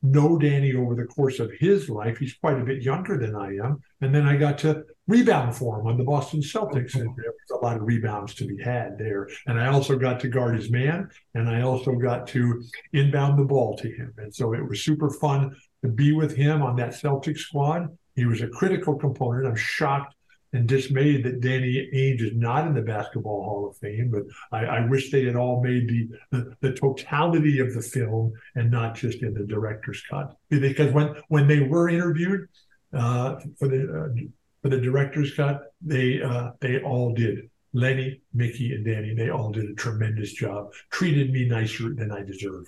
know 0.02 0.38
Danny 0.38 0.74
over 0.76 0.96
the 0.96 1.06
course 1.06 1.40
of 1.40 1.52
his 1.60 1.90
life. 1.90 2.18
He's 2.18 2.36
quite 2.36 2.60
a 2.60 2.66
bit 2.66 2.84
younger 2.84 3.18
than 3.18 3.36
I 3.36 3.56
am. 3.66 3.82
And 4.02 4.14
then 4.14 4.28
I 4.28 4.36
got 4.36 4.58
to 4.60 4.84
rebound 5.08 5.56
for 5.56 5.80
him 5.80 5.88
on 5.88 5.98
the 5.98 6.04
Boston 6.04 6.42
Celtics. 6.42 6.96
And 6.96 7.16
there 7.16 7.32
was 7.32 7.60
a 7.60 7.64
lot 7.64 7.78
of 7.78 7.84
rebounds 7.84 8.36
to 8.36 8.46
be 8.46 8.62
had 8.62 8.98
there. 8.98 9.30
And 9.48 9.60
I 9.60 9.68
also 9.68 9.98
got 9.98 10.20
to 10.22 10.28
guard 10.28 10.56
his 10.56 10.70
man, 10.70 11.10
and 11.34 11.50
I 11.50 11.62
also 11.62 11.94
got 11.94 12.28
to 12.28 12.62
inbound 12.92 13.40
the 13.40 13.46
ball 13.46 13.78
to 13.78 13.88
him. 13.88 14.14
And 14.18 14.34
so 14.34 14.54
it 14.54 14.68
was 14.68 14.84
super 14.84 15.10
fun 15.10 15.56
to 15.84 15.90
be 15.90 16.14
with 16.14 16.36
him 16.36 16.62
on 16.62 16.76
that 16.78 16.96
Celtic 16.96 17.38
squad. 17.38 17.88
He 18.16 18.26
was 18.26 18.42
a 18.42 18.48
critical 18.48 18.96
component. 18.96 19.48
I'm 19.48 19.56
shocked 19.56 20.16
and 20.54 20.68
dismayed 20.68 21.24
that 21.26 21.42
Danny 21.42 21.90
Ainge 21.94 22.22
is 22.22 22.36
not 22.36 22.68
in 22.68 22.74
the 22.74 22.82
Basketball 22.82 23.44
Hall 23.44 23.70
of 23.70 23.78
Fame, 23.78 24.10
but 24.12 24.24
I, 24.52 24.66
I 24.66 24.86
wish 24.88 25.12
they 25.12 25.26
had 25.26 25.36
all 25.36 25.62
made 25.62 25.90
the, 25.90 26.10
the, 26.32 26.56
the 26.62 26.74
totality 26.74 27.60
of 27.60 27.74
the 27.74 27.82
film 27.82 28.34
and 28.56 28.72
not 28.72 28.96
just 28.96 29.22
in 29.24 29.34
the 29.34 29.46
director's 29.46 30.02
cut. 30.10 30.38
Because 30.50 30.94
when 30.94 31.16
when 31.28 31.48
they 31.48 31.62
were 31.62 31.90
interviewed 31.90 32.48
uh, 32.94 33.36
for 33.58 33.68
the 33.68 33.82
uh, 33.82 34.22
for 34.62 34.70
the 34.70 34.80
director's 34.80 35.34
cut, 35.34 35.74
they 35.82 36.22
uh, 36.22 36.52
they 36.62 36.82
all 36.82 37.14
did. 37.14 37.50
Lenny, 37.76 38.22
Mickey, 38.36 38.74
and 38.74 38.86
Danny, 38.86 39.16
they 39.16 39.30
all 39.32 39.52
did 39.52 39.66
a 39.66 39.74
tremendous 39.74 40.32
job. 40.32 40.72
Treated 40.92 41.32
me 41.32 41.46
nicer 41.48 41.92
than 41.96 42.12
I 42.12 42.22
deserve. 42.24 42.66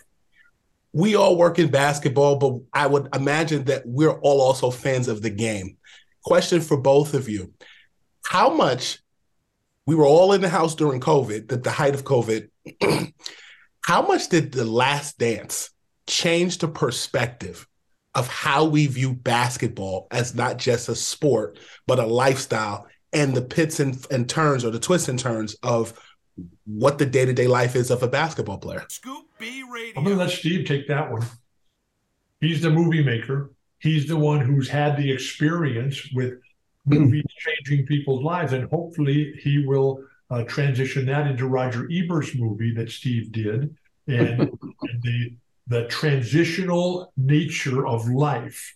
we 0.94 1.16
all 1.16 1.36
work 1.36 1.60
in 1.60 1.70
basketball, 1.70 2.38
but 2.38 2.54
I 2.74 2.88
would 2.88 3.14
imagine 3.14 3.66
that 3.66 3.84
we're 3.86 4.18
all 4.22 4.42
also 4.42 4.72
fans 4.72 5.08
of 5.08 5.22
the 5.22 5.30
game. 5.30 5.78
Question 6.24 6.62
for 6.62 6.78
both 6.78 7.14
of 7.14 7.28
you. 7.30 7.52
How 8.28 8.54
much 8.54 9.00
we 9.86 9.96
were 9.96 10.06
all 10.06 10.34
in 10.34 10.42
the 10.42 10.50
house 10.50 10.76
during 10.76 11.00
COVID, 11.00 11.52
at 11.52 11.64
the 11.64 11.72
height 11.72 11.94
of 11.94 12.04
COVID. 12.04 12.50
how 13.82 14.02
much 14.02 14.30
did 14.30 14.52
the 14.52 14.66
last 14.66 15.18
dance 15.18 15.70
change 16.08 16.58
the 16.58 16.68
perspective 16.68 17.68
of 18.16 18.28
how 18.28 18.66
we 18.66 18.88
view 18.88 19.14
basketball 19.14 20.08
as 20.10 20.34
not 20.34 20.58
just 20.58 20.90
a 20.90 20.96
sport, 20.96 21.60
but 21.86 22.00
a 22.00 22.06
lifestyle 22.06 22.88
and 23.14 23.36
the 23.36 23.42
pits 23.42 23.80
and, 23.80 24.06
and 24.10 24.28
turns 24.28 24.66
or 24.66 24.72
the 24.72 24.80
twists 24.80 25.10
and 25.10 25.20
turns 25.20 25.56
of 25.62 25.94
what 26.66 26.98
the 26.98 27.06
day-to-day 27.06 27.48
life 27.48 27.76
is 27.76 27.92
of 27.92 28.04
a 28.04 28.08
basketball 28.08 28.58
player? 28.58 28.86
Scoop 28.90 29.26
B 29.38 29.64
I'm 29.96 30.04
going 30.04 30.18
to 30.18 30.24
let 30.24 30.32
Steve 30.32 30.66
take 30.66 30.88
that 30.88 31.12
one. 31.12 31.26
He's 32.42 32.62
the 32.62 32.70
movie 32.70 33.04
maker. 33.04 33.52
He's 33.80 34.08
the 34.08 34.18
one 34.18 34.40
who's 34.40 34.70
had 34.70 34.98
the 34.98 35.12
experience 35.12 36.10
with 36.14 36.34
movies 36.34 36.45
changing 36.90 37.86
people's 37.88 38.24
lives, 38.24 38.54
and 38.54 38.70
hopefully 38.70 39.34
he 39.42 39.66
will 39.66 40.04
uh, 40.30 40.44
transition 40.44 41.06
that 41.06 41.28
into 41.28 41.48
Roger 41.48 41.88
Ebert's 41.92 42.36
movie 42.36 42.74
that 42.76 42.92
Steve 42.92 43.32
did, 43.32 43.76
and, 44.08 44.40
and 44.40 45.02
the 45.02 45.36
the 45.68 45.88
transitional 45.88 47.12
nature 47.18 47.88
of 47.88 48.08
life 48.08 48.76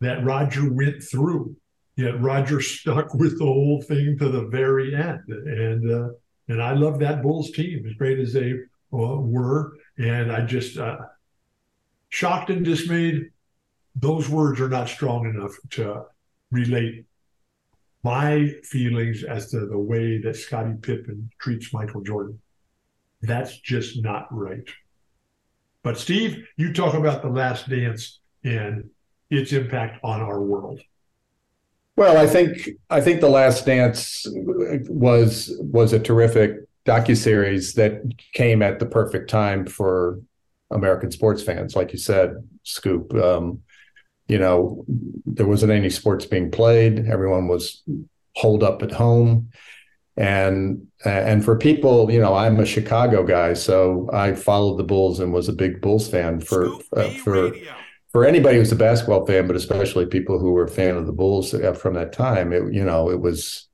that 0.00 0.22
Roger 0.22 0.70
went 0.70 1.02
through. 1.02 1.56
Yet 1.96 2.20
Roger 2.20 2.60
stuck 2.60 3.14
with 3.14 3.38
the 3.38 3.46
whole 3.46 3.80
thing 3.80 4.18
to 4.18 4.28
the 4.28 4.46
very 4.48 4.94
end, 4.94 5.22
and 5.28 5.90
uh, 5.90 6.08
and 6.48 6.62
I 6.62 6.72
love 6.74 6.98
that 6.98 7.22
Bulls 7.22 7.50
team 7.52 7.86
as 7.86 7.94
great 7.94 8.18
as 8.18 8.34
they 8.34 8.52
uh, 8.92 9.16
were, 9.16 9.78
and 9.96 10.30
I 10.30 10.42
just 10.42 10.76
uh, 10.76 10.98
shocked 12.10 12.50
and 12.50 12.64
dismayed. 12.64 13.30
Those 13.98 14.28
words 14.28 14.60
are 14.60 14.68
not 14.68 14.90
strong 14.90 15.24
enough 15.24 15.52
to 15.70 16.04
relate 16.50 17.06
my 18.06 18.54
feelings 18.62 19.24
as 19.24 19.50
to 19.50 19.66
the 19.66 19.76
way 19.76 20.18
that 20.18 20.36
Scottie 20.36 20.76
Pippen 20.80 21.28
treats 21.40 21.72
Michael 21.72 22.02
Jordan. 22.02 22.40
That's 23.20 23.58
just 23.58 24.00
not 24.00 24.28
right. 24.30 24.68
But 25.82 25.98
Steve, 25.98 26.46
you 26.56 26.72
talk 26.72 26.94
about 26.94 27.22
the 27.22 27.28
last 27.28 27.68
dance 27.68 28.20
and 28.44 28.90
its 29.28 29.52
impact 29.52 29.98
on 30.04 30.20
our 30.20 30.40
world. 30.40 30.80
Well, 31.96 32.16
I 32.16 32.28
think 32.28 32.68
I 32.90 33.00
think 33.00 33.20
the 33.20 33.28
Last 33.28 33.66
Dance 33.66 34.24
was 34.28 35.52
was 35.58 35.92
a 35.92 35.98
terrific 35.98 36.58
docuseries 36.84 37.74
that 37.74 38.02
came 38.34 38.62
at 38.62 38.78
the 38.78 38.86
perfect 38.86 39.28
time 39.30 39.66
for 39.66 40.20
American 40.70 41.10
sports 41.10 41.42
fans, 41.42 41.74
like 41.74 41.92
you 41.92 41.98
said, 41.98 42.36
Scoop. 42.62 43.12
Um, 43.14 43.62
you 44.28 44.38
know, 44.38 44.84
there 45.24 45.46
wasn't 45.46 45.72
any 45.72 45.90
sports 45.90 46.26
being 46.26 46.50
played. 46.50 47.06
Everyone 47.06 47.48
was 47.48 47.82
holed 48.34 48.62
up 48.62 48.82
at 48.82 48.92
home. 48.92 49.50
and 50.16 50.86
and 51.04 51.44
for 51.44 51.56
people, 51.56 52.10
you 52.10 52.18
know, 52.18 52.34
I'm 52.34 52.58
a 52.58 52.66
Chicago 52.66 53.22
guy, 53.22 53.52
so 53.52 54.08
I 54.12 54.34
followed 54.34 54.78
the 54.78 54.84
Bulls 54.84 55.20
and 55.20 55.32
was 55.32 55.48
a 55.48 55.52
big 55.52 55.80
Bulls 55.80 56.08
fan 56.08 56.40
for 56.40 56.70
uh, 56.96 57.10
for 57.22 57.52
for 58.08 58.24
anybody 58.24 58.56
who's 58.56 58.72
a 58.72 58.76
basketball 58.76 59.26
fan, 59.26 59.46
but 59.46 59.56
especially 59.56 60.06
people 60.06 60.38
who 60.38 60.52
were 60.52 60.64
a 60.64 60.70
fan 60.70 60.96
of 60.96 61.06
the 61.06 61.12
Bulls 61.12 61.52
uh, 61.52 61.74
from 61.74 61.94
that 61.94 62.12
time. 62.12 62.52
It 62.52 62.72
you 62.72 62.84
know 62.84 63.10
it 63.10 63.20
was. 63.20 63.68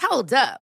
Hold 0.00 0.32
up. 0.32 0.61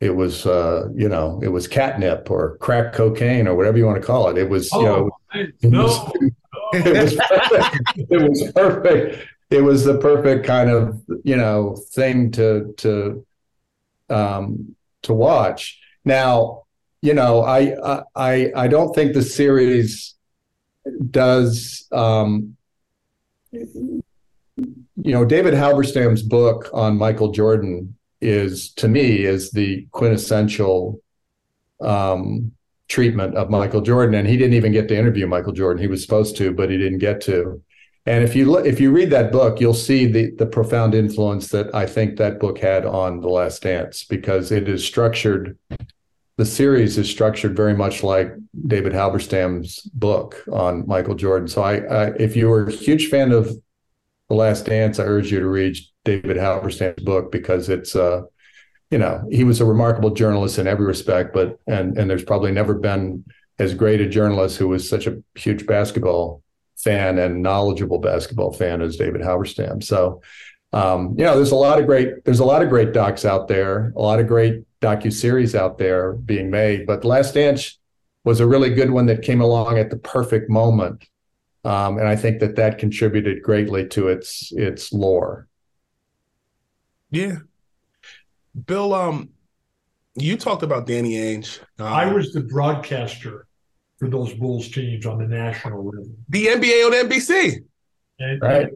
It 0.00 0.10
was, 0.10 0.44
uh, 0.44 0.88
you 0.94 1.08
know, 1.08 1.40
it 1.42 1.48
was 1.48 1.66
catnip 1.68 2.30
or 2.30 2.58
crack 2.58 2.92
cocaine 2.92 3.46
or 3.46 3.54
whatever 3.54 3.78
you 3.78 3.86
want 3.86 4.00
to 4.00 4.06
call 4.06 4.28
it. 4.28 4.36
It 4.36 4.48
was, 4.48 4.70
you 4.72 4.82
know, 4.82 5.10
it 5.32 5.54
no, 5.62 5.84
was, 5.84 6.14
it 6.74 7.02
was 7.02 7.14
perfect. 7.16 8.10
it 8.10 8.28
was 8.28 8.52
perfect. 8.52 9.28
It 9.50 9.60
was 9.62 9.84
the 9.84 9.98
perfect 9.98 10.44
kind 10.44 10.68
of, 10.68 11.00
you 11.22 11.36
know, 11.36 11.76
thing 11.92 12.32
to 12.32 12.74
to 12.78 13.24
um, 14.10 14.74
to 15.02 15.14
watch. 15.14 15.80
Now, 16.04 16.64
you 17.00 17.14
know, 17.14 17.42
I 17.42 17.74
I 18.14 18.52
I 18.54 18.68
don't 18.68 18.94
think 18.94 19.14
the 19.14 19.22
series 19.22 20.14
does. 21.10 21.86
Um, 21.92 22.56
you 23.52 24.02
know, 24.96 25.24
David 25.24 25.54
Halberstam's 25.54 26.22
book 26.22 26.70
on 26.72 26.96
Michael 26.96 27.30
Jordan 27.30 27.96
is, 28.24 28.72
to 28.74 28.88
me, 28.88 29.24
is 29.24 29.50
the 29.50 29.86
quintessential 29.92 31.00
um, 31.80 32.52
treatment 32.88 33.36
of 33.36 33.50
Michael 33.50 33.80
Jordan. 33.80 34.14
And 34.14 34.28
he 34.28 34.36
didn't 34.36 34.54
even 34.54 34.72
get 34.72 34.88
to 34.88 34.96
interview 34.96 35.26
Michael 35.26 35.52
Jordan. 35.52 35.82
He 35.82 35.88
was 35.88 36.02
supposed 36.02 36.36
to, 36.36 36.52
but 36.52 36.70
he 36.70 36.78
didn't 36.78 36.98
get 36.98 37.20
to. 37.22 37.62
And 38.06 38.22
if 38.22 38.36
you 38.36 38.50
look, 38.50 38.66
if 38.66 38.80
you 38.80 38.90
read 38.90 39.10
that 39.10 39.32
book, 39.32 39.60
you'll 39.60 39.72
see 39.72 40.06
the 40.06 40.30
the 40.32 40.46
profound 40.46 40.94
influence 40.94 41.48
that 41.48 41.74
I 41.74 41.86
think 41.86 42.18
that 42.18 42.38
book 42.38 42.58
had 42.58 42.84
on 42.84 43.20
The 43.20 43.28
Last 43.28 43.62
Dance 43.62 44.04
because 44.04 44.52
it 44.52 44.68
is 44.68 44.84
structured. 44.84 45.58
The 46.36 46.44
series 46.44 46.98
is 46.98 47.08
structured 47.08 47.56
very 47.56 47.74
much 47.74 48.02
like 48.02 48.34
David 48.66 48.92
Halberstam's 48.92 49.80
book 49.94 50.42
on 50.52 50.86
Michael 50.86 51.14
Jordan. 51.14 51.48
So 51.48 51.62
I, 51.62 51.76
I 51.76 52.06
if 52.16 52.36
you 52.36 52.48
were 52.48 52.66
a 52.66 52.72
huge 52.72 53.08
fan 53.08 53.32
of 53.32 53.56
The 54.28 54.34
Last 54.34 54.66
Dance, 54.66 54.98
I 54.98 55.04
urge 55.04 55.30
you 55.30 55.40
to 55.40 55.48
read 55.48 55.76
David 56.04 56.36
Halberstam's 56.36 57.02
book 57.02 57.30
because 57.30 57.68
it's 57.68 57.94
uh 57.96 58.22
you 58.90 58.98
know 58.98 59.26
he 59.30 59.44
was 59.44 59.60
a 59.60 59.64
remarkable 59.64 60.10
journalist 60.10 60.58
in 60.58 60.66
every 60.66 60.86
respect, 60.86 61.34
but 61.34 61.58
and 61.66 61.98
and 61.98 62.08
there's 62.08 62.24
probably 62.24 62.52
never 62.52 62.74
been 62.74 63.24
as 63.58 63.74
great 63.74 64.00
a 64.00 64.08
journalist 64.08 64.56
who 64.56 64.68
was 64.68 64.88
such 64.88 65.06
a 65.06 65.22
huge 65.36 65.66
basketball 65.66 66.42
fan 66.76 67.18
and 67.18 67.42
knowledgeable 67.42 67.98
basketball 67.98 68.52
fan 68.52 68.82
as 68.82 68.96
David 68.96 69.20
Halberstam. 69.20 69.82
So, 69.82 70.22
um, 70.72 71.14
you 71.16 71.24
know, 71.24 71.36
there's 71.36 71.52
a 71.52 71.56
lot 71.56 71.80
of 71.80 71.86
great 71.86 72.24
there's 72.24 72.40
a 72.40 72.44
lot 72.44 72.62
of 72.62 72.68
great 72.68 72.92
docs 72.92 73.24
out 73.24 73.48
there, 73.48 73.92
a 73.96 74.02
lot 74.02 74.20
of 74.20 74.26
great 74.26 74.64
docu 74.80 75.12
series 75.12 75.54
out 75.54 75.78
there 75.78 76.12
being 76.12 76.50
made. 76.50 76.86
But 76.86 77.02
the 77.02 77.08
Last 77.08 77.34
Dance 77.34 77.78
was 78.24 78.40
a 78.40 78.46
really 78.46 78.70
good 78.74 78.90
one 78.90 79.06
that 79.06 79.22
came 79.22 79.40
along 79.40 79.78
at 79.78 79.90
the 79.90 79.96
perfect 79.96 80.50
moment, 80.50 81.06
um, 81.64 81.98
and 81.98 82.06
I 82.06 82.16
think 82.16 82.40
that 82.40 82.56
that 82.56 82.78
contributed 82.78 83.42
greatly 83.42 83.86
to 83.88 84.08
its 84.08 84.52
its 84.52 84.92
lore. 84.92 85.48
Yeah, 87.10 87.38
Bill. 88.66 88.92
Um, 88.94 89.30
you 90.16 90.36
talked 90.36 90.62
about 90.62 90.86
Danny 90.86 91.14
Ainge. 91.14 91.60
Uh, 91.78 91.84
I 91.84 92.12
was 92.12 92.32
the 92.32 92.40
broadcaster 92.42 93.46
for 93.98 94.08
those 94.08 94.32
Bulls 94.34 94.68
teams 94.68 95.06
on 95.06 95.18
the 95.18 95.26
national 95.26 95.84
level. 95.86 96.08
the 96.28 96.46
NBA 96.46 96.86
on 96.86 96.92
NBC. 97.08 97.64
And 98.20 98.40
Right. 98.40 98.68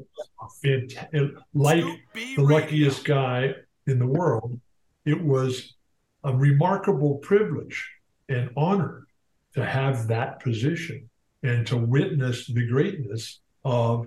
fant- 0.64 1.36
like 1.54 1.84
the 2.14 2.42
luckiest 2.42 3.04
guy 3.04 3.54
in 3.86 3.98
the 4.00 4.06
world, 4.06 4.60
it 5.04 5.20
was 5.22 5.76
a 6.24 6.34
remarkable 6.36 7.18
privilege 7.18 7.88
and 8.28 8.50
honor 8.56 9.06
to 9.54 9.64
have 9.64 10.08
that 10.08 10.40
position 10.40 11.08
and 11.42 11.66
to 11.66 11.76
witness 11.76 12.46
the 12.46 12.66
greatness 12.66 13.40
of 13.64 14.06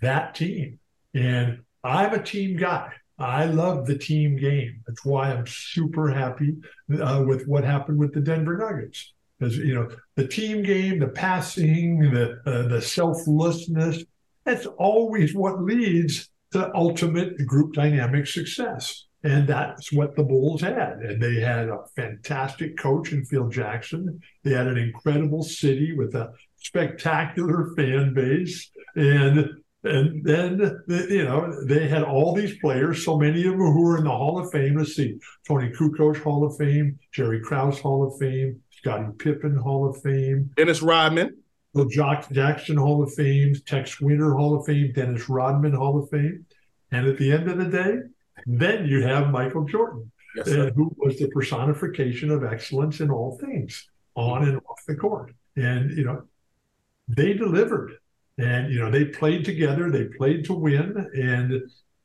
that 0.00 0.34
team. 0.34 0.78
And 1.14 1.60
I'm 1.82 2.14
a 2.14 2.22
team 2.22 2.56
guy. 2.56 2.92
I 3.18 3.46
love 3.46 3.86
the 3.86 3.98
team 3.98 4.36
game. 4.36 4.80
That's 4.86 5.04
why 5.04 5.32
I'm 5.32 5.46
super 5.46 6.08
happy 6.08 6.56
uh, 7.00 7.24
with 7.26 7.46
what 7.46 7.64
happened 7.64 7.98
with 7.98 8.14
the 8.14 8.20
Denver 8.20 8.56
Nuggets. 8.56 9.12
Because 9.38 9.56
you 9.56 9.74
know 9.74 9.88
the 10.16 10.26
team 10.26 10.62
game, 10.62 10.98
the 10.98 11.08
passing, 11.08 12.00
the 12.00 12.40
uh, 12.44 12.68
the 12.68 12.82
selflessness. 12.82 14.04
That's 14.44 14.66
always 14.66 15.34
what 15.34 15.62
leads 15.62 16.28
to 16.52 16.74
ultimate 16.74 17.46
group 17.46 17.74
dynamic 17.74 18.26
success. 18.26 19.04
And 19.24 19.48
that's 19.48 19.92
what 19.92 20.14
the 20.14 20.22
Bulls 20.22 20.60
had. 20.60 20.98
And 20.98 21.20
they 21.20 21.40
had 21.40 21.68
a 21.68 21.84
fantastic 21.96 22.78
coach 22.78 23.12
in 23.12 23.24
Phil 23.24 23.48
Jackson. 23.48 24.20
They 24.44 24.52
had 24.52 24.68
an 24.68 24.78
incredible 24.78 25.42
city 25.42 25.92
with 25.92 26.14
a 26.14 26.32
spectacular 26.58 27.72
fan 27.76 28.14
base. 28.14 28.70
And 28.96 29.50
and 29.84 30.24
then 30.24 30.82
you 30.88 31.24
know 31.24 31.64
they 31.64 31.86
had 31.86 32.02
all 32.02 32.34
these 32.34 32.58
players, 32.58 33.04
so 33.04 33.16
many 33.16 33.46
of 33.46 33.52
them 33.52 33.60
who 33.60 33.82
were 33.82 33.98
in 33.98 34.04
the 34.04 34.10
Hall 34.10 34.38
of 34.38 34.50
Fame. 34.50 34.76
Let's 34.76 34.94
see, 34.94 35.18
Toni 35.46 35.70
Kukoc 35.70 36.20
Hall 36.22 36.44
of 36.44 36.56
Fame, 36.56 36.98
Jerry 37.12 37.40
Krause 37.40 37.78
Hall 37.78 38.06
of 38.06 38.18
Fame, 38.18 38.60
Scottie 38.70 39.12
Pippen 39.18 39.56
Hall 39.56 39.88
of 39.88 40.00
Fame, 40.02 40.50
Dennis 40.56 40.82
Rodman. 40.82 41.36
Bill 41.74 41.86
Jock 41.88 42.30
Jackson 42.32 42.76
Hall 42.76 43.02
of 43.02 43.14
Fame, 43.14 43.54
Tex 43.66 44.00
Winter 44.00 44.34
Hall 44.34 44.58
of 44.58 44.66
Fame, 44.66 44.92
Dennis 44.92 45.28
Rodman 45.28 45.74
Hall 45.74 46.02
of 46.02 46.10
Fame, 46.10 46.44
and 46.90 47.06
at 47.06 47.18
the 47.18 47.30
end 47.30 47.48
of 47.48 47.58
the 47.58 47.66
day, 47.66 47.98
then 48.46 48.86
you 48.86 49.02
have 49.02 49.30
Michael 49.30 49.64
Jordan, 49.64 50.10
Yes, 50.34 50.48
uh, 50.48 50.70
who 50.74 50.92
was 50.96 51.18
the 51.18 51.28
personification 51.28 52.30
of 52.30 52.42
excellence 52.42 53.00
in 53.00 53.10
all 53.10 53.38
things, 53.38 53.88
on 54.16 54.48
and 54.48 54.58
off 54.68 54.82
the 54.88 54.96
court. 54.96 55.32
And 55.56 55.96
you 55.96 56.04
know, 56.04 56.24
they 57.08 57.32
delivered, 57.34 57.92
and 58.38 58.72
you 58.72 58.80
know 58.80 58.90
they 58.90 59.06
played 59.06 59.44
together. 59.44 59.90
They 59.90 60.04
played 60.04 60.44
to 60.46 60.54
win, 60.54 61.10
and 61.14 61.52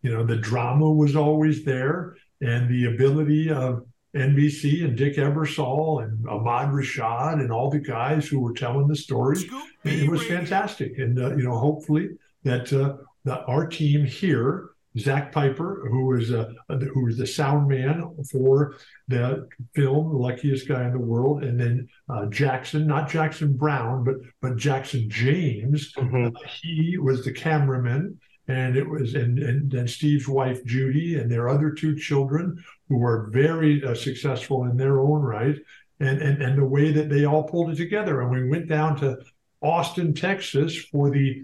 you 0.02 0.12
know 0.12 0.26
the 0.26 0.38
drama 0.38 0.92
was 0.92 1.16
always 1.16 1.64
there, 1.64 2.16
and 2.42 2.70
the 2.70 2.86
ability 2.86 3.52
of 3.52 3.86
NBC 4.16 4.84
and 4.84 4.96
Dick 4.96 5.16
Ebersol 5.16 6.04
and 6.04 6.28
Ahmad 6.28 6.70
Rashad 6.70 7.34
and 7.42 7.52
all 7.52 7.70
the 7.70 7.80
guys 7.80 8.28
who 8.28 8.40
were 8.40 8.54
telling 8.54 8.88
the 8.88 8.96
stories. 8.96 9.44
It 9.84 10.10
was 10.10 10.26
fantastic, 10.26 10.98
and 11.00 11.20
uh, 11.20 11.36
you 11.36 11.44
know, 11.44 11.58
hopefully 11.58 12.10
that 12.44 12.72
uh, 12.72 12.98
that 13.26 13.44
our 13.48 13.68
team 13.68 14.06
here, 14.06 14.70
Zach 14.98 15.32
Piper, 15.32 15.88
who 15.90 16.06
was 16.06 16.32
uh, 16.32 16.52
who 16.70 17.06
was 17.06 17.18
the 17.18 17.26
sound 17.26 17.68
man 17.68 18.16
for 18.32 18.76
the 19.08 19.48
film 19.76 20.12
"The 20.12 20.18
Luckiest 20.18 20.68
Guy 20.68 20.86
in 20.86 20.92
the 20.92 21.00
World," 21.00 21.44
and 21.44 21.60
then 21.60 21.88
uh, 22.10 22.28
Jackson, 22.28 22.86
not 22.86 23.10
Jackson 23.10 23.58
Browne, 23.58 24.04
but 24.04 24.16
but 24.42 24.56
Jackson 24.58 25.10
James. 25.10 25.94
Mhm. 25.94 26.34
He 26.62 26.98
was 27.00 27.26
the 27.26 27.32
cameraman, 27.34 28.20
and 28.48 28.76
it 28.76 28.88
was 28.88 29.16
and 29.16 29.40
and 29.40 29.72
then 29.72 29.88
Steve's 29.88 30.28
wife 30.28 30.64
Judy 30.66 31.16
and 31.16 31.32
their 31.32 31.50
other 31.50 31.72
two 31.72 31.96
children 31.96 32.64
who 32.88 32.98
were 32.98 33.30
very 33.32 33.84
uh, 33.84 33.96
successful 33.96 34.66
in 34.66 34.78
their 34.78 35.00
own 35.00 35.22
right, 35.22 35.58
and 36.00 36.22
and 36.22 36.42
and 36.42 36.58
the 36.58 36.66
way 36.66 36.92
that 36.92 37.10
they 37.10 37.26
all 37.26 37.44
pulled 37.44 37.72
it 37.72 37.78
together. 37.78 38.22
And 38.22 38.30
we 38.30 38.48
went 38.48 38.68
down 38.68 38.96
to 38.98 39.18
Austin, 39.62 40.14
Texas, 40.14 40.76
for 40.78 41.10
the 41.10 41.44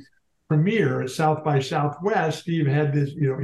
premiere 0.50 1.04
at 1.04 1.12
South 1.12 1.44
by 1.44 1.60
Southwest. 1.60 2.42
Steve 2.42 2.68
had 2.68 2.92
this, 2.92 3.12
you 3.12 3.30
know, 3.30 3.40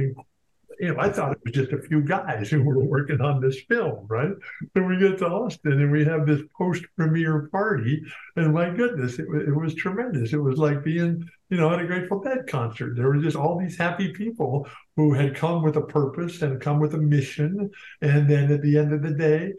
you 0.78 0.92
know, 0.92 1.00
I 1.00 1.08
thought 1.08 1.32
it 1.32 1.38
was 1.42 1.54
just 1.54 1.72
a 1.72 1.80
few 1.80 2.02
guys 2.02 2.50
who 2.50 2.62
were 2.62 2.84
working 2.84 3.20
on 3.20 3.40
this 3.40 3.60
film, 3.62 4.06
right? 4.08 4.32
And 4.74 4.86
we 4.86 4.98
get 4.98 5.18
to 5.18 5.26
Austin 5.26 5.80
and 5.80 5.90
we 5.90 6.04
have 6.04 6.26
this 6.26 6.42
post 6.58 6.84
premiere 6.96 7.48
party. 7.50 8.02
And 8.34 8.52
my 8.52 8.68
goodness, 8.70 9.18
it, 9.18 9.26
it 9.48 9.56
was 9.56 9.74
tremendous. 9.74 10.34
It 10.34 10.38
was 10.38 10.58
like 10.58 10.84
being, 10.84 11.26
you 11.48 11.56
know, 11.56 11.72
at 11.72 11.80
a 11.80 11.86
Grateful 11.86 12.20
Dead 12.20 12.46
concert. 12.46 12.94
There 12.94 13.08
were 13.08 13.22
just 13.22 13.36
all 13.36 13.58
these 13.58 13.78
happy 13.78 14.12
people 14.12 14.68
who 14.96 15.14
had 15.14 15.34
come 15.34 15.62
with 15.62 15.76
a 15.76 15.82
purpose 15.82 16.42
and 16.42 16.60
come 16.60 16.78
with 16.78 16.94
a 16.94 16.98
mission. 16.98 17.70
And 18.02 18.28
then 18.28 18.52
at 18.52 18.60
the 18.60 18.76
end 18.76 18.92
of 18.92 19.02
the 19.02 19.14
day, 19.14 19.54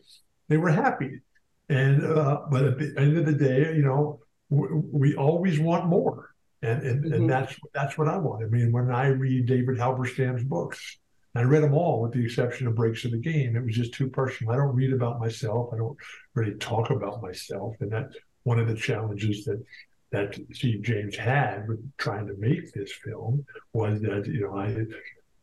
they 0.49 0.57
were 0.57 0.69
happy. 0.69 1.21
And, 1.69 2.05
uh, 2.05 2.41
but 2.51 2.63
at 2.63 2.77
the 2.77 2.93
end 2.97 3.17
of 3.17 3.25
the 3.25 3.33
day, 3.33 3.73
you 3.75 3.83
know, 3.83 4.19
we 4.49 5.15
always 5.15 5.59
want 5.59 5.87
more 5.87 6.29
and 6.61 6.81
and, 6.83 7.03
mm-hmm. 7.03 7.13
and 7.13 7.29
that's 7.29 7.55
that's 7.73 7.97
what 7.97 8.07
I 8.07 8.17
want. 8.17 8.43
I 8.43 8.47
mean, 8.47 8.71
when 8.71 8.91
I 8.91 9.07
read 9.07 9.45
David 9.45 9.77
Halberstam's 9.77 10.43
books, 10.43 10.97
I 11.35 11.43
read 11.43 11.63
them 11.63 11.73
all 11.73 12.01
with 12.01 12.13
the 12.13 12.23
exception 12.23 12.67
of 12.67 12.75
Breaks 12.75 13.05
of 13.05 13.11
the 13.11 13.17
Game. 13.17 13.55
It 13.55 13.63
was 13.63 13.75
just 13.75 13.93
too 13.93 14.09
personal. 14.09 14.53
I 14.53 14.57
don't 14.57 14.75
read 14.75 14.93
about 14.93 15.19
myself. 15.19 15.69
I 15.73 15.77
don't 15.77 15.97
really 16.33 16.55
talk 16.55 16.89
about 16.89 17.21
myself, 17.21 17.75
and 17.79 17.91
that's 17.91 18.15
one 18.43 18.59
of 18.59 18.67
the 18.67 18.75
challenges 18.75 19.45
that 19.45 19.63
that 20.11 20.39
Steve 20.53 20.81
James 20.83 21.15
had 21.15 21.67
with 21.67 21.79
trying 21.97 22.27
to 22.27 22.35
make 22.37 22.71
this 22.73 22.91
film 22.91 23.45
was 23.73 24.01
that 24.01 24.25
you 24.27 24.41
know 24.41 24.57
I. 24.57 24.85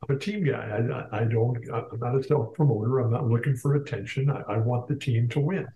I'm 0.07 0.17
a 0.17 0.19
team 0.19 0.45
guy. 0.45 1.07
I, 1.13 1.21
I 1.21 1.25
don't. 1.25 1.57
I'm 1.73 1.99
not 1.99 2.19
a 2.19 2.23
self 2.23 2.53
promoter. 2.53 2.99
I'm 2.99 3.11
not 3.11 3.27
looking 3.27 3.57
for 3.57 3.77
attention. 3.77 4.29
I, 4.29 4.43
I, 4.53 4.59
want 4.59 4.87
the 4.87 4.97
team 4.97 5.31
to 5.31 5.41
win. 5.41 5.67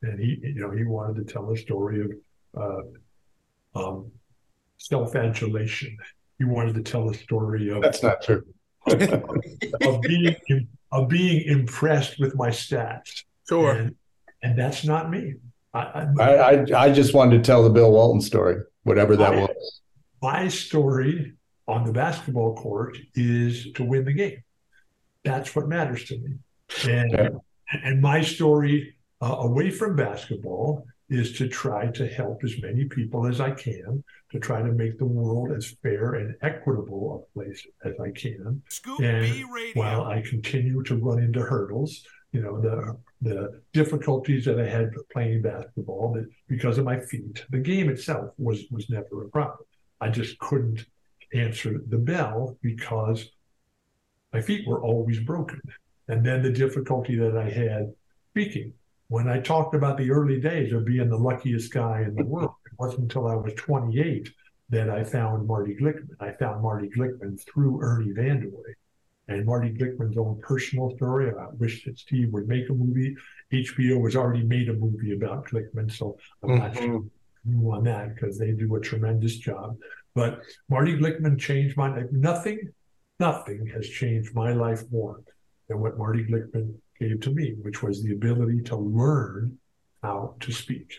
And 0.00 0.18
he, 0.18 0.38
you 0.42 0.54
know, 0.54 0.70
he 0.70 0.84
wanted 0.84 1.16
to 1.16 1.30
tell 1.30 1.50
a 1.50 1.56
story 1.56 2.00
of 2.00 2.12
uh, 2.56 3.78
um, 3.78 4.10
self-adulation. 4.88 5.96
You 6.38 6.48
wanted 6.48 6.74
to 6.74 6.82
tell 6.82 7.08
a 7.10 7.14
story 7.14 7.70
of 7.70 7.82
that's 7.82 8.02
not 8.02 8.22
true. 8.22 8.44
of 8.86 10.00
being 10.02 10.36
of 10.92 11.08
being 11.08 11.44
impressed 11.46 12.18
with 12.18 12.34
my 12.36 12.50
stats. 12.50 13.24
Sure. 13.48 13.72
And, 13.72 13.96
and 14.42 14.58
that's 14.58 14.84
not 14.84 15.10
me. 15.10 15.34
I, 15.72 16.06
I, 16.20 16.24
I, 16.24 16.66
I 16.76 16.92
just 16.92 17.14
wanted 17.14 17.38
to 17.38 17.42
tell 17.42 17.64
the 17.64 17.70
Bill 17.70 17.90
Walton 17.90 18.20
story, 18.20 18.62
whatever 18.84 19.16
that 19.16 19.34
my, 19.34 19.40
was. 19.40 19.80
My 20.22 20.48
story 20.48 21.32
on 21.66 21.84
the 21.84 21.92
basketball 21.92 22.54
court 22.54 22.96
is 23.14 23.72
to 23.72 23.84
win 23.84 24.04
the 24.04 24.12
game. 24.12 24.42
That's 25.24 25.56
what 25.56 25.68
matters 25.68 26.04
to 26.04 26.18
me. 26.18 26.36
And 26.88 27.14
okay. 27.14 27.36
and 27.72 28.00
my 28.00 28.20
story 28.20 28.94
uh, 29.20 29.36
away 29.40 29.70
from 29.70 29.96
basketball 29.96 30.86
is 31.08 31.36
to 31.38 31.48
try 31.48 31.86
to 31.88 32.06
help 32.06 32.42
as 32.44 32.60
many 32.62 32.86
people 32.86 33.26
as 33.26 33.40
I 33.40 33.50
can 33.50 34.02
to 34.32 34.38
try 34.38 34.62
to 34.62 34.72
make 34.72 34.98
the 34.98 35.04
world 35.04 35.52
as 35.52 35.74
fair 35.82 36.14
and 36.14 36.34
equitable 36.42 37.28
a 37.28 37.38
place 37.38 37.66
as 37.84 37.92
I 38.00 38.10
can. 38.10 38.62
Scoop 38.68 39.00
and 39.00 39.44
while 39.74 40.04
I 40.04 40.22
continue 40.22 40.82
to 40.84 40.96
run 40.96 41.22
into 41.22 41.40
hurdles, 41.40 42.04
you 42.32 42.40
know, 42.40 42.60
the 42.60 42.98
the 43.22 43.62
difficulties 43.72 44.44
that 44.44 44.60
I 44.60 44.66
had 44.66 44.90
playing 45.12 45.42
basketball 45.42 46.12
that 46.14 46.28
because 46.48 46.78
of 46.78 46.84
my 46.84 46.98
feet, 46.98 47.44
the 47.50 47.58
game 47.58 47.88
itself 47.88 48.32
was 48.38 48.64
was 48.70 48.90
never 48.90 49.24
a 49.24 49.28
problem. 49.28 49.66
I 50.00 50.08
just 50.08 50.38
couldn't 50.38 50.84
answer 51.32 51.80
the 51.86 51.98
bell 51.98 52.56
because 52.62 53.30
my 54.32 54.40
feet 54.40 54.66
were 54.66 54.82
always 54.82 55.20
broken. 55.20 55.60
And 56.08 56.24
then 56.24 56.42
the 56.42 56.50
difficulty 56.50 57.16
that 57.16 57.36
I 57.36 57.48
had 57.48 57.92
speaking 58.32 58.72
when 59.08 59.28
I 59.28 59.40
talked 59.40 59.74
about 59.74 59.98
the 59.98 60.10
early 60.10 60.40
days 60.40 60.72
of 60.72 60.84
being 60.84 61.08
the 61.08 61.16
luckiest 61.16 61.72
guy 61.72 62.02
in 62.02 62.14
the 62.14 62.24
world, 62.24 62.54
it 62.66 62.72
wasn't 62.78 63.02
until 63.02 63.26
I 63.26 63.34
was 63.34 63.52
28 63.54 64.30
that 64.70 64.88
I 64.88 65.04
found 65.04 65.46
Marty 65.46 65.74
Glickman. 65.74 66.16
I 66.20 66.32
found 66.32 66.62
Marty 66.62 66.88
Glickman 66.88 67.38
through 67.46 67.82
Ernie 67.82 68.12
Vandeweghe. 68.12 68.74
And 69.28 69.46
Marty 69.46 69.70
Glickman's 69.70 70.18
own 70.18 70.38
personal 70.42 70.94
story. 70.96 71.30
I 71.30 71.46
wish 71.58 71.84
that 71.84 71.98
Steve 71.98 72.30
would 72.32 72.46
make 72.46 72.68
a 72.68 72.74
movie. 72.74 73.16
HBO 73.52 74.04
has 74.04 74.16
already 74.16 74.44
made 74.44 74.68
a 74.68 74.74
movie 74.74 75.14
about 75.14 75.48
Glickman, 75.48 75.90
so 75.90 76.18
I'm 76.42 76.50
mm-hmm. 76.50 76.58
not 76.58 76.76
sure 76.76 77.04
on 77.74 77.84
that 77.84 78.14
because 78.14 78.38
they 78.38 78.52
do 78.52 78.74
a 78.74 78.80
tremendous 78.80 79.36
job. 79.36 79.76
But 80.14 80.40
Marty 80.68 80.96
Glickman 80.96 81.38
changed 81.38 81.76
my 81.76 81.88
life. 81.88 82.06
Nothing, 82.10 82.72
nothing 83.18 83.66
has 83.74 83.88
changed 83.88 84.34
my 84.34 84.52
life 84.52 84.82
more 84.90 85.20
than 85.68 85.80
what 85.80 85.98
Marty 85.98 86.24
Glickman 86.24 86.74
gave 86.98 87.20
to 87.20 87.30
me, 87.30 87.54
which 87.62 87.82
was 87.82 88.02
the 88.02 88.12
ability 88.12 88.62
to 88.62 88.76
learn 88.76 89.58
how 90.02 90.34
to 90.40 90.52
speak. 90.52 90.94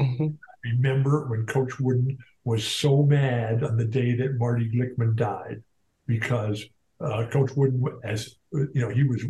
Mm-hmm. 0.00 0.28
Remember 0.64 1.26
when 1.28 1.46
Coach 1.46 1.78
Wooden 1.78 2.18
was 2.44 2.66
so 2.66 3.02
mad 3.02 3.62
on 3.62 3.76
the 3.76 3.84
day 3.84 4.14
that 4.14 4.38
Marty 4.38 4.70
Glickman 4.70 5.14
died 5.16 5.62
because 6.06 6.64
uh, 7.00 7.26
Coach 7.30 7.52
Wooden, 7.56 7.84
as 8.04 8.36
you 8.52 8.70
know, 8.74 8.88
he 8.88 9.04
was, 9.04 9.22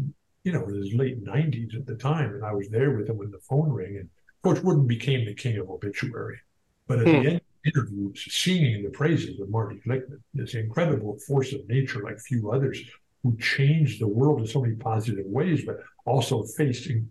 you 0.45 0.53
know, 0.53 0.67
in 0.69 0.75
his 0.75 0.95
late 0.95 1.23
90s 1.25 1.75
at 1.75 1.87
the 1.87 1.97
time, 1.97 2.35
and 2.35 2.45
I 2.45 2.53
was 2.53 2.69
there 2.71 2.97
with 2.97 3.09
him 3.09 3.19
when 3.19 3.31
the 3.31 3.41
phone 3.41 3.71
rang, 3.71 3.97
and 3.97 4.09
Coach 4.43 4.63
Wooden 4.63 4.87
became 4.87 5.27
the 5.27 5.35
king 5.35 5.59
of 5.59 5.69
obituary. 5.69 6.39
But 6.87 7.01
at 7.01 7.07
hmm. 7.07 7.13
the 7.13 7.19
end 7.19 7.37
of 7.37 7.43
the 7.63 7.71
interview, 7.71 8.13
singing 8.15 8.83
the 8.83 8.91
praises 8.91 9.41
of 9.41 9.51
Marty 9.51 9.81
Glickman, 9.87 10.21
this 10.33 10.55
incredible 10.55 11.19
force 11.27 11.53
of 11.53 11.69
nature 11.69 12.03
like 12.03 12.19
few 12.21 12.51
others, 12.51 12.81
who 13.29 13.37
changed 13.37 14.01
the 14.01 14.09
world 14.09 14.41
in 14.41 14.47
so 14.47 14.63
many 14.63 14.75
positive 14.75 15.27
ways, 15.27 15.65
but 15.67 15.77
also 16.07 16.45
facing 16.57 17.11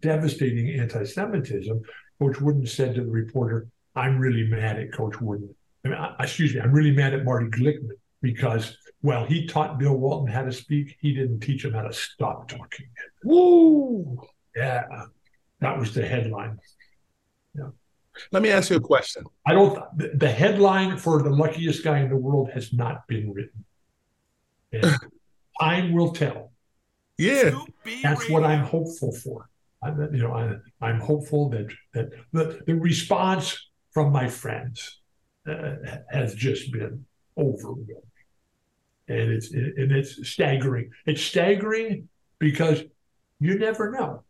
devastating 0.00 0.78
anti-Semitism. 0.78 1.80
Coach 2.18 2.40
Wooden 2.40 2.66
said 2.66 2.94
to 2.94 3.02
the 3.02 3.10
reporter, 3.10 3.68
"I'm 3.94 4.18
really 4.18 4.46
mad 4.46 4.78
at 4.78 4.92
Coach 4.92 5.20
Wooden. 5.20 5.54
I 5.84 5.88
mean, 5.88 5.98
I, 5.98 6.14
excuse 6.20 6.54
me, 6.54 6.60
I'm 6.60 6.72
really 6.72 6.92
mad 6.92 7.14
at 7.14 7.24
Marty 7.24 7.46
Glickman 7.46 7.96
because 8.20 8.76
well, 9.02 9.24
he 9.24 9.46
taught 9.46 9.78
Bill 9.78 9.96
Walton 9.96 10.32
how 10.32 10.42
to 10.42 10.52
speak, 10.52 10.96
he 11.00 11.14
didn't 11.14 11.40
teach 11.40 11.64
him 11.64 11.72
how 11.72 11.82
to 11.82 11.92
stop 11.92 12.48
talking." 12.48 12.88
Woo! 13.24 14.20
Yeah, 14.54 14.84
that 15.60 15.78
was 15.78 15.94
the 15.94 16.06
headline. 16.06 16.58
Yeah. 17.54 17.70
Let 18.32 18.42
me 18.42 18.50
ask 18.50 18.70
you 18.70 18.76
a 18.76 18.80
question. 18.80 19.24
I 19.46 19.52
don't. 19.52 19.78
The 20.18 20.30
headline 20.30 20.96
for 20.98 21.22
the 21.22 21.30
luckiest 21.30 21.84
guy 21.84 22.00
in 22.00 22.08
the 22.08 22.16
world 22.16 22.50
has 22.52 22.72
not 22.72 23.06
been 23.06 23.32
written. 23.32 23.64
And 24.72 24.96
time 25.60 25.92
will 25.92 26.12
tell. 26.12 26.52
Yeah, 27.18 27.58
that's 28.02 28.28
what 28.28 28.44
I'm 28.44 28.64
hopeful 28.64 29.12
for. 29.12 29.48
I, 29.82 29.88
you 29.88 30.22
know, 30.22 30.60
I, 30.80 30.90
am 30.90 31.00
hopeful 31.00 31.48
that 31.50 31.68
that 31.94 32.10
the, 32.32 32.60
the 32.66 32.74
response 32.74 33.58
from 33.92 34.12
my 34.12 34.28
friends 34.28 35.00
uh, 35.48 35.76
has 36.10 36.34
just 36.34 36.72
been 36.72 37.06
overwhelming, 37.38 38.02
and 39.08 39.30
it's 39.30 39.50
and 39.52 39.92
it's 39.92 40.28
staggering. 40.28 40.90
It's 41.06 41.22
staggering 41.22 42.08
because 42.38 42.82
you 43.40 43.58
never 43.58 43.90
know. 43.90 44.24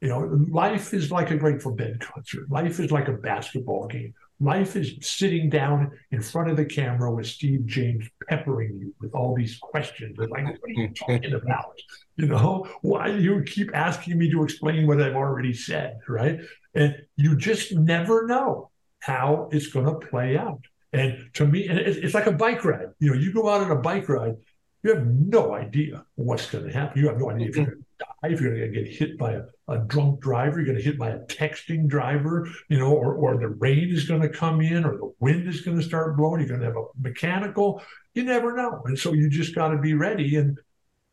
You 0.00 0.08
know, 0.08 0.46
life 0.50 0.92
is 0.92 1.10
like 1.10 1.30
a 1.30 1.36
Grateful 1.36 1.74
Dead 1.74 2.00
concert. 2.00 2.50
Life 2.50 2.78
is 2.78 2.90
like 2.90 3.08
a 3.08 3.12
basketball 3.12 3.86
game. 3.86 4.14
Life 4.44 4.76
is 4.76 4.96
sitting 5.00 5.48
down 5.48 5.90
in 6.10 6.20
front 6.20 6.50
of 6.50 6.56
the 6.58 6.66
camera 6.66 7.10
with 7.10 7.26
Steve 7.26 7.64
James 7.64 8.04
peppering 8.28 8.78
you 8.78 8.94
with 9.00 9.14
all 9.14 9.34
these 9.34 9.56
questions. 9.58 10.16
It's 10.18 10.30
like, 10.30 10.44
what 10.44 10.70
are 10.70 10.82
you 10.82 10.88
talking 10.88 11.32
about? 11.42 11.78
You 12.16 12.26
know, 12.26 12.68
why 12.82 13.10
do 13.10 13.22
you 13.22 13.42
keep 13.44 13.70
asking 13.74 14.18
me 14.18 14.30
to 14.30 14.44
explain 14.44 14.86
what 14.86 15.00
I've 15.00 15.16
already 15.16 15.54
said? 15.54 15.98
Right. 16.06 16.40
And 16.74 16.94
you 17.16 17.36
just 17.36 17.72
never 17.72 18.26
know 18.26 18.70
how 19.00 19.48
it's 19.50 19.68
going 19.68 19.86
to 19.86 20.06
play 20.06 20.36
out. 20.36 20.60
And 20.92 21.30
to 21.34 21.46
me, 21.46 21.66
and 21.66 21.78
it's 21.78 22.14
like 22.14 22.26
a 22.26 22.32
bike 22.32 22.64
ride. 22.64 22.88
You 23.00 23.10
know, 23.10 23.16
you 23.18 23.32
go 23.32 23.48
out 23.48 23.62
on 23.62 23.70
a 23.70 23.80
bike 23.80 24.08
ride, 24.08 24.36
you 24.82 24.94
have 24.94 25.06
no 25.06 25.54
idea 25.54 26.04
what's 26.16 26.50
going 26.50 26.66
to 26.66 26.72
happen. 26.72 27.00
You 27.00 27.08
have 27.08 27.18
no 27.18 27.30
idea 27.30 27.48
if 27.48 27.56
you're 27.56 27.64
mm-hmm. 27.64 27.72
going 27.72 27.86
to 27.98 28.04
die, 28.28 28.34
if 28.34 28.40
you're 28.40 28.56
going 28.56 28.72
to 28.72 28.82
get 28.82 28.92
hit 28.92 29.18
by 29.18 29.32
a 29.32 29.42
a 29.68 29.78
drunk 29.78 30.20
driver, 30.20 30.58
you're 30.58 30.66
going 30.66 30.78
to 30.78 30.84
hit 30.84 30.98
by 30.98 31.10
a 31.10 31.20
texting 31.20 31.86
driver, 31.86 32.48
you 32.68 32.78
know, 32.78 32.92
or, 32.92 33.14
or 33.14 33.38
the 33.38 33.48
rain 33.48 33.88
is 33.90 34.04
going 34.04 34.20
to 34.20 34.28
come 34.28 34.60
in 34.60 34.84
or 34.84 34.96
the 34.96 35.12
wind 35.20 35.48
is 35.48 35.62
going 35.62 35.78
to 35.78 35.82
start 35.82 36.16
blowing. 36.16 36.40
You're 36.40 36.48
going 36.48 36.60
to 36.60 36.66
have 36.66 36.76
a 36.76 36.84
mechanical. 37.00 37.82
You 38.12 38.24
never 38.24 38.54
know. 38.54 38.82
And 38.84 38.98
so 38.98 39.14
you 39.14 39.30
just 39.30 39.54
got 39.54 39.68
to 39.68 39.78
be 39.78 39.94
ready. 39.94 40.36
And 40.36 40.58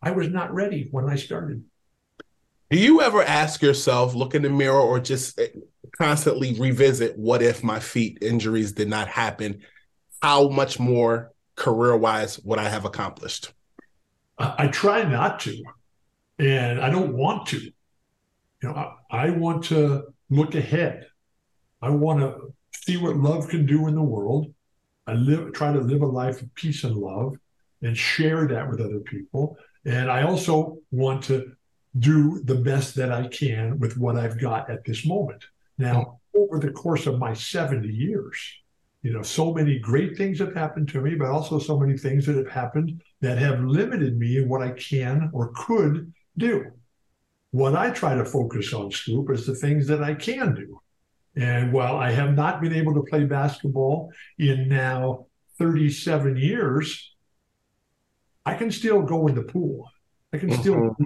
I 0.01 0.11
was 0.11 0.27
not 0.27 0.53
ready 0.53 0.89
when 0.91 1.09
I 1.09 1.15
started. 1.15 1.63
Do 2.69 2.77
you 2.77 3.01
ever 3.01 3.23
ask 3.23 3.61
yourself, 3.61 4.15
look 4.15 4.35
in 4.35 4.41
the 4.41 4.49
mirror, 4.49 4.79
or 4.79 4.99
just 4.99 5.39
eh, 5.39 5.47
constantly 5.97 6.53
revisit 6.59 7.17
what 7.17 7.41
if 7.41 7.63
my 7.63 7.79
feet 7.79 8.17
injuries 8.21 8.73
did 8.73 8.89
not 8.89 9.07
happen? 9.07 9.61
How 10.21 10.49
much 10.49 10.79
more 10.79 11.31
career 11.55 11.95
wise 11.95 12.39
would 12.39 12.59
I 12.59 12.69
have 12.69 12.85
accomplished? 12.85 13.53
I, 14.37 14.55
I 14.59 14.67
try 14.67 15.03
not 15.03 15.39
to, 15.41 15.61
and 16.39 16.81
I 16.81 16.89
don't 16.89 17.15
want 17.15 17.47
to 17.47 17.71
you 18.61 18.69
know, 18.69 18.75
I, 18.75 19.27
I 19.27 19.29
want 19.31 19.65
to 19.65 20.03
look 20.29 20.55
ahead. 20.55 21.07
I 21.81 21.89
want 21.89 22.19
to 22.19 22.53
see 22.71 22.97
what 22.97 23.17
love 23.17 23.49
can 23.49 23.65
do 23.65 23.87
in 23.87 23.95
the 23.95 24.01
world. 24.01 24.53
I 25.07 25.13
live, 25.13 25.53
try 25.53 25.73
to 25.73 25.79
live 25.79 26.01
a 26.01 26.05
life 26.05 26.41
of 26.41 26.53
peace 26.55 26.83
and 26.83 26.95
love, 26.95 27.35
and 27.81 27.97
share 27.97 28.47
that 28.47 28.69
with 28.69 28.79
other 28.79 28.99
people. 28.99 29.57
And 29.85 30.11
I 30.11 30.23
also 30.23 30.77
want 30.91 31.23
to 31.25 31.53
do 31.97 32.41
the 32.43 32.55
best 32.55 32.95
that 32.95 33.11
I 33.11 33.27
can 33.27 33.79
with 33.79 33.97
what 33.97 34.15
I've 34.15 34.39
got 34.39 34.69
at 34.69 34.85
this 34.85 35.05
moment. 35.05 35.43
Now, 35.77 36.19
over 36.35 36.59
the 36.59 36.71
course 36.71 37.07
of 37.07 37.17
my 37.17 37.33
70 37.33 37.87
years, 37.87 38.37
you 39.01 39.11
know, 39.11 39.23
so 39.23 39.51
many 39.53 39.79
great 39.79 40.15
things 40.15 40.37
have 40.39 40.53
happened 40.53 40.87
to 40.89 41.01
me, 41.01 41.15
but 41.15 41.29
also 41.29 41.57
so 41.57 41.79
many 41.79 41.97
things 41.97 42.25
that 42.27 42.35
have 42.35 42.47
happened 42.47 43.01
that 43.19 43.39
have 43.39 43.59
limited 43.61 44.17
me 44.17 44.37
in 44.37 44.47
what 44.47 44.61
I 44.61 44.71
can 44.71 45.31
or 45.33 45.51
could 45.55 46.13
do. 46.37 46.71
What 47.51 47.75
I 47.75 47.91
try 47.91 48.15
to 48.15 48.25
focus 48.25 48.73
on, 48.73 48.91
Scoop, 48.91 49.29
is 49.29 49.45
the 49.45 49.55
things 49.55 49.87
that 49.87 50.01
I 50.01 50.13
can 50.13 50.55
do. 50.55 50.81
And 51.35 51.71
while 51.71 51.97
I 51.97 52.11
have 52.11 52.33
not 52.33 52.61
been 52.61 52.73
able 52.73 52.93
to 52.93 53.03
play 53.03 53.25
basketball 53.25 54.11
in 54.37 54.67
now 54.67 55.27
37 55.57 56.37
years, 56.37 57.13
I 58.45 58.55
can 58.55 58.71
still 58.71 59.01
go 59.01 59.27
in 59.27 59.35
the 59.35 59.43
pool. 59.43 59.89
I 60.33 60.37
can 60.37 60.51
still 60.51 60.75
Mhm. 60.75 61.05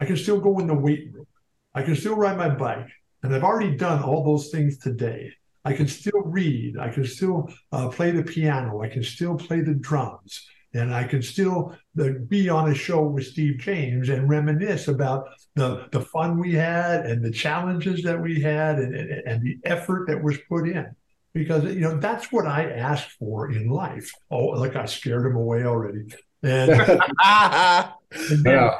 I 0.00 0.06
can 0.06 0.16
still 0.16 0.40
go 0.40 0.58
in 0.58 0.66
the 0.66 0.74
weight 0.74 1.12
room. 1.12 1.26
I 1.74 1.82
can 1.82 1.94
still 1.96 2.16
ride 2.16 2.36
my 2.36 2.50
bike. 2.50 2.90
And 3.22 3.34
I've 3.34 3.44
already 3.44 3.74
done 3.76 4.02
all 4.02 4.22
those 4.22 4.50
things 4.50 4.76
today. 4.78 5.32
I 5.64 5.72
can 5.72 5.88
still 5.88 6.20
read. 6.24 6.76
I 6.76 6.90
can 6.90 7.04
still 7.04 7.48
uh, 7.72 7.88
play 7.88 8.10
the 8.10 8.22
piano. 8.22 8.82
I 8.82 8.88
can 8.88 9.02
still 9.02 9.36
play 9.36 9.60
the 9.62 9.74
drums. 9.74 10.46
And 10.74 10.92
I 10.92 11.04
can 11.04 11.22
still 11.22 11.76
uh, 12.00 12.08
be 12.28 12.48
on 12.48 12.70
a 12.70 12.74
show 12.74 13.02
with 13.02 13.26
Steve 13.28 13.58
James 13.58 14.08
and 14.08 14.28
reminisce 14.28 14.88
about 14.88 15.28
the, 15.54 15.86
the 15.92 16.00
fun 16.00 16.38
we 16.38 16.52
had 16.54 17.06
and 17.06 17.24
the 17.24 17.30
challenges 17.30 18.02
that 18.02 18.20
we 18.20 18.40
had 18.40 18.78
and, 18.80 18.94
and, 18.94 19.10
and 19.26 19.42
the 19.42 19.58
effort 19.64 20.08
that 20.08 20.22
was 20.22 20.36
put 20.48 20.68
in. 20.68 20.86
Because, 21.32 21.64
you 21.64 21.80
know, 21.80 21.96
that's 21.98 22.30
what 22.32 22.46
I 22.46 22.70
asked 22.70 23.12
for 23.12 23.50
in 23.50 23.68
life. 23.68 24.10
Oh, 24.30 24.50
look, 24.50 24.76
I 24.76 24.86
scared 24.86 25.26
him 25.26 25.36
away 25.36 25.64
already. 25.64 26.12
And, 26.42 26.70
and 27.24 28.44
Yeah, 28.44 28.76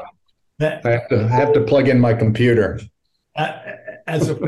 that, 0.58 0.84
I 0.84 0.90
have 0.90 1.08
to 1.08 1.24
I 1.24 1.28
have 1.28 1.52
to 1.54 1.60
plug 1.62 1.88
in 1.88 1.98
my 2.00 2.14
computer. 2.14 2.80
a- 3.36 3.74
as 4.06 4.28
a 4.28 4.38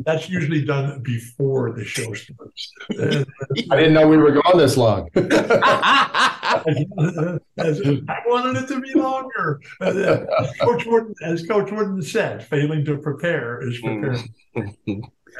that's 0.00 0.28
usually 0.28 0.64
done 0.64 1.00
before 1.02 1.72
the 1.72 1.84
show 1.84 2.12
starts. 2.14 2.72
Uh, 2.98 3.24
I 3.70 3.76
didn't 3.76 3.94
know 3.94 4.08
we 4.08 4.16
were 4.16 4.32
going 4.32 4.58
this 4.58 4.76
long. 4.76 5.08
I 8.08 8.20
wanted 8.26 8.62
it 8.62 8.68
to 8.68 8.80
be 8.80 8.94
longer. 8.94 9.60
Coach 10.60 10.86
Wooden, 10.86 11.14
as 11.22 11.46
Coach 11.46 11.70
Wooden 11.70 12.02
said, 12.02 12.46
failing 12.46 12.84
to 12.84 12.98
prepare 12.98 13.60
is 13.66 13.80
preparing. 13.80 14.34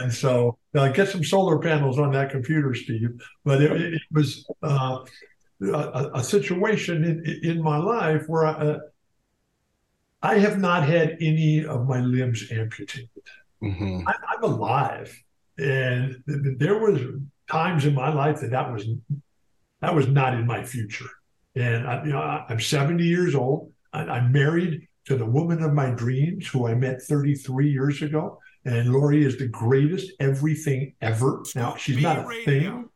And 0.00 0.12
so 0.12 0.58
uh, 0.74 0.88
get 0.88 1.08
some 1.08 1.22
solar 1.22 1.58
panels 1.58 1.98
on 1.98 2.10
that 2.12 2.30
computer, 2.30 2.74
Steve. 2.74 3.10
But 3.44 3.62
it, 3.62 3.70
it 3.94 4.02
was 4.10 4.44
uh, 4.62 5.04
a, 5.62 6.10
a 6.14 6.24
situation 6.24 7.04
in, 7.04 7.40
in 7.48 7.62
my 7.62 7.76
life 7.78 8.24
where 8.26 8.46
I, 8.46 8.52
uh, 8.52 8.78
I 10.22 10.38
have 10.38 10.58
not 10.58 10.88
had 10.88 11.18
any 11.20 11.64
of 11.64 11.86
my 11.86 12.00
limbs 12.00 12.44
amputated. 12.50 13.08
Mhm. 13.62 14.02
I, 14.06 14.14
I'm 14.34 14.42
alive, 14.42 15.16
and 15.58 16.16
th- 16.26 16.42
th- 16.42 16.58
there 16.58 16.78
was 16.78 17.00
times 17.48 17.86
in 17.86 17.94
my 17.94 18.12
life 18.12 18.40
that 18.40 18.50
that 18.50 18.72
was 18.72 18.86
that 19.84 19.94
was 19.94 20.08
not 20.08 20.32
in 20.32 20.46
my 20.46 20.64
future. 20.64 21.10
And 21.54 21.86
I, 21.86 22.04
you 22.04 22.12
know, 22.12 22.20
I'm 22.48 22.58
70 22.58 23.04
years 23.04 23.34
old. 23.34 23.70
I'm 23.92 24.32
married 24.32 24.88
to 25.04 25.16
the 25.16 25.26
woman 25.26 25.62
of 25.62 25.74
my 25.74 25.90
dreams, 25.90 26.48
who 26.48 26.66
I 26.66 26.74
met 26.74 27.02
33 27.02 27.70
years 27.70 28.00
ago. 28.00 28.40
And 28.64 28.90
Lori 28.90 29.24
is 29.24 29.36
the 29.36 29.48
greatest 29.48 30.12
everything 30.20 30.94
ever. 31.02 31.44
Now 31.54 31.76
she's 31.76 32.02
not 32.02 32.20
a 32.20 32.44
thing, 32.44 32.88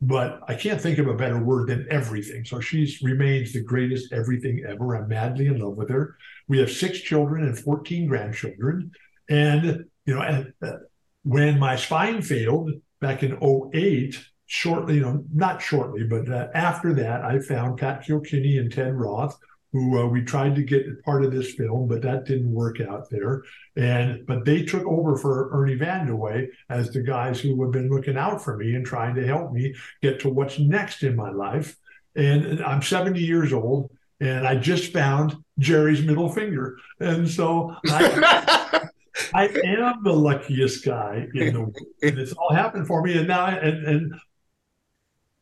but 0.00 0.40
I 0.46 0.54
can't 0.54 0.80
think 0.80 0.98
of 0.98 1.08
a 1.08 1.14
better 1.14 1.42
word 1.42 1.68
than 1.68 1.88
everything. 1.90 2.44
So 2.44 2.60
she's 2.60 3.02
remains 3.02 3.52
the 3.52 3.64
greatest 3.64 4.12
everything 4.12 4.64
ever. 4.68 4.94
I'm 4.94 5.08
madly 5.08 5.46
in 5.46 5.58
love 5.58 5.76
with 5.76 5.90
her. 5.90 6.16
We 6.46 6.60
have 6.60 6.70
six 6.70 7.00
children 7.00 7.42
and 7.44 7.58
14 7.58 8.06
grandchildren. 8.06 8.92
And 9.28 9.86
you 10.04 10.14
know, 10.14 10.22
and, 10.22 10.52
uh, 10.62 10.76
when 11.24 11.58
my 11.58 11.74
spine 11.74 12.22
failed 12.22 12.70
back 13.00 13.24
in 13.24 13.36
08, 13.42 14.16
shortly, 14.46 14.96
you 14.96 15.00
know, 15.00 15.24
not 15.32 15.60
shortly, 15.60 16.04
but 16.04 16.28
uh, 16.28 16.48
after 16.54 16.94
that, 16.94 17.22
I 17.22 17.40
found 17.40 17.78
Pat 17.78 18.04
Kilkenny 18.04 18.58
and 18.58 18.72
Ted 18.72 18.94
Roth, 18.94 19.36
who 19.72 19.98
uh, 19.98 20.06
we 20.06 20.22
tried 20.22 20.54
to 20.54 20.62
get 20.62 21.02
part 21.04 21.24
of 21.24 21.32
this 21.32 21.54
film, 21.54 21.88
but 21.88 22.00
that 22.02 22.24
didn't 22.24 22.52
work 22.52 22.80
out 22.80 23.10
there. 23.10 23.42
And 23.76 24.24
but 24.26 24.44
they 24.44 24.64
took 24.64 24.86
over 24.86 25.16
for 25.16 25.50
Ernie 25.52 25.76
Vandeweghe 25.76 26.48
as 26.70 26.90
the 26.90 27.02
guys 27.02 27.40
who 27.40 27.60
have 27.62 27.72
been 27.72 27.90
looking 27.90 28.16
out 28.16 28.42
for 28.42 28.56
me 28.56 28.74
and 28.74 28.86
trying 28.86 29.16
to 29.16 29.26
help 29.26 29.52
me 29.52 29.74
get 30.00 30.20
to 30.20 30.30
what's 30.30 30.58
next 30.58 31.02
in 31.02 31.16
my 31.16 31.30
life. 31.30 31.76
And 32.14 32.62
I'm 32.62 32.80
70 32.80 33.20
years 33.20 33.52
old, 33.52 33.90
and 34.20 34.46
I 34.46 34.56
just 34.56 34.92
found 34.92 35.36
Jerry's 35.58 36.02
middle 36.02 36.30
finger, 36.30 36.78
and 37.00 37.28
so 37.28 37.74
I. 37.86 38.62
I 39.32 39.48
am 39.64 40.02
the 40.04 40.12
luckiest 40.12 40.84
guy 40.84 41.26
in 41.34 41.54
the 41.54 41.60
world. 41.60 41.78
And 42.02 42.18
it's 42.18 42.32
all 42.34 42.52
happened 42.52 42.86
for 42.86 43.02
me. 43.02 43.16
And 43.16 43.26
now, 43.26 43.46
and, 43.46 43.86
and 43.86 44.14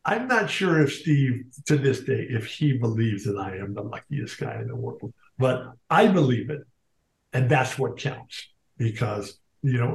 I'm 0.05 0.29
not 0.29 0.51
sure 0.51 0.83
if 0.83 0.95
Steve, 0.95 1.45
to 1.67 1.77
this 1.77 2.01
day, 2.01 2.27
if 2.29 2.47
he 2.47 2.77
believes 2.77 3.25
that 3.25 3.39
I 3.39 3.57
am 3.57 3.75
the 3.75 3.83
luckiest 3.83 4.39
guy 4.39 4.61
in 4.61 4.69
the 4.69 4.77
world, 4.77 5.13
but 5.39 5.73
I 5.89 6.09
believe 6.09 6.51
it. 6.51 6.61
And 7.33 7.51
that's 7.51 7.79
what 7.79 7.99
counts 7.99 8.49
because, 8.77 9.39
you 9.63 9.79
know, 9.79 9.89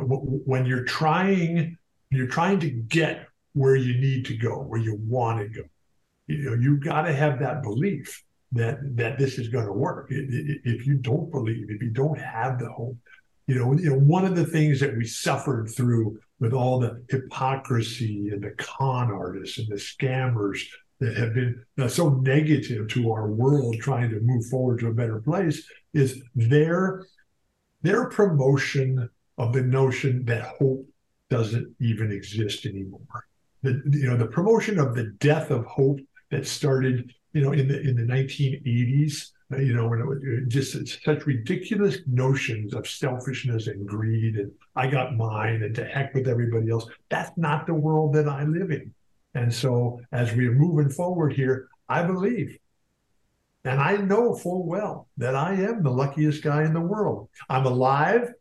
when 0.46 0.66
you're 0.66 0.84
trying, 0.84 1.78
you're 2.10 2.28
trying 2.28 2.60
to 2.62 2.70
get 2.70 3.28
where 3.54 3.76
you 3.76 4.00
need 4.00 4.26
to 4.26 4.38
go, 4.38 4.62
where 4.62 4.80
you 4.80 4.96
want 4.96 5.40
to 5.40 5.48
go. 5.48 5.68
You 6.28 6.50
know, 6.50 6.54
you've 6.56 6.84
got 6.84 7.04
to 7.04 7.14
have 7.14 7.40
that 7.40 7.64
belief 7.64 8.24
that 8.52 8.80
that 8.98 9.18
this 9.20 9.38
is 9.38 9.48
going 9.48 9.66
to 9.66 9.72
work. 9.72 10.08
If 10.10 10.86
you 10.86 10.96
don't 10.96 11.32
believe, 11.32 11.68
if 11.70 11.82
you 11.82 11.90
don't 11.90 12.20
have 12.20 12.60
the 12.60 12.70
hope, 12.70 12.98
you 13.48 13.56
know, 13.56 13.74
you 13.74 13.90
know, 13.90 14.00
one 14.00 14.26
of 14.26 14.36
the 14.36 14.46
things 14.46 14.80
that 14.80 14.96
we 14.96 15.06
suffered 15.06 15.70
through 15.70 16.20
with 16.40 16.54
all 16.54 16.80
the 16.80 17.04
hypocrisy 17.10 18.30
and 18.32 18.44
the 18.44 18.52
con 18.52 19.12
artists 19.12 19.58
and 19.58 19.68
the 19.68 19.76
scammers 19.76 20.60
that 21.00 21.16
have 21.16 21.34
been 21.34 21.64
uh, 21.80 21.88
so 21.88 22.10
negative 22.10 22.88
to 22.90 23.12
our 23.12 23.30
world 23.30 23.78
trying 23.80 24.10
to 24.10 24.20
move 24.22 24.46
forward 24.46 24.80
to 24.80 24.88
a 24.88 24.94
better 24.94 25.20
place 25.20 25.68
is 25.94 26.22
their 26.36 27.06
their 27.82 28.10
promotion 28.10 29.10
of 29.38 29.54
the 29.54 29.62
notion 29.62 30.26
that 30.26 30.44
hope 30.60 30.86
doesn't 31.30 31.74
even 31.80 32.12
exist 32.12 32.66
anymore. 32.66 33.26
The 33.64 33.82
you 33.92 34.08
know 34.08 34.18
the 34.18 34.28
promotion 34.28 34.80
of 34.80 34.96
the 34.96 35.16
death 35.20 35.52
of 35.52 35.66
hope 35.66 36.00
that 36.32 36.48
started 36.48 37.14
you 37.34 37.42
know 37.42 37.54
in 37.54 37.68
the 37.68 37.80
in 37.82 37.96
the 37.96 38.14
1980s 38.14 39.24
uh, 39.24 39.39
you 39.52 39.74
know 39.74 39.88
when 39.88 40.00
it 40.00 40.06
was 40.06 40.20
uh, 40.20 40.46
just 40.48 41.04
such 41.04 41.26
ridiculous 41.26 42.00
notions 42.06 42.74
of 42.74 42.88
selfishness 42.88 43.68
and 43.68 43.88
greed 43.88 44.36
and 44.36 44.52
I 44.76 44.88
got 44.88 45.16
mine 45.16 45.64
and 45.64 45.74
to 45.76 45.86
heck 45.86 46.14
with 46.14 46.28
everybody 46.28 46.70
else. 46.70 46.86
That's 47.10 47.36
not 47.38 47.66
the 47.66 47.74
world 47.74 48.14
that 48.14 48.28
I 48.28 48.44
live 48.44 48.72
in. 48.72 48.94
And 49.34 49.54
so 49.54 50.02
as 50.12 50.34
we 50.34 50.48
are 50.48 50.54
moving 50.54 50.90
forward 50.90 51.34
here, 51.34 51.68
I 51.88 52.04
believe 52.04 52.58
and 53.64 53.80
I 53.80 53.98
know 53.98 54.36
full 54.36 54.66
well 54.66 55.08
that 55.18 55.36
I 55.36 55.54
am 55.54 55.84
the 55.84 55.92
luckiest 55.92 56.44
guy 56.44 56.64
in 56.64 56.74
the 56.74 56.82
world. 56.82 57.30
I'm 57.50 57.66
alive. 57.66 58.34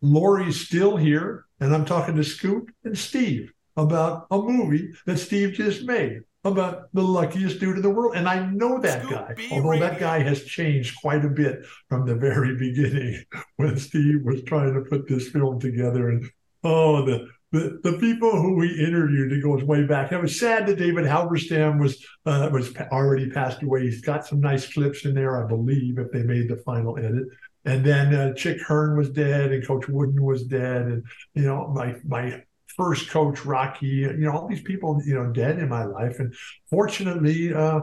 Lori's 0.00 0.66
still 0.66 0.96
here, 0.96 1.44
and 1.60 1.74
I'm 1.74 1.84
talking 1.84 2.16
to 2.16 2.24
Scoop 2.24 2.70
and 2.84 2.96
Steve 2.96 3.52
about 3.76 4.26
a 4.30 4.38
movie 4.38 4.92
that 5.06 5.18
Steve 5.18 5.52
just 5.52 5.84
made 5.84 6.22
about 6.44 6.92
the 6.92 7.02
luckiest 7.02 7.60
dude 7.60 7.76
in 7.76 7.82
the 7.82 7.90
world. 7.90 8.16
And 8.16 8.28
I 8.28 8.46
know 8.46 8.80
that 8.80 9.08
guy, 9.08 9.34
although 9.52 9.78
that 9.78 10.00
guy 10.00 10.20
has 10.20 10.44
changed 10.44 11.00
quite 11.00 11.24
a 11.24 11.28
bit 11.28 11.64
from 11.88 12.06
the 12.06 12.16
very 12.16 12.56
beginning 12.56 13.22
when 13.56 13.76
Steve 13.78 14.22
was 14.24 14.42
trying 14.42 14.74
to 14.74 14.80
put 14.80 15.08
this 15.08 15.28
film 15.28 15.60
together. 15.60 16.08
And 16.08 16.26
oh, 16.64 17.04
the 17.04 17.28
the, 17.52 17.78
the 17.82 17.98
people 17.98 18.30
who 18.30 18.56
we 18.56 18.82
interviewed, 18.82 19.30
it 19.30 19.42
goes 19.42 19.62
way 19.62 19.84
back. 19.84 20.10
It 20.10 20.20
was 20.20 20.40
sad 20.40 20.66
that 20.66 20.78
David 20.78 21.04
Halberstam 21.04 21.78
was 21.78 22.02
uh, 22.24 22.48
was 22.50 22.74
already 22.90 23.30
passed 23.30 23.62
away. 23.62 23.82
He's 23.82 24.00
got 24.00 24.26
some 24.26 24.40
nice 24.40 24.72
clips 24.72 25.04
in 25.04 25.14
there, 25.14 25.44
I 25.44 25.46
believe, 25.46 25.98
if 25.98 26.10
they 26.12 26.22
made 26.22 26.48
the 26.48 26.56
final 26.64 26.98
edit. 26.98 27.24
And 27.66 27.84
then 27.84 28.14
uh, 28.14 28.32
Chick 28.34 28.58
Hearn 28.66 28.96
was 28.96 29.10
dead, 29.10 29.52
and 29.52 29.66
Coach 29.66 29.86
Wooden 29.86 30.20
was 30.22 30.44
dead, 30.44 30.82
and 30.82 31.04
you 31.34 31.42
know 31.42 31.68
my 31.68 31.94
my 32.04 32.42
first 32.76 33.10
coach 33.10 33.44
Rocky. 33.44 33.86
You 33.86 34.16
know 34.16 34.32
all 34.32 34.48
these 34.48 34.62
people, 34.62 35.00
you 35.04 35.14
know, 35.14 35.32
dead 35.32 35.58
in 35.58 35.68
my 35.68 35.84
life. 35.84 36.18
And 36.18 36.34
fortunately, 36.70 37.52
uh, 37.52 37.80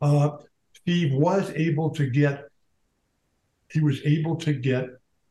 uh, 0.00 0.30
Steve 0.74 1.12
was 1.14 1.50
able 1.50 1.90
to 1.90 2.08
get. 2.08 2.44
He 3.70 3.80
was 3.80 4.00
able 4.04 4.36
to 4.36 4.52
get 4.52 4.86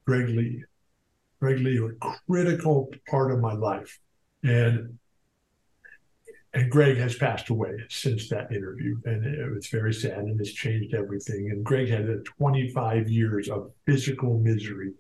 Greg 0.06 0.30
Lee. 0.30 0.64
Greg 1.40 1.60
Lee, 1.60 1.78
a 1.78 2.10
critical 2.28 2.92
part 3.10 3.32
of 3.32 3.40
my 3.40 3.54
life, 3.54 4.00
and 4.44 4.98
and 6.54 6.70
Greg 6.70 6.98
has 6.98 7.16
passed 7.16 7.50
away 7.50 7.78
since 7.90 8.28
that 8.30 8.52
interview, 8.52 8.98
and 9.06 9.26
it 9.26 9.50
was 9.50 9.68
very 9.68 9.94
sad, 9.94 10.20
and 10.20 10.40
it's 10.40 10.52
changed 10.52 10.94
everything. 10.94 11.50
And 11.50 11.64
Greg 11.64 11.88
had 11.88 12.10
a 12.10 12.22
25 12.24 13.10
years 13.10 13.48
of 13.50 13.72
physical 13.86 14.38
misery, 14.38 14.92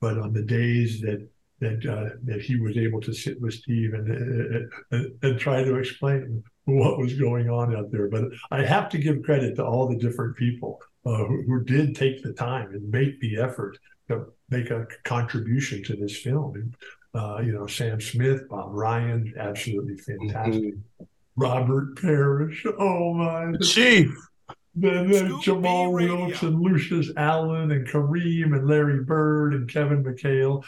but 0.00 0.18
on 0.18 0.32
the 0.32 0.42
days 0.42 1.00
that 1.00 1.28
that 1.62 1.80
uh, 1.86 2.16
that 2.24 2.40
he 2.42 2.54
was 2.56 2.76
able 2.76 3.00
to 3.00 3.12
sit 3.12 3.40
with 3.40 3.54
Steve 3.54 3.94
and, 3.94 4.06
and 4.90 5.12
and 5.22 5.38
try 5.38 5.64
to 5.64 5.76
explain 5.76 6.42
what 6.64 6.98
was 6.98 7.14
going 7.14 7.48
on 7.50 7.74
out 7.74 7.90
there. 7.90 8.08
But 8.08 8.24
I 8.50 8.62
have 8.62 8.88
to 8.90 8.98
give 8.98 9.22
credit 9.22 9.56
to 9.56 9.64
all 9.64 9.88
the 9.88 9.96
different 9.96 10.36
people 10.36 10.80
uh, 11.04 11.24
who, 11.24 11.42
who 11.46 11.64
did 11.64 11.96
take 11.96 12.22
the 12.22 12.32
time 12.32 12.68
and 12.74 12.90
make 12.90 13.18
the 13.20 13.38
effort 13.38 13.78
to 14.08 14.26
make 14.50 14.70
a 14.70 14.86
contribution 15.04 15.82
to 15.84 15.96
this 15.96 16.16
film. 16.18 16.54
And, 16.54 16.76
uh, 17.14 17.40
you 17.40 17.52
know, 17.52 17.66
Sam 17.66 18.00
Smith, 18.00 18.48
Bob 18.48 18.70
Ryan, 18.72 19.34
absolutely 19.38 19.96
fantastic. 19.96 20.74
Robert 21.36 22.00
Parish, 22.00 22.64
oh 22.78 23.14
my, 23.14 23.52
Chief. 23.62 24.14
then, 24.74 25.10
then 25.10 25.40
Jamal 25.40 25.92
Wilkes 25.92 26.42
and 26.42 26.60
Lucius 26.60 27.10
Allen 27.16 27.72
and 27.72 27.88
Kareem 27.88 28.54
and 28.54 28.68
Larry 28.68 29.02
Bird 29.02 29.54
and 29.54 29.68
Kevin 29.68 30.04
McHale. 30.04 30.62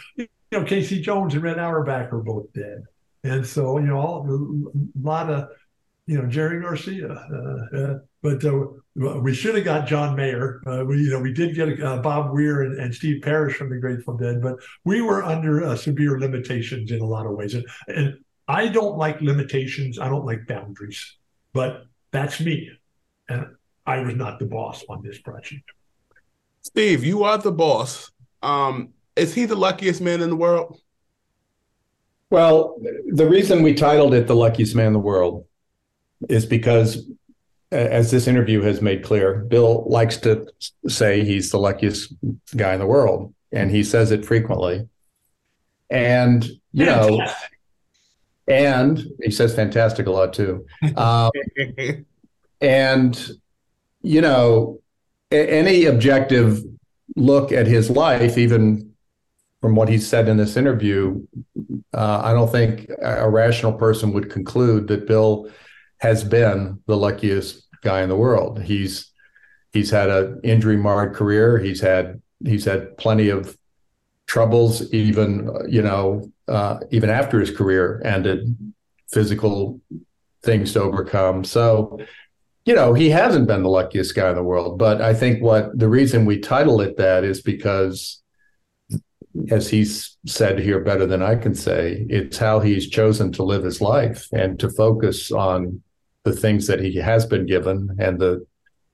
You 0.55 0.61
know, 0.61 0.67
Casey 0.67 1.01
Jones 1.01 1.35
and 1.35 1.43
Red 1.43 1.59
Auerbach 1.59 2.13
are 2.13 2.23
both 2.23 2.53
dead. 2.53 2.85
And 3.25 3.45
so, 3.45 3.77
you 3.79 3.89
know, 3.89 3.99
all, 3.99 4.25
a 4.25 5.05
lot 5.05 5.29
of, 5.29 5.49
you 6.07 6.17
know, 6.17 6.29
Jerry 6.29 6.63
Garcia. 6.63 7.09
Uh, 7.09 7.77
uh, 7.77 7.99
but 8.23 8.45
uh, 8.45 9.19
we 9.19 9.35
should 9.35 9.57
have 9.57 9.65
got 9.65 9.89
John 9.89 10.15
Mayer. 10.15 10.63
Uh, 10.65 10.85
we, 10.85 10.99
you 10.99 11.11
know, 11.11 11.19
we 11.19 11.33
did 11.33 11.57
get 11.57 11.83
uh, 11.83 11.97
Bob 11.97 12.33
Weir 12.33 12.63
and, 12.63 12.79
and, 12.79 12.95
Steve 12.95 13.21
Parish 13.21 13.57
from 13.57 13.69
the 13.69 13.79
Grateful 13.79 14.17
Dead, 14.17 14.41
but 14.41 14.55
we 14.85 15.03
were 15.03 15.25
under 15.25 15.65
uh, 15.65 15.75
severe 15.75 16.21
limitations 16.21 16.93
in 16.93 17.01
a 17.01 17.05
lot 17.05 17.27
of 17.27 17.33
ways. 17.33 17.55
And, 17.55 17.67
and 17.89 18.19
I 18.47 18.69
don't 18.69 18.97
like 18.97 19.21
limitations. 19.21 19.99
I 19.99 20.09
don't 20.09 20.25
like 20.25 20.47
boundaries, 20.47 21.17
but 21.53 21.87
that's 22.13 22.39
me. 22.39 22.71
And 23.29 23.57
I 23.87 23.99
was 24.03 24.15
not 24.15 24.39
the 24.39 24.47
boss 24.47 24.85
on 24.89 25.03
this 25.03 25.19
project. 25.19 25.69
Steve, 26.63 27.03
you 27.03 27.25
are 27.25 27.39
the 27.39 27.51
boss. 27.51 28.13
Um, 28.41 28.91
is 29.17 29.35
he 29.35 29.45
the 29.45 29.57
luckiest 29.57 30.01
man 30.01 30.21
in 30.21 30.31
the 30.31 30.37
world? 30.37 30.81
Well, 32.31 32.81
the 33.07 33.29
reason 33.29 33.63
we 33.63 33.75
titled 33.75 34.13
it 34.13 34.27
The 34.27 34.35
Luckiest 34.35 34.75
Man 34.75 34.89
in 34.89 34.93
the 34.93 34.99
World 34.99 35.45
is 36.29 36.47
because, 36.47 37.09
as 37.71 38.11
this 38.11 38.27
interview 38.27 38.61
has 38.63 38.83
made 38.83 39.05
clear, 39.05 39.45
Bill 39.45 39.85
likes 39.89 40.17
to 40.19 40.47
say 40.89 41.25
he's 41.25 41.51
the 41.51 41.59
luckiest 41.59 42.13
guy 42.57 42.73
in 42.73 42.81
the 42.81 42.87
world, 42.87 43.33
and 43.53 43.71
he 43.71 43.85
says 43.85 44.11
it 44.11 44.25
frequently. 44.25 44.89
And, 45.91 46.45
you 46.73 46.87
know, 46.87 47.25
and 48.49 49.07
he 49.23 49.31
says 49.31 49.55
fantastic 49.55 50.07
a 50.07 50.11
lot 50.11 50.33
too. 50.33 50.67
Um, 50.97 51.31
and 52.61 53.31
you 54.03 54.21
know, 54.21 54.81
any 55.31 55.85
objective 55.85 56.63
look 57.17 57.53
at 57.53 57.67
his 57.67 57.91
life, 57.91 58.37
even 58.37 58.94
from 59.65 59.77
what 59.77 59.89
he 59.89 59.97
said 59.97 60.29
in 60.29 60.37
this 60.37 60.59
interview, 60.59 61.27
uh, 61.95 62.21
I 62.23 62.35
don't 62.35 62.53
think 62.53 62.91
a 63.01 63.31
rational 63.31 63.73
person 63.73 64.13
would 64.13 64.29
conclude 64.31 64.89
that 64.89 65.07
Bill 65.07 65.49
has 66.01 66.23
been 66.23 66.83
the 66.87 66.99
luckiest 66.99 67.67
guy 67.81 68.03
in 68.03 68.11
the 68.11 68.15
world. 68.15 68.63
He's 68.63 69.11
he's 69.73 69.89
had 69.89 70.11
an 70.11 70.43
injury 70.45 70.77
marred 70.77 71.15
career. 71.15 71.57
He's 71.57 71.81
had 71.81 72.21
he's 72.45 72.67
had 72.67 72.99
plenty 72.99 73.31
of 73.31 73.57
troubles, 74.27 74.93
even 74.93 75.51
you 75.67 75.81
know, 75.81 76.31
uh, 76.47 76.81
even 76.91 77.09
after 77.09 77.41
his 77.41 77.51
career 77.51 78.03
ended, 78.05 78.55
physical 79.11 79.81
things 80.43 80.75
to 80.75 80.83
overcome. 80.83 81.43
So 81.43 82.01
you 82.67 82.75
know, 82.75 82.93
he 82.93 83.09
hasn't 83.09 83.47
been 83.47 83.63
the 83.63 83.71
luckiest 83.71 84.15
guy 84.15 84.29
in 84.29 84.37
the 84.37 84.43
world. 84.43 84.79
But 84.79 85.01
I 85.01 85.15
think 85.15 85.43
what 85.43 85.79
the 85.79 85.89
reason 85.89 86.27
we 86.27 86.39
title 86.39 86.83
it 86.83 86.99
that 86.99 87.25
is 87.25 87.41
because, 87.41 88.21
as 89.51 89.69
he's 89.69 90.17
said 90.27 90.59
here 90.59 90.81
better 90.81 91.07
than 91.07 91.23
I 91.23 91.35
can 91.35 91.55
say, 91.55 92.07
it's 92.09 92.39
how 92.39 92.61
he's 92.61 92.89
chosen 92.89 93.33
to 93.33 93.43
live 93.43 93.65
his 93.65 93.81
life 93.81 94.29
and 94.33 94.59
to 94.61 94.71
focus 94.71 95.33
on 95.33 95.83
the 96.25 96.33
things 96.33 96.67
that 96.67 96.81
he 96.81 96.97
has 96.97 97.27
been 97.27 97.47
given 97.47 97.97
and 97.99 98.19
the 98.19 98.47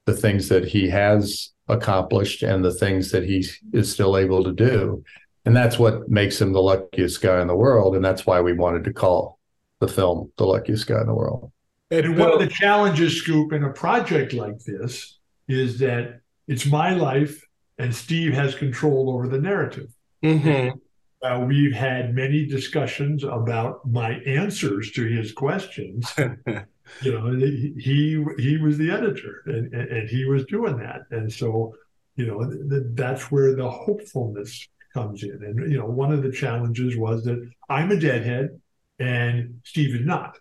the 0.06 0.16
things 0.16 0.48
that 0.48 0.64
he 0.64 0.88
has 0.88 1.50
accomplished 1.68 2.42
and 2.42 2.64
the 2.64 2.74
things 2.74 3.12
that 3.12 3.22
he 3.22 3.46
is 3.72 3.92
still 3.92 4.16
able 4.16 4.42
to 4.42 4.52
do. 4.52 5.04
And 5.44 5.54
that's 5.54 5.78
what 5.78 6.08
makes 6.08 6.40
him 6.40 6.52
the 6.52 6.60
luckiest 6.60 7.20
guy 7.20 7.40
in 7.40 7.48
the 7.48 7.54
world. 7.54 7.94
And 7.94 8.04
that's 8.04 8.26
why 8.26 8.40
we 8.40 8.52
wanted 8.52 8.84
to 8.84 8.92
call 8.92 9.38
the 9.78 9.88
film 9.88 10.30
The 10.36 10.44
Luckiest 10.44 10.86
Guy 10.86 11.00
in 11.00 11.06
the 11.06 11.14
World. 11.14 11.50
And 11.90 12.16
one 12.18 12.32
of 12.32 12.38
the 12.38 12.46
challenges, 12.46 13.16
Scoop, 13.16 13.52
in 13.52 13.64
a 13.64 13.72
project 13.72 14.32
like 14.32 14.58
this 14.60 15.18
is 15.48 15.78
that 15.80 16.20
it's 16.46 16.66
my 16.66 16.94
life 16.94 17.44
and 17.78 17.94
Steve 17.94 18.34
has 18.34 18.54
control 18.54 19.10
over 19.10 19.26
the 19.26 19.40
narrative. 19.40 19.90
Mm-hmm. 20.22 20.78
Uh, 21.22 21.40
we've 21.40 21.74
had 21.74 22.14
many 22.14 22.46
discussions 22.46 23.24
about 23.24 23.80
my 23.86 24.12
answers 24.20 24.90
to 24.92 25.04
his 25.06 25.32
questions. 25.32 26.10
you 26.18 27.12
know, 27.12 27.30
he 27.78 28.24
he 28.38 28.56
was 28.56 28.78
the 28.78 28.90
editor 28.90 29.42
and, 29.46 29.74
and 29.74 30.08
he 30.08 30.24
was 30.24 30.46
doing 30.46 30.78
that, 30.78 31.02
and 31.10 31.30
so 31.30 31.74
you 32.16 32.26
know 32.26 32.42
th- 32.70 32.94
that's 32.94 33.30
where 33.30 33.54
the 33.54 33.70
hopefulness 33.70 34.66
comes 34.94 35.22
in. 35.22 35.42
And 35.42 35.70
you 35.70 35.78
know, 35.78 35.86
one 35.86 36.12
of 36.12 36.22
the 36.22 36.32
challenges 36.32 36.96
was 36.96 37.24
that 37.24 37.50
I'm 37.68 37.90
a 37.90 38.00
deadhead 38.00 38.60
and 38.98 39.60
Steve 39.64 39.94
is 39.94 40.06
not, 40.06 40.38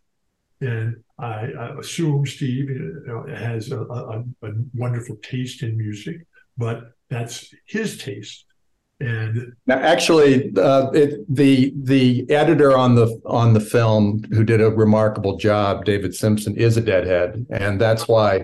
and 0.62 0.98
I, 1.18 1.52
I 1.58 1.80
assume 1.80 2.26
Steve 2.26 2.70
you 2.70 3.04
know, 3.08 3.26
has 3.34 3.72
a, 3.72 3.80
a, 3.80 4.24
a, 4.44 4.52
wonderful 4.74 5.16
taste 5.22 5.64
in 5.64 5.78
music, 5.78 6.18
but 6.58 6.92
that's 7.10 7.54
his 7.66 7.98
taste. 7.98 8.46
And 9.02 9.54
now, 9.66 9.78
actually, 9.78 10.54
uh, 10.58 10.92
it, 10.92 11.24
the 11.34 11.74
the 11.84 12.30
editor 12.30 12.78
on 12.78 12.96
the 12.96 13.22
on 13.26 13.54
the 13.54 13.62
film 13.62 14.24
who 14.32 14.44
did 14.44 14.60
a 14.60 14.70
remarkable 14.70 15.38
job, 15.38 15.86
David 15.86 16.14
Simpson, 16.14 16.56
is 16.58 16.76
a 16.76 16.82
deadhead, 16.82 17.46
and 17.50 17.80
that's 17.80 18.10
why 18.10 18.44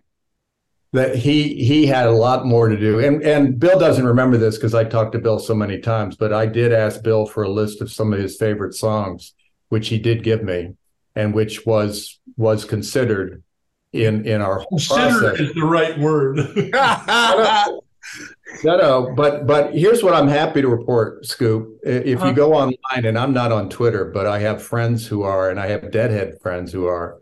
that 0.93 1.15
he 1.15 1.55
he 1.55 1.85
had 1.85 2.07
a 2.07 2.11
lot 2.11 2.45
more 2.45 2.69
to 2.69 2.77
do. 2.77 2.99
And 2.99 3.21
and 3.21 3.59
Bill 3.59 3.77
doesn't 3.77 4.05
remember 4.05 4.37
this 4.37 4.55
because 4.55 4.73
I 4.73 4.85
talked 4.85 5.11
to 5.11 5.19
Bill 5.19 5.39
so 5.39 5.53
many 5.53 5.79
times, 5.79 6.15
but 6.15 6.31
I 6.31 6.45
did 6.45 6.71
ask 6.71 7.03
Bill 7.03 7.25
for 7.25 7.43
a 7.43 7.49
list 7.49 7.81
of 7.81 7.91
some 7.91 8.13
of 8.13 8.19
his 8.19 8.37
favorite 8.37 8.75
songs, 8.75 9.33
which 9.67 9.89
he 9.89 9.99
did 9.99 10.23
give 10.23 10.41
me 10.41 10.75
and 11.15 11.33
which 11.33 11.65
was 11.65 12.19
was 12.37 12.63
considered 12.63 13.43
in 13.91 14.25
in 14.25 14.41
our 14.41 14.59
whole 14.59 14.79
process. 14.79 15.39
is 15.39 15.53
the 15.53 15.65
right 15.65 15.99
word. 15.99 16.39
no, 18.63 18.77
no, 18.77 19.13
but 19.15 19.47
but 19.47 19.73
here's 19.73 20.03
what 20.03 20.13
I'm 20.13 20.27
happy 20.27 20.61
to 20.61 20.67
report, 20.67 21.25
Scoop. 21.25 21.79
If 21.83 22.05
you 22.05 22.15
uh-huh. 22.17 22.31
go 22.31 22.53
online, 22.53 23.05
and 23.05 23.17
I'm 23.17 23.33
not 23.33 23.51
on 23.51 23.69
Twitter, 23.69 24.05
but 24.05 24.27
I 24.27 24.39
have 24.39 24.61
friends 24.61 25.07
who 25.07 25.23
are, 25.23 25.49
and 25.49 25.59
I 25.59 25.67
have 25.67 25.91
Deadhead 25.91 26.39
friends 26.41 26.71
who 26.71 26.85
are. 26.85 27.19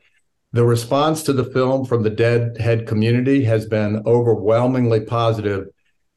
The 0.51 0.65
response 0.65 1.23
to 1.23 1.33
the 1.33 1.45
film 1.45 1.85
from 1.85 2.03
the 2.03 2.11
Deadhead 2.11 2.87
community 2.87 3.43
has 3.45 3.65
been 3.65 4.03
overwhelmingly 4.05 5.01
positive, 5.01 5.67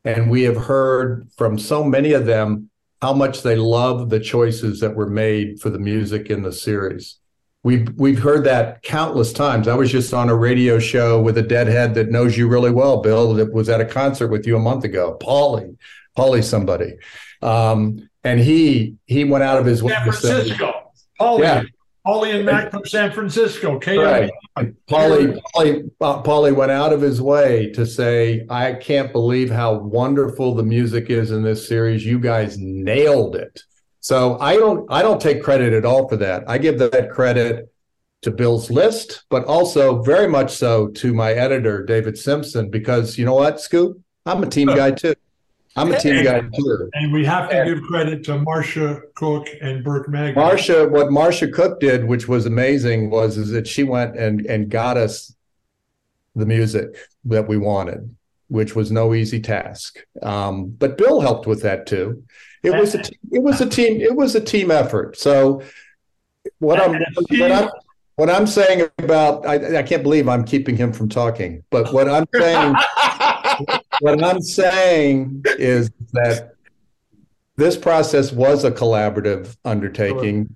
and 0.05 0.31
we 0.31 0.43
have 0.43 0.57
heard 0.57 1.29
from 1.37 1.59
so 1.59 1.83
many 1.83 2.13
of 2.13 2.27
them 2.27 2.71
how 3.01 3.13
much 3.13 3.43
they 3.43 3.57
love 3.57 4.11
the 4.11 4.21
choices 4.21 4.81
that 4.81 4.95
were 4.95 5.09
made 5.09 5.61
for 5.61 5.71
the 5.71 5.79
music 5.79 6.31
in 6.31 6.43
the 6.43 6.53
series. 6.53 7.19
We've 7.67 7.93
we've 7.97 8.21
heard 8.21 8.45
that 8.45 8.85
countless 8.85 9.33
times. 9.33 9.67
I 9.67 9.75
was 9.75 9.91
just 9.91 10.14
on 10.14 10.29
a 10.29 10.37
radio 10.37 10.79
show 10.79 11.21
with 11.21 11.37
a 11.37 11.43
deadhead 11.43 11.95
that 11.95 12.11
knows 12.11 12.39
you 12.39 12.47
really 12.47 12.71
well, 12.71 12.99
Bill. 13.03 13.35
That 13.35 13.53
was 13.53 13.69
at 13.69 13.81
a 13.81 13.85
concert 13.85 14.29
with 14.29 14.47
you 14.47 14.55
a 14.55 14.61
month 14.61 14.85
ago, 14.85 15.19
Paulie, 15.21 15.77
Paulie, 16.17 16.45
somebody, 16.45 16.97
um, 17.43 18.09
and 18.23 18.39
he 18.39 18.95
he 19.07 19.25
went 19.25 19.43
out 19.43 19.59
of 19.59 19.67
his 19.67 19.83
way. 19.83 19.95
San 19.95 20.03
Francisco, 20.05 20.93
Paulie, 21.21 21.41
yeah. 21.41 21.64
Paulie 22.07 22.37
and 22.37 22.47
Mac 22.47 22.71
from 22.71 22.87
San 22.87 23.11
Francisco. 23.11 23.81
Right. 23.81 24.31
Paulie, 24.89 25.37
Paulie, 25.53 25.91
Paulie 26.01 26.55
went 26.55 26.71
out 26.71 26.93
of 26.93 27.01
his 27.01 27.21
way 27.21 27.73
to 27.73 27.85
say, 27.85 28.47
"I 28.49 28.75
can't 28.75 29.11
believe 29.11 29.51
how 29.51 29.75
wonderful 29.75 30.55
the 30.55 30.62
music 30.62 31.11
is 31.11 31.33
in 31.33 31.43
this 31.43 31.67
series. 31.67 32.07
You 32.07 32.21
guys 32.21 32.59
nailed 32.59 33.35
it." 33.35 33.61
So 34.07 34.39
I 34.39 34.55
don't 34.55 34.87
I 34.89 35.03
don't 35.03 35.21
take 35.21 35.43
credit 35.43 35.73
at 35.73 35.85
all 35.85 36.09
for 36.09 36.17
that. 36.19 36.49
I 36.49 36.59
give 36.59 36.79
that 36.79 37.11
credit 37.11 37.73
to 38.23 38.31
Bill's 38.31 38.71
list, 38.71 39.25
but 39.31 39.45
also 39.47 40.01
very 40.01 40.29
much 40.29 40.53
so 40.53 40.87
to 41.03 41.13
my 41.13 41.33
editor 41.33 41.85
David 41.85 42.17
Simpson 42.17 42.71
because 42.71 43.19
you 43.19 43.25
know 43.25 43.35
what, 43.35 43.61
Scoop, 43.61 44.01
I'm 44.25 44.45
a 44.45 44.49
team 44.49 44.69
guy 44.69 44.93
too. 44.93 45.17
I'm 45.75 45.91
a 45.91 45.99
team 45.99 46.23
guy 46.23 46.39
too. 46.39 46.89
And 46.95 47.13
we 47.13 47.25
have 47.25 47.51
to 47.51 47.59
and, 47.59 47.69
give 47.69 47.83
credit 47.83 48.23
to 48.27 48.39
Marcia 48.39 49.01
Cook 49.17 49.49
and 49.61 49.83
Burke 49.83 50.09
Mag. 50.09 50.37
Marcia, 50.37 50.87
what 50.87 51.11
Marcia 51.11 51.49
Cook 51.49 51.81
did, 51.81 52.05
which 52.05 52.29
was 52.29 52.47
amazing, 52.47 53.11
was 53.11 53.37
is 53.37 53.51
that 53.51 53.67
she 53.67 53.83
went 53.83 54.17
and 54.17 54.47
and 54.47 54.71
got 54.71 54.97
us 54.97 55.35
the 56.37 56.47
music 56.47 56.97
that 57.25 57.49
we 57.49 57.57
wanted, 57.57 58.15
which 58.47 58.77
was 58.77 58.93
no 58.93 59.15
easy 59.15 59.41
task. 59.41 59.99
Um, 60.23 60.67
but 60.69 60.97
Bill 60.97 61.21
helped 61.21 61.49
with 61.49 61.63
that 61.63 61.89
too 61.89 62.23
it 62.67 62.79
was 62.79 62.95
a 62.95 63.03
it 63.33 63.43
was 63.43 63.61
a 63.61 63.69
team 63.69 64.01
it 64.01 64.14
was 64.14 64.35
a 64.35 64.41
team 64.41 64.71
effort. 64.71 65.17
So 65.19 65.62
what 66.59 66.81
I'm 66.81 67.01
what 67.31 67.53
I'm 67.53 67.71
what 68.17 68.31
I'm 68.31 68.47
saying 68.47 68.89
about 68.99 69.47
I, 69.47 69.79
I 69.79 69.83
can't 69.83 70.03
believe 70.03 70.29
I'm 70.29 70.45
keeping 70.45 70.77
him 70.77 70.93
from 70.93 71.09
talking, 71.09 71.62
but 71.71 71.93
what 71.93 72.09
I'm 72.09 72.27
saying 72.35 72.75
what 74.01 74.23
I'm 74.23 74.41
saying 74.41 75.43
is 75.59 75.91
that 76.12 76.53
this 77.57 77.77
process 77.77 78.33
was 78.33 78.64
a 78.64 78.71
collaborative 78.71 79.57
undertaking. 79.64 80.55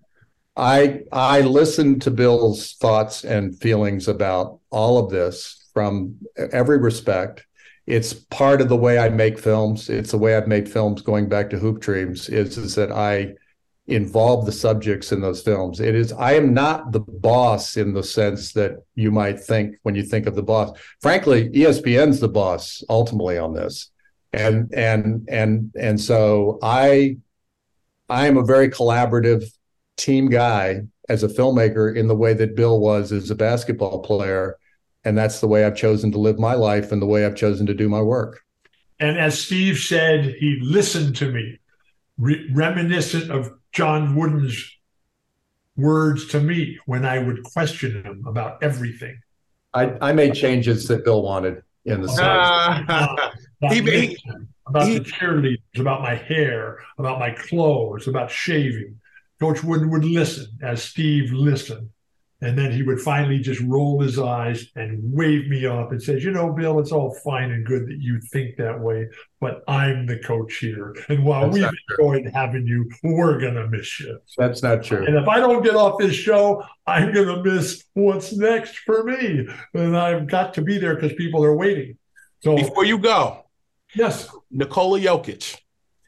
I 0.57 1.03
I 1.13 1.43
listened 1.43 2.03
to 2.03 2.11
Bill's 2.11 2.75
thoughts 2.75 3.25
and 3.25 3.59
feelings 3.59 4.09
about 4.09 4.61
all 4.71 4.99
of 4.99 5.11
this 5.11 5.69
from 5.73 6.17
every 6.53 6.79
respect 6.79 7.47
it's 7.91 8.13
part 8.15 8.61
of 8.61 8.69
the 8.69 8.77
way 8.77 8.99
I 8.99 9.09
make 9.09 9.39
films. 9.39 9.89
It's 9.91 10.13
the 10.13 10.19
way 10.19 10.37
I've 10.37 10.47
made 10.47 10.71
films 10.71 11.03
going 11.03 11.29
back 11.29 11.51
to 11.51 11.59
Hoop 11.59 11.81
Dreams. 11.81 12.29
Is 12.29 12.57
is 12.57 12.77
that 12.77 12.93
I 12.93 13.35
involve 13.89 14.47
the 14.47 14.53
subjects 14.53 15.11
in 15.11 15.21
those 15.21 15.43
films. 15.43 15.81
It 15.81 15.97
is 15.97 16.13
I 16.13 16.35
am 16.35 16.55
not 16.55 16.93
the 16.93 17.01
boss 17.01 17.77
in 17.77 17.93
the 17.93 18.05
sense 18.05 18.53
that 18.53 18.77
you 18.95 19.11
might 19.11 19.41
think 19.41 19.75
when 19.83 19.97
you 19.97 20.05
think 20.05 20.27
of 20.27 20.37
the 20.37 20.43
boss. 20.43 20.71
Frankly, 21.03 21.51
ESPN's 21.51 22.21
the 22.21 22.29
boss 22.29 22.85
ultimately 22.89 23.39
on 23.39 23.55
this. 23.55 23.91
And 24.33 24.73
and 24.73 25.29
and 25.29 25.73
and 25.77 26.01
so 26.01 26.61
I 26.63 27.17
I 28.09 28.29
am 28.29 28.37
a 28.37 28.45
very 28.45 28.69
collaborative 28.69 29.45
team 29.97 30.29
guy 30.29 30.83
as 31.09 31.25
a 31.25 31.29
filmmaker 31.29 31.97
in 31.97 32.07
the 32.07 32.15
way 32.15 32.35
that 32.35 32.55
Bill 32.55 32.79
was 32.79 33.11
as 33.11 33.33
a 33.33 33.35
basketball 33.35 33.99
player. 34.01 34.60
And 35.05 35.17
that's 35.17 35.41
the 35.41 35.47
way 35.49 35.65
I've 35.65 35.77
chosen 35.77 36.13
to 36.13 36.19
live 36.19 36.39
my 36.39 36.55
life 36.55 36.93
and 36.93 37.01
the 37.01 37.07
way 37.07 37.25
I've 37.25 37.37
chosen 37.37 37.67
to 37.67 37.75
do 37.75 37.89
my 37.89 38.01
work. 38.03 38.41
And 38.99 39.19
as 39.19 39.41
Steve 39.41 39.79
said, 39.79 40.35
he 40.39 40.59
listened 40.63 41.17
to 41.17 41.33
me, 41.33 41.59
re- 42.19 42.51
reminiscent 42.53 43.31
of 43.31 43.51
John 43.73 44.15
Wooden's 44.15 44.77
words 45.77 46.27
to 46.29 46.41
me 46.41 46.79
when 46.85 47.07
I 47.07 47.19
would 47.19 47.43
question 47.45 48.03
him 48.05 48.25
about 48.27 48.63
everything. 48.63 49.19
I, 49.73 49.95
I 50.03 50.13
made 50.13 50.35
changes 50.35 50.87
that 50.89 51.05
Bill 51.05 51.23
wanted 51.23 51.63
in 51.87 52.03
the 52.03 52.13
about, 52.13 52.83
about, 52.83 53.33
He- 53.73 53.81
me, 53.81 54.07
he- 54.09 54.19
about 54.67 54.87
he- 54.87 54.99
the 54.99 55.05
cheerleaders, 55.05 55.79
about 55.79 56.03
my 56.03 56.15
hair, 56.15 56.81
about 56.99 57.19
my 57.19 57.31
clothes, 57.31 58.07
about 58.07 58.31
shaving. 58.31 59.01
Coach 59.41 59.65
Wooden 59.65 59.89
would 59.91 60.05
listen 60.05 60.47
as 60.63 60.83
Steve 60.83 61.33
listened. 61.33 61.89
And 62.43 62.59
then 62.59 62.73
he 62.73 62.83
would 62.83 63.01
finally 63.01 63.39
just 63.39 63.61
roll 63.61 64.01
his 64.01 64.19
eyes 64.19 64.67
and 64.75 64.99
wave 65.03 65.49
me 65.49 65.67
off 65.67 65.91
and 65.91 66.03
says, 66.03 66.25
You 66.25 66.31
know, 66.31 66.53
Bill, 66.53 66.81
it's 66.81 66.93
all 66.93 67.15
fine 67.23 67.51
and 67.51 67.67
good 67.67 67.87
that 67.87 67.99
you 68.01 68.21
think 68.33 68.57
that 68.57 68.81
way, 68.81 69.09
but 69.41 69.63
I'm 69.69 70.07
the 70.07 70.19
coach 70.19 70.57
here. 70.57 70.97
And 71.09 71.25
while 71.25 71.51
we've 71.51 71.69
enjoyed 71.91 72.31
having 72.33 72.67
you, 72.67 72.91
we're 73.03 73.39
going 73.39 73.55
to 73.55 73.69
miss 73.69 74.01
you. 74.01 74.19
That's 74.39 74.63
not 74.63 74.83
true. 74.83 75.05
And 75.05 75.17
if 75.17 75.29
I 75.29 75.39
don't 75.39 75.63
get 75.63 75.75
off 75.75 75.99
this 75.99 76.15
show, 76.15 76.65
I'm 76.87 77.13
going 77.13 77.29
to 77.29 77.43
miss 77.43 77.85
what's 77.95 78.33
next 78.33 78.79
for 78.79 79.05
me. 79.05 79.47
And 79.75 79.97
I've 79.97 80.27
got 80.27 80.55
to 80.55 80.63
be 80.63 80.79
there 80.79 80.95
because 80.95 81.13
people 81.15 81.45
are 81.45 81.55
waiting. 81.55 81.99
So, 82.43 82.57
Before 82.57 82.87
you 82.87 82.97
go, 82.97 83.45
yes. 83.95 84.29
Nikola 84.51 84.99
Jokic 84.99 85.59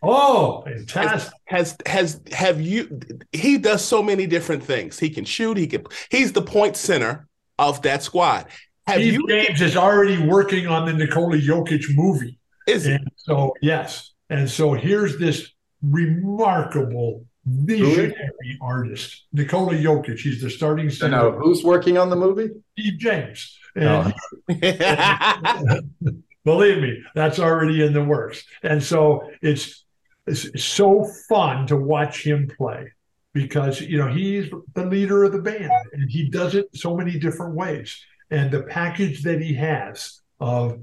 Oh, 0.03 0.63
fantastic. 0.63 1.33
has 1.45 1.77
has 1.87 2.21
have 2.33 2.61
you 2.61 3.01
he 3.33 3.59
does 3.59 3.85
so 3.85 4.03
many 4.03 4.27
different 4.27 4.65
things. 4.65 4.99
He 4.99 5.11
can 5.11 5.25
shoot, 5.25 5.57
he 5.57 5.67
can 5.67 5.85
he's 6.11 6.33
the 6.33 6.43
point 6.43 6.77
center 6.77 7.29
of 7.59 7.83
that 7.83 8.03
squad. 8.03 8.47
Have 8.87 8.97
Steve 8.97 9.15
you 9.15 9.27
James 9.29 9.61
is 9.61 9.77
already 9.77 10.19
working 10.27 10.67
on 10.67 10.87
the 10.87 10.93
Nikola 10.93 11.37
Jokic 11.37 11.85
movie. 11.95 12.39
is 12.67 12.87
it 12.87 13.01
so, 13.17 13.55
yes. 13.63 14.13
And 14.29 14.51
so 14.51 14.73
here's 14.73 15.19
this 15.19 15.51
remarkable 15.83 17.25
visionary 17.47 18.59
artist, 18.61 19.25
Nikola 19.33 19.75
Jokic. 19.75 20.19
He's 20.19 20.41
the 20.41 20.51
starting 20.51 20.91
So 20.91 21.07
center. 21.07 21.17
now, 21.17 21.31
who's 21.33 21.63
working 21.63 21.99
on 21.99 22.11
the 22.11 22.17
movie? 22.17 22.51
Steve 22.79 22.99
James. 22.99 23.59
And 23.77 24.13
Oh. 24.49 24.49
Believe 26.45 26.83
me, 26.83 27.03
that's 27.15 27.39
already 27.39 27.85
in 27.85 27.93
the 27.93 28.03
works. 28.03 28.45
And 28.65 28.83
so 28.83 29.31
it's, 29.41 29.82
it's 30.27 30.65
so 30.65 31.05
fun 31.29 31.67
to 31.67 31.77
watch 31.77 32.25
him 32.25 32.49
play 32.57 32.93
because, 33.33 33.81
you 33.81 33.99
know, 33.99 34.09
he's 34.09 34.51
the 34.75 34.87
leader 34.87 35.25
of 35.25 35.33
the 35.33 35.43
band 35.43 35.73
and 35.93 36.11
he 36.11 36.29
does 36.29 36.55
it 36.55 36.69
so 36.75 36.97
many 36.97 37.19
different 37.19 37.55
ways. 37.55 37.99
And 38.31 38.51
the 38.51 38.63
package 38.63 39.23
that 39.23 39.41
he 39.41 39.55
has 39.55 40.21
of 40.41 40.81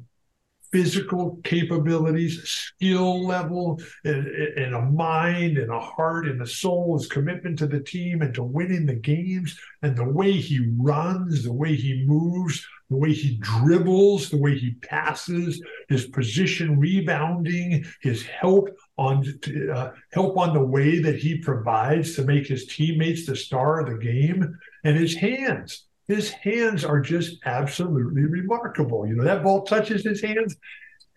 physical 0.72 1.40
capabilities, 1.44 2.44
skill 2.48 3.26
level, 3.26 3.82
and, 4.04 4.28
and 4.28 4.76
a 4.76 4.82
mind 4.82 5.58
and 5.58 5.72
a 5.72 5.80
heart 5.80 6.28
and 6.28 6.42
a 6.42 6.48
soul, 6.48 6.98
his 6.98 7.08
commitment 7.08 7.58
to 7.60 7.68
the 7.68 7.80
team 7.80 8.22
and 8.22 8.34
to 8.36 8.44
winning 8.44 8.86
the 8.86 8.96
games, 8.96 9.60
and 9.82 9.96
the 9.96 10.08
way 10.08 10.32
he 10.32 10.68
runs, 10.78 11.44
the 11.44 11.54
way 11.54 11.76
he 11.76 12.06
moves, 12.06 12.66
the 12.90 12.98
way 12.98 13.14
he 13.14 13.38
dribbles, 13.38 14.30
the 14.30 14.38
way 14.38 14.58
he 14.58 14.72
passes, 14.82 15.62
his 15.90 16.08
position 16.08 16.80
rebounding, 16.80 17.86
his 18.02 18.26
help 18.26 18.70
on 18.98 19.24
uh, 19.72 19.92
help 20.12 20.38
on 20.38 20.54
the 20.54 20.64
way 20.64 21.00
that 21.00 21.16
he 21.16 21.38
provides 21.38 22.16
to 22.16 22.24
make 22.24 22.48
his 22.48 22.66
teammates 22.66 23.26
the 23.26 23.36
star 23.36 23.80
of 23.80 23.88
the 23.88 24.04
game, 24.04 24.58
and 24.84 24.98
his 24.98 25.16
hands. 25.16 25.86
His 26.08 26.32
hands 26.32 26.84
are 26.84 27.00
just 27.00 27.38
absolutely 27.46 28.24
remarkable. 28.24 29.08
You 29.08 29.16
know, 29.16 29.24
that 29.24 29.44
ball 29.44 29.62
touches 29.62 30.04
his 30.04 30.22
hands 30.24 30.56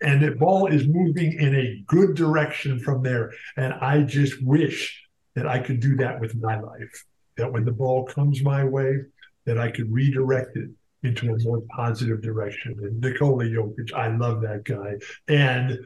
and 0.03 0.21
that 0.21 0.37
ball 0.37 0.67
is 0.67 0.87
moving 0.87 1.33
in 1.33 1.55
a 1.55 1.83
good 1.87 2.13
direction 2.13 2.77
from 2.77 3.01
there. 3.01 3.31
And 3.57 3.73
I 3.73 4.03
just 4.03 4.43
wish 4.43 5.01
that 5.33 5.47
I 5.47 5.57
could 5.57 5.79
do 5.79 5.95
that 5.95 6.19
with 6.19 6.35
my 6.35 6.59
life. 6.59 7.05
That 7.37 7.51
when 7.51 7.65
the 7.65 7.71
ball 7.71 8.05
comes 8.05 8.43
my 8.43 8.63
way, 8.63 8.97
that 9.45 9.57
I 9.57 9.71
could 9.71 9.91
redirect 9.91 10.57
it 10.57 10.69
into 11.03 11.33
a 11.33 11.37
more 11.39 11.61
positive 11.75 12.21
direction. 12.21 12.75
And 12.81 13.01
Nikola 13.01 13.45
Jokic, 13.45 13.93
I 13.93 14.15
love 14.15 14.41
that 14.41 14.63
guy. 14.63 14.95
And 15.27 15.79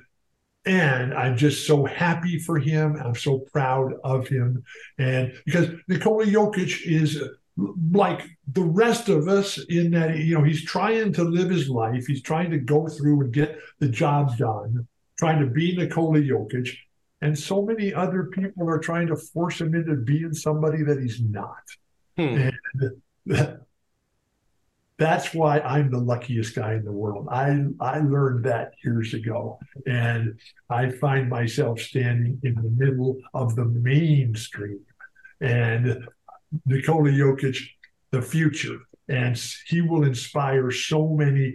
and 0.66 1.14
I'm 1.14 1.38
just 1.38 1.66
so 1.66 1.86
happy 1.86 2.40
for 2.40 2.60
him. 2.60 2.98
I'm 2.98 3.16
so 3.16 3.40
proud 3.54 3.94
of 4.04 4.28
him. 4.28 4.64
And 4.98 5.34
because 5.46 5.70
Nikola 5.88 6.26
Jokic 6.26 6.86
is 6.86 7.24
like 7.92 8.22
the 8.52 8.64
rest 8.64 9.10
of 9.10 9.28
us 9.28 9.58
in 9.70 9.92
that 9.92 10.18
you 10.18 10.38
know 10.38 10.44
he's 10.44 10.64
trying 10.64 11.12
to 11.12 11.24
live 11.24 11.50
his 11.50 11.70
life 11.70 12.06
he's 12.06 12.22
trying 12.22 12.52
to 12.52 12.60
go 12.60 12.88
through 12.88 13.22
and 13.22 13.34
get 13.34 13.58
the 13.80 13.90
job 13.90 14.38
done 14.38 14.88
trying 15.18 15.40
to 15.40 15.48
be 15.48 15.76
Nikola 15.76 16.20
Jokic 16.20 16.70
and 17.22 17.38
so 17.38 17.64
many 17.64 17.94
other 17.94 18.26
people 18.26 18.70
are 18.70 18.78
trying 18.78 19.08
to 19.08 19.16
force 19.16 19.60
him 19.60 19.74
into 19.74 19.96
being 19.96 20.34
somebody 20.34 20.84
that 20.84 21.02
he's 21.02 21.20
not 21.20 21.64
Hmm. 22.16 22.50
and 23.26 23.60
that's 24.98 25.34
why 25.34 25.60
I'm 25.60 25.92
the 25.92 26.00
luckiest 26.00 26.56
guy 26.56 26.74
in 26.74 26.84
the 26.84 26.92
world. 26.92 27.28
I 27.30 27.66
I 27.80 28.00
learned 28.00 28.46
that 28.46 28.74
years 28.84 29.14
ago, 29.14 29.60
and 29.86 30.40
I 30.70 30.90
find 30.90 31.30
myself 31.30 31.80
standing 31.80 32.40
in 32.44 32.56
the 32.56 32.86
middle 32.86 33.18
of 33.34 33.56
the 33.56 33.66
mainstream. 33.66 34.80
And 35.40 36.08
Nikola 36.66 37.12
Jokic, 37.12 37.58
the 38.10 38.24
future, 38.24 38.78
and 39.08 39.40
he 39.68 39.82
will 39.82 40.04
inspire 40.04 40.72
so 40.72 41.10
many, 41.10 41.54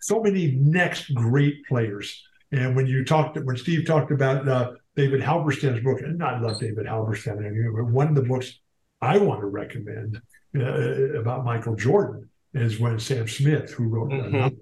so 0.00 0.20
many 0.20 0.52
next 0.52 1.14
great 1.14 1.64
players. 1.66 2.20
And 2.50 2.74
when 2.74 2.88
you 2.88 3.04
talked, 3.04 3.38
when 3.38 3.56
Steve 3.56 3.86
talked 3.86 4.10
about 4.10 4.48
uh, 4.48 4.72
David 4.96 5.20
Halberstam's 5.20 5.84
book, 5.84 6.00
and 6.00 6.20
I 6.20 6.40
love 6.40 6.58
David 6.58 6.86
Halberstam, 6.86 7.38
and 7.38 7.92
one 7.92 8.08
of 8.08 8.16
the 8.16 8.22
books 8.22 8.58
I 9.00 9.18
want 9.18 9.40
to 9.40 9.46
recommend 9.46 10.20
uh, 10.56 11.20
about 11.20 11.44
Michael 11.44 11.76
Jordan 11.76 12.28
is 12.54 12.80
when 12.80 12.98
Sam 12.98 13.28
Smith, 13.28 13.72
who 13.72 13.84
wrote 13.84 14.10
Mhm. 14.10 14.56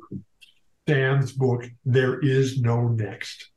Sam's 0.88 1.32
book, 1.32 1.64
There 1.84 2.18
Is 2.20 2.60
No 2.60 2.88
Next. 2.88 3.50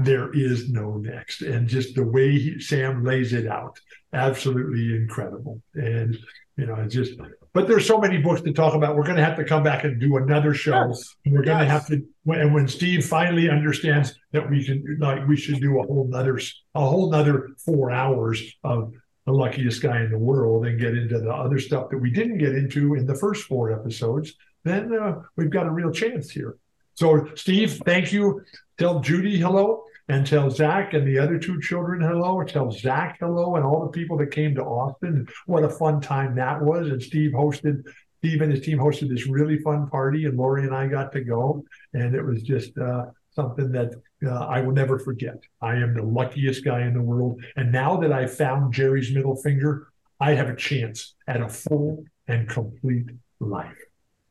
There 0.00 0.32
is 0.32 0.70
no 0.70 0.96
next. 0.98 1.42
And 1.42 1.66
just 1.66 1.96
the 1.96 2.04
way 2.04 2.38
he, 2.38 2.60
Sam 2.60 3.02
lays 3.02 3.32
it 3.32 3.48
out, 3.48 3.80
absolutely 4.12 4.94
incredible. 4.94 5.60
And, 5.74 6.16
you 6.56 6.66
know, 6.66 6.76
it's 6.76 6.94
just, 6.94 7.18
but 7.52 7.66
there's 7.66 7.84
so 7.84 7.98
many 7.98 8.18
books 8.18 8.40
to 8.42 8.52
talk 8.52 8.74
about. 8.74 8.94
We're 8.94 9.02
going 9.02 9.16
to 9.16 9.24
have 9.24 9.36
to 9.38 9.44
come 9.44 9.64
back 9.64 9.82
and 9.82 10.00
do 10.00 10.16
another 10.16 10.54
show. 10.54 10.86
Yes. 10.86 11.16
And 11.24 11.34
we're 11.34 11.42
going 11.42 11.58
to 11.58 11.64
have 11.64 11.88
to, 11.88 12.00
and 12.28 12.54
when 12.54 12.68
Steve 12.68 13.04
finally 13.06 13.50
understands 13.50 14.14
that 14.30 14.48
we 14.48 14.64
can, 14.64 14.98
like, 15.00 15.26
we 15.26 15.36
should 15.36 15.60
do 15.60 15.80
a 15.80 15.82
whole 15.82 16.06
nother, 16.08 16.38
a 16.76 16.80
whole 16.80 17.10
nother 17.10 17.48
four 17.64 17.90
hours 17.90 18.40
of 18.62 18.92
the 19.28 19.34
luckiest 19.34 19.82
guy 19.82 20.00
in 20.00 20.10
the 20.10 20.18
world 20.18 20.66
and 20.66 20.80
get 20.80 20.96
into 20.96 21.18
the 21.18 21.30
other 21.30 21.58
stuff 21.58 21.90
that 21.90 21.98
we 21.98 22.10
didn't 22.10 22.38
get 22.38 22.54
into 22.54 22.94
in 22.94 23.06
the 23.06 23.14
first 23.14 23.44
four 23.44 23.72
episodes, 23.72 24.32
then 24.64 24.92
uh, 24.92 25.20
we've 25.36 25.50
got 25.50 25.66
a 25.66 25.70
real 25.70 25.92
chance 25.92 26.30
here. 26.30 26.56
So, 26.94 27.28
Steve, 27.34 27.80
thank 27.84 28.12
you. 28.12 28.42
Tell 28.78 29.00
Judy 29.00 29.38
hello 29.38 29.84
and 30.08 30.26
tell 30.26 30.50
Zach 30.50 30.94
and 30.94 31.06
the 31.06 31.18
other 31.18 31.38
two 31.38 31.60
children 31.60 32.00
hello. 32.00 32.42
Tell 32.42 32.70
Zach 32.70 33.18
hello 33.20 33.56
and 33.56 33.64
all 33.64 33.82
the 33.84 33.90
people 33.90 34.16
that 34.18 34.30
came 34.30 34.54
to 34.54 34.64
Austin. 34.64 35.28
What 35.46 35.62
a 35.62 35.68
fun 35.68 36.00
time 36.00 36.34
that 36.36 36.60
was. 36.62 36.88
And 36.88 37.02
Steve 37.02 37.32
hosted, 37.32 37.84
Steve 38.18 38.40
and 38.40 38.50
his 38.50 38.64
team 38.64 38.78
hosted 38.78 39.10
this 39.10 39.26
really 39.26 39.58
fun 39.58 39.88
party, 39.88 40.24
and 40.24 40.36
Lori 40.36 40.62
and 40.62 40.74
I 40.74 40.86
got 40.86 41.12
to 41.12 41.20
go. 41.20 41.64
And 41.92 42.14
it 42.14 42.22
was 42.22 42.42
just 42.42 42.76
uh, 42.78 43.06
something 43.38 43.70
that 43.70 43.92
uh, 44.26 44.46
I 44.46 44.60
will 44.60 44.72
never 44.72 44.98
forget. 44.98 45.38
I 45.62 45.74
am 45.76 45.94
the 45.94 46.02
luckiest 46.02 46.64
guy 46.64 46.82
in 46.82 46.94
the 46.94 47.02
world. 47.02 47.40
And 47.56 47.70
now 47.70 47.96
that 47.98 48.12
I 48.12 48.26
found 48.26 48.74
Jerry's 48.74 49.12
middle 49.14 49.36
finger, 49.36 49.88
I 50.18 50.34
have 50.34 50.48
a 50.48 50.56
chance 50.56 51.14
at 51.28 51.40
a 51.40 51.48
full 51.48 52.04
and 52.26 52.48
complete 52.48 53.06
life. 53.38 53.76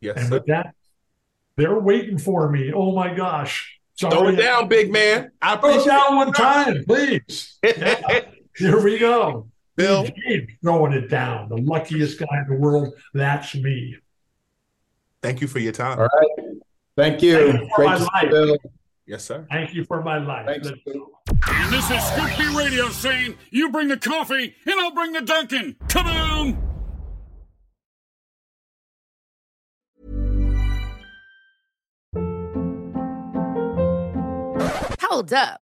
Yes. 0.02 0.18
And 0.18 0.28
sir. 0.28 0.34
with 0.34 0.46
that, 0.48 0.76
they're 1.56 1.80
waiting 1.80 2.18
for 2.18 2.50
me. 2.50 2.74
Oh 2.74 2.94
my 2.94 3.14
gosh. 3.14 3.80
Throw 4.00 4.28
it 4.28 4.36
down, 4.36 4.68
big 4.68 4.92
man. 4.92 5.32
I 5.42 5.56
Throw 5.56 5.80
it 5.80 5.86
down 5.86 6.16
one 6.18 6.34
time, 6.34 6.84
please. 6.86 7.58
Yeah. 7.64 8.26
Here 8.58 8.84
we 8.84 9.00
go. 9.00 9.48
Bill. 9.76 10.04
James 10.04 10.52
throwing 10.62 10.94
it 10.94 11.10
down. 11.10 11.50
The 11.50 11.58
luckiest 11.58 12.20
guy 12.20 12.42
in 12.42 12.54
the 12.54 12.60
world. 12.60 12.94
That's 13.14 13.56
me. 13.56 13.96
Thank 15.22 15.42
you 15.42 15.48
for 15.48 15.60
your 15.60 15.72
time. 15.72 16.00
All 16.00 16.08
right. 16.08 16.58
Thank 16.96 17.22
you. 17.22 17.52
Thank 17.52 17.62
you 17.62 17.70
for 17.70 17.76
Great 17.76 17.88
my 17.88 17.98
to 17.98 18.04
see 18.04 18.10
you, 18.24 18.30
Bill. 18.30 18.58
Yes, 19.08 19.24
sir. 19.24 19.48
Thank 19.50 19.74
you 19.74 19.86
for 19.86 20.04
my 20.04 20.18
life. 20.18 20.46
Thanks. 20.48 20.68
And 20.68 21.74
this 21.74 21.90
is 21.90 22.04
Scoop 22.04 22.38
B 22.38 22.58
Radio 22.58 22.90
saying, 22.90 23.36
you 23.52 23.72
bring 23.72 23.88
the 23.88 23.96
coffee 23.96 24.54
and 24.66 24.80
I'll 24.80 24.92
bring 24.92 25.14
the 25.14 25.22
Dunkin'. 25.22 25.78
Kaboom! 25.88 26.58
Hold 35.02 35.32
up. 35.32 35.62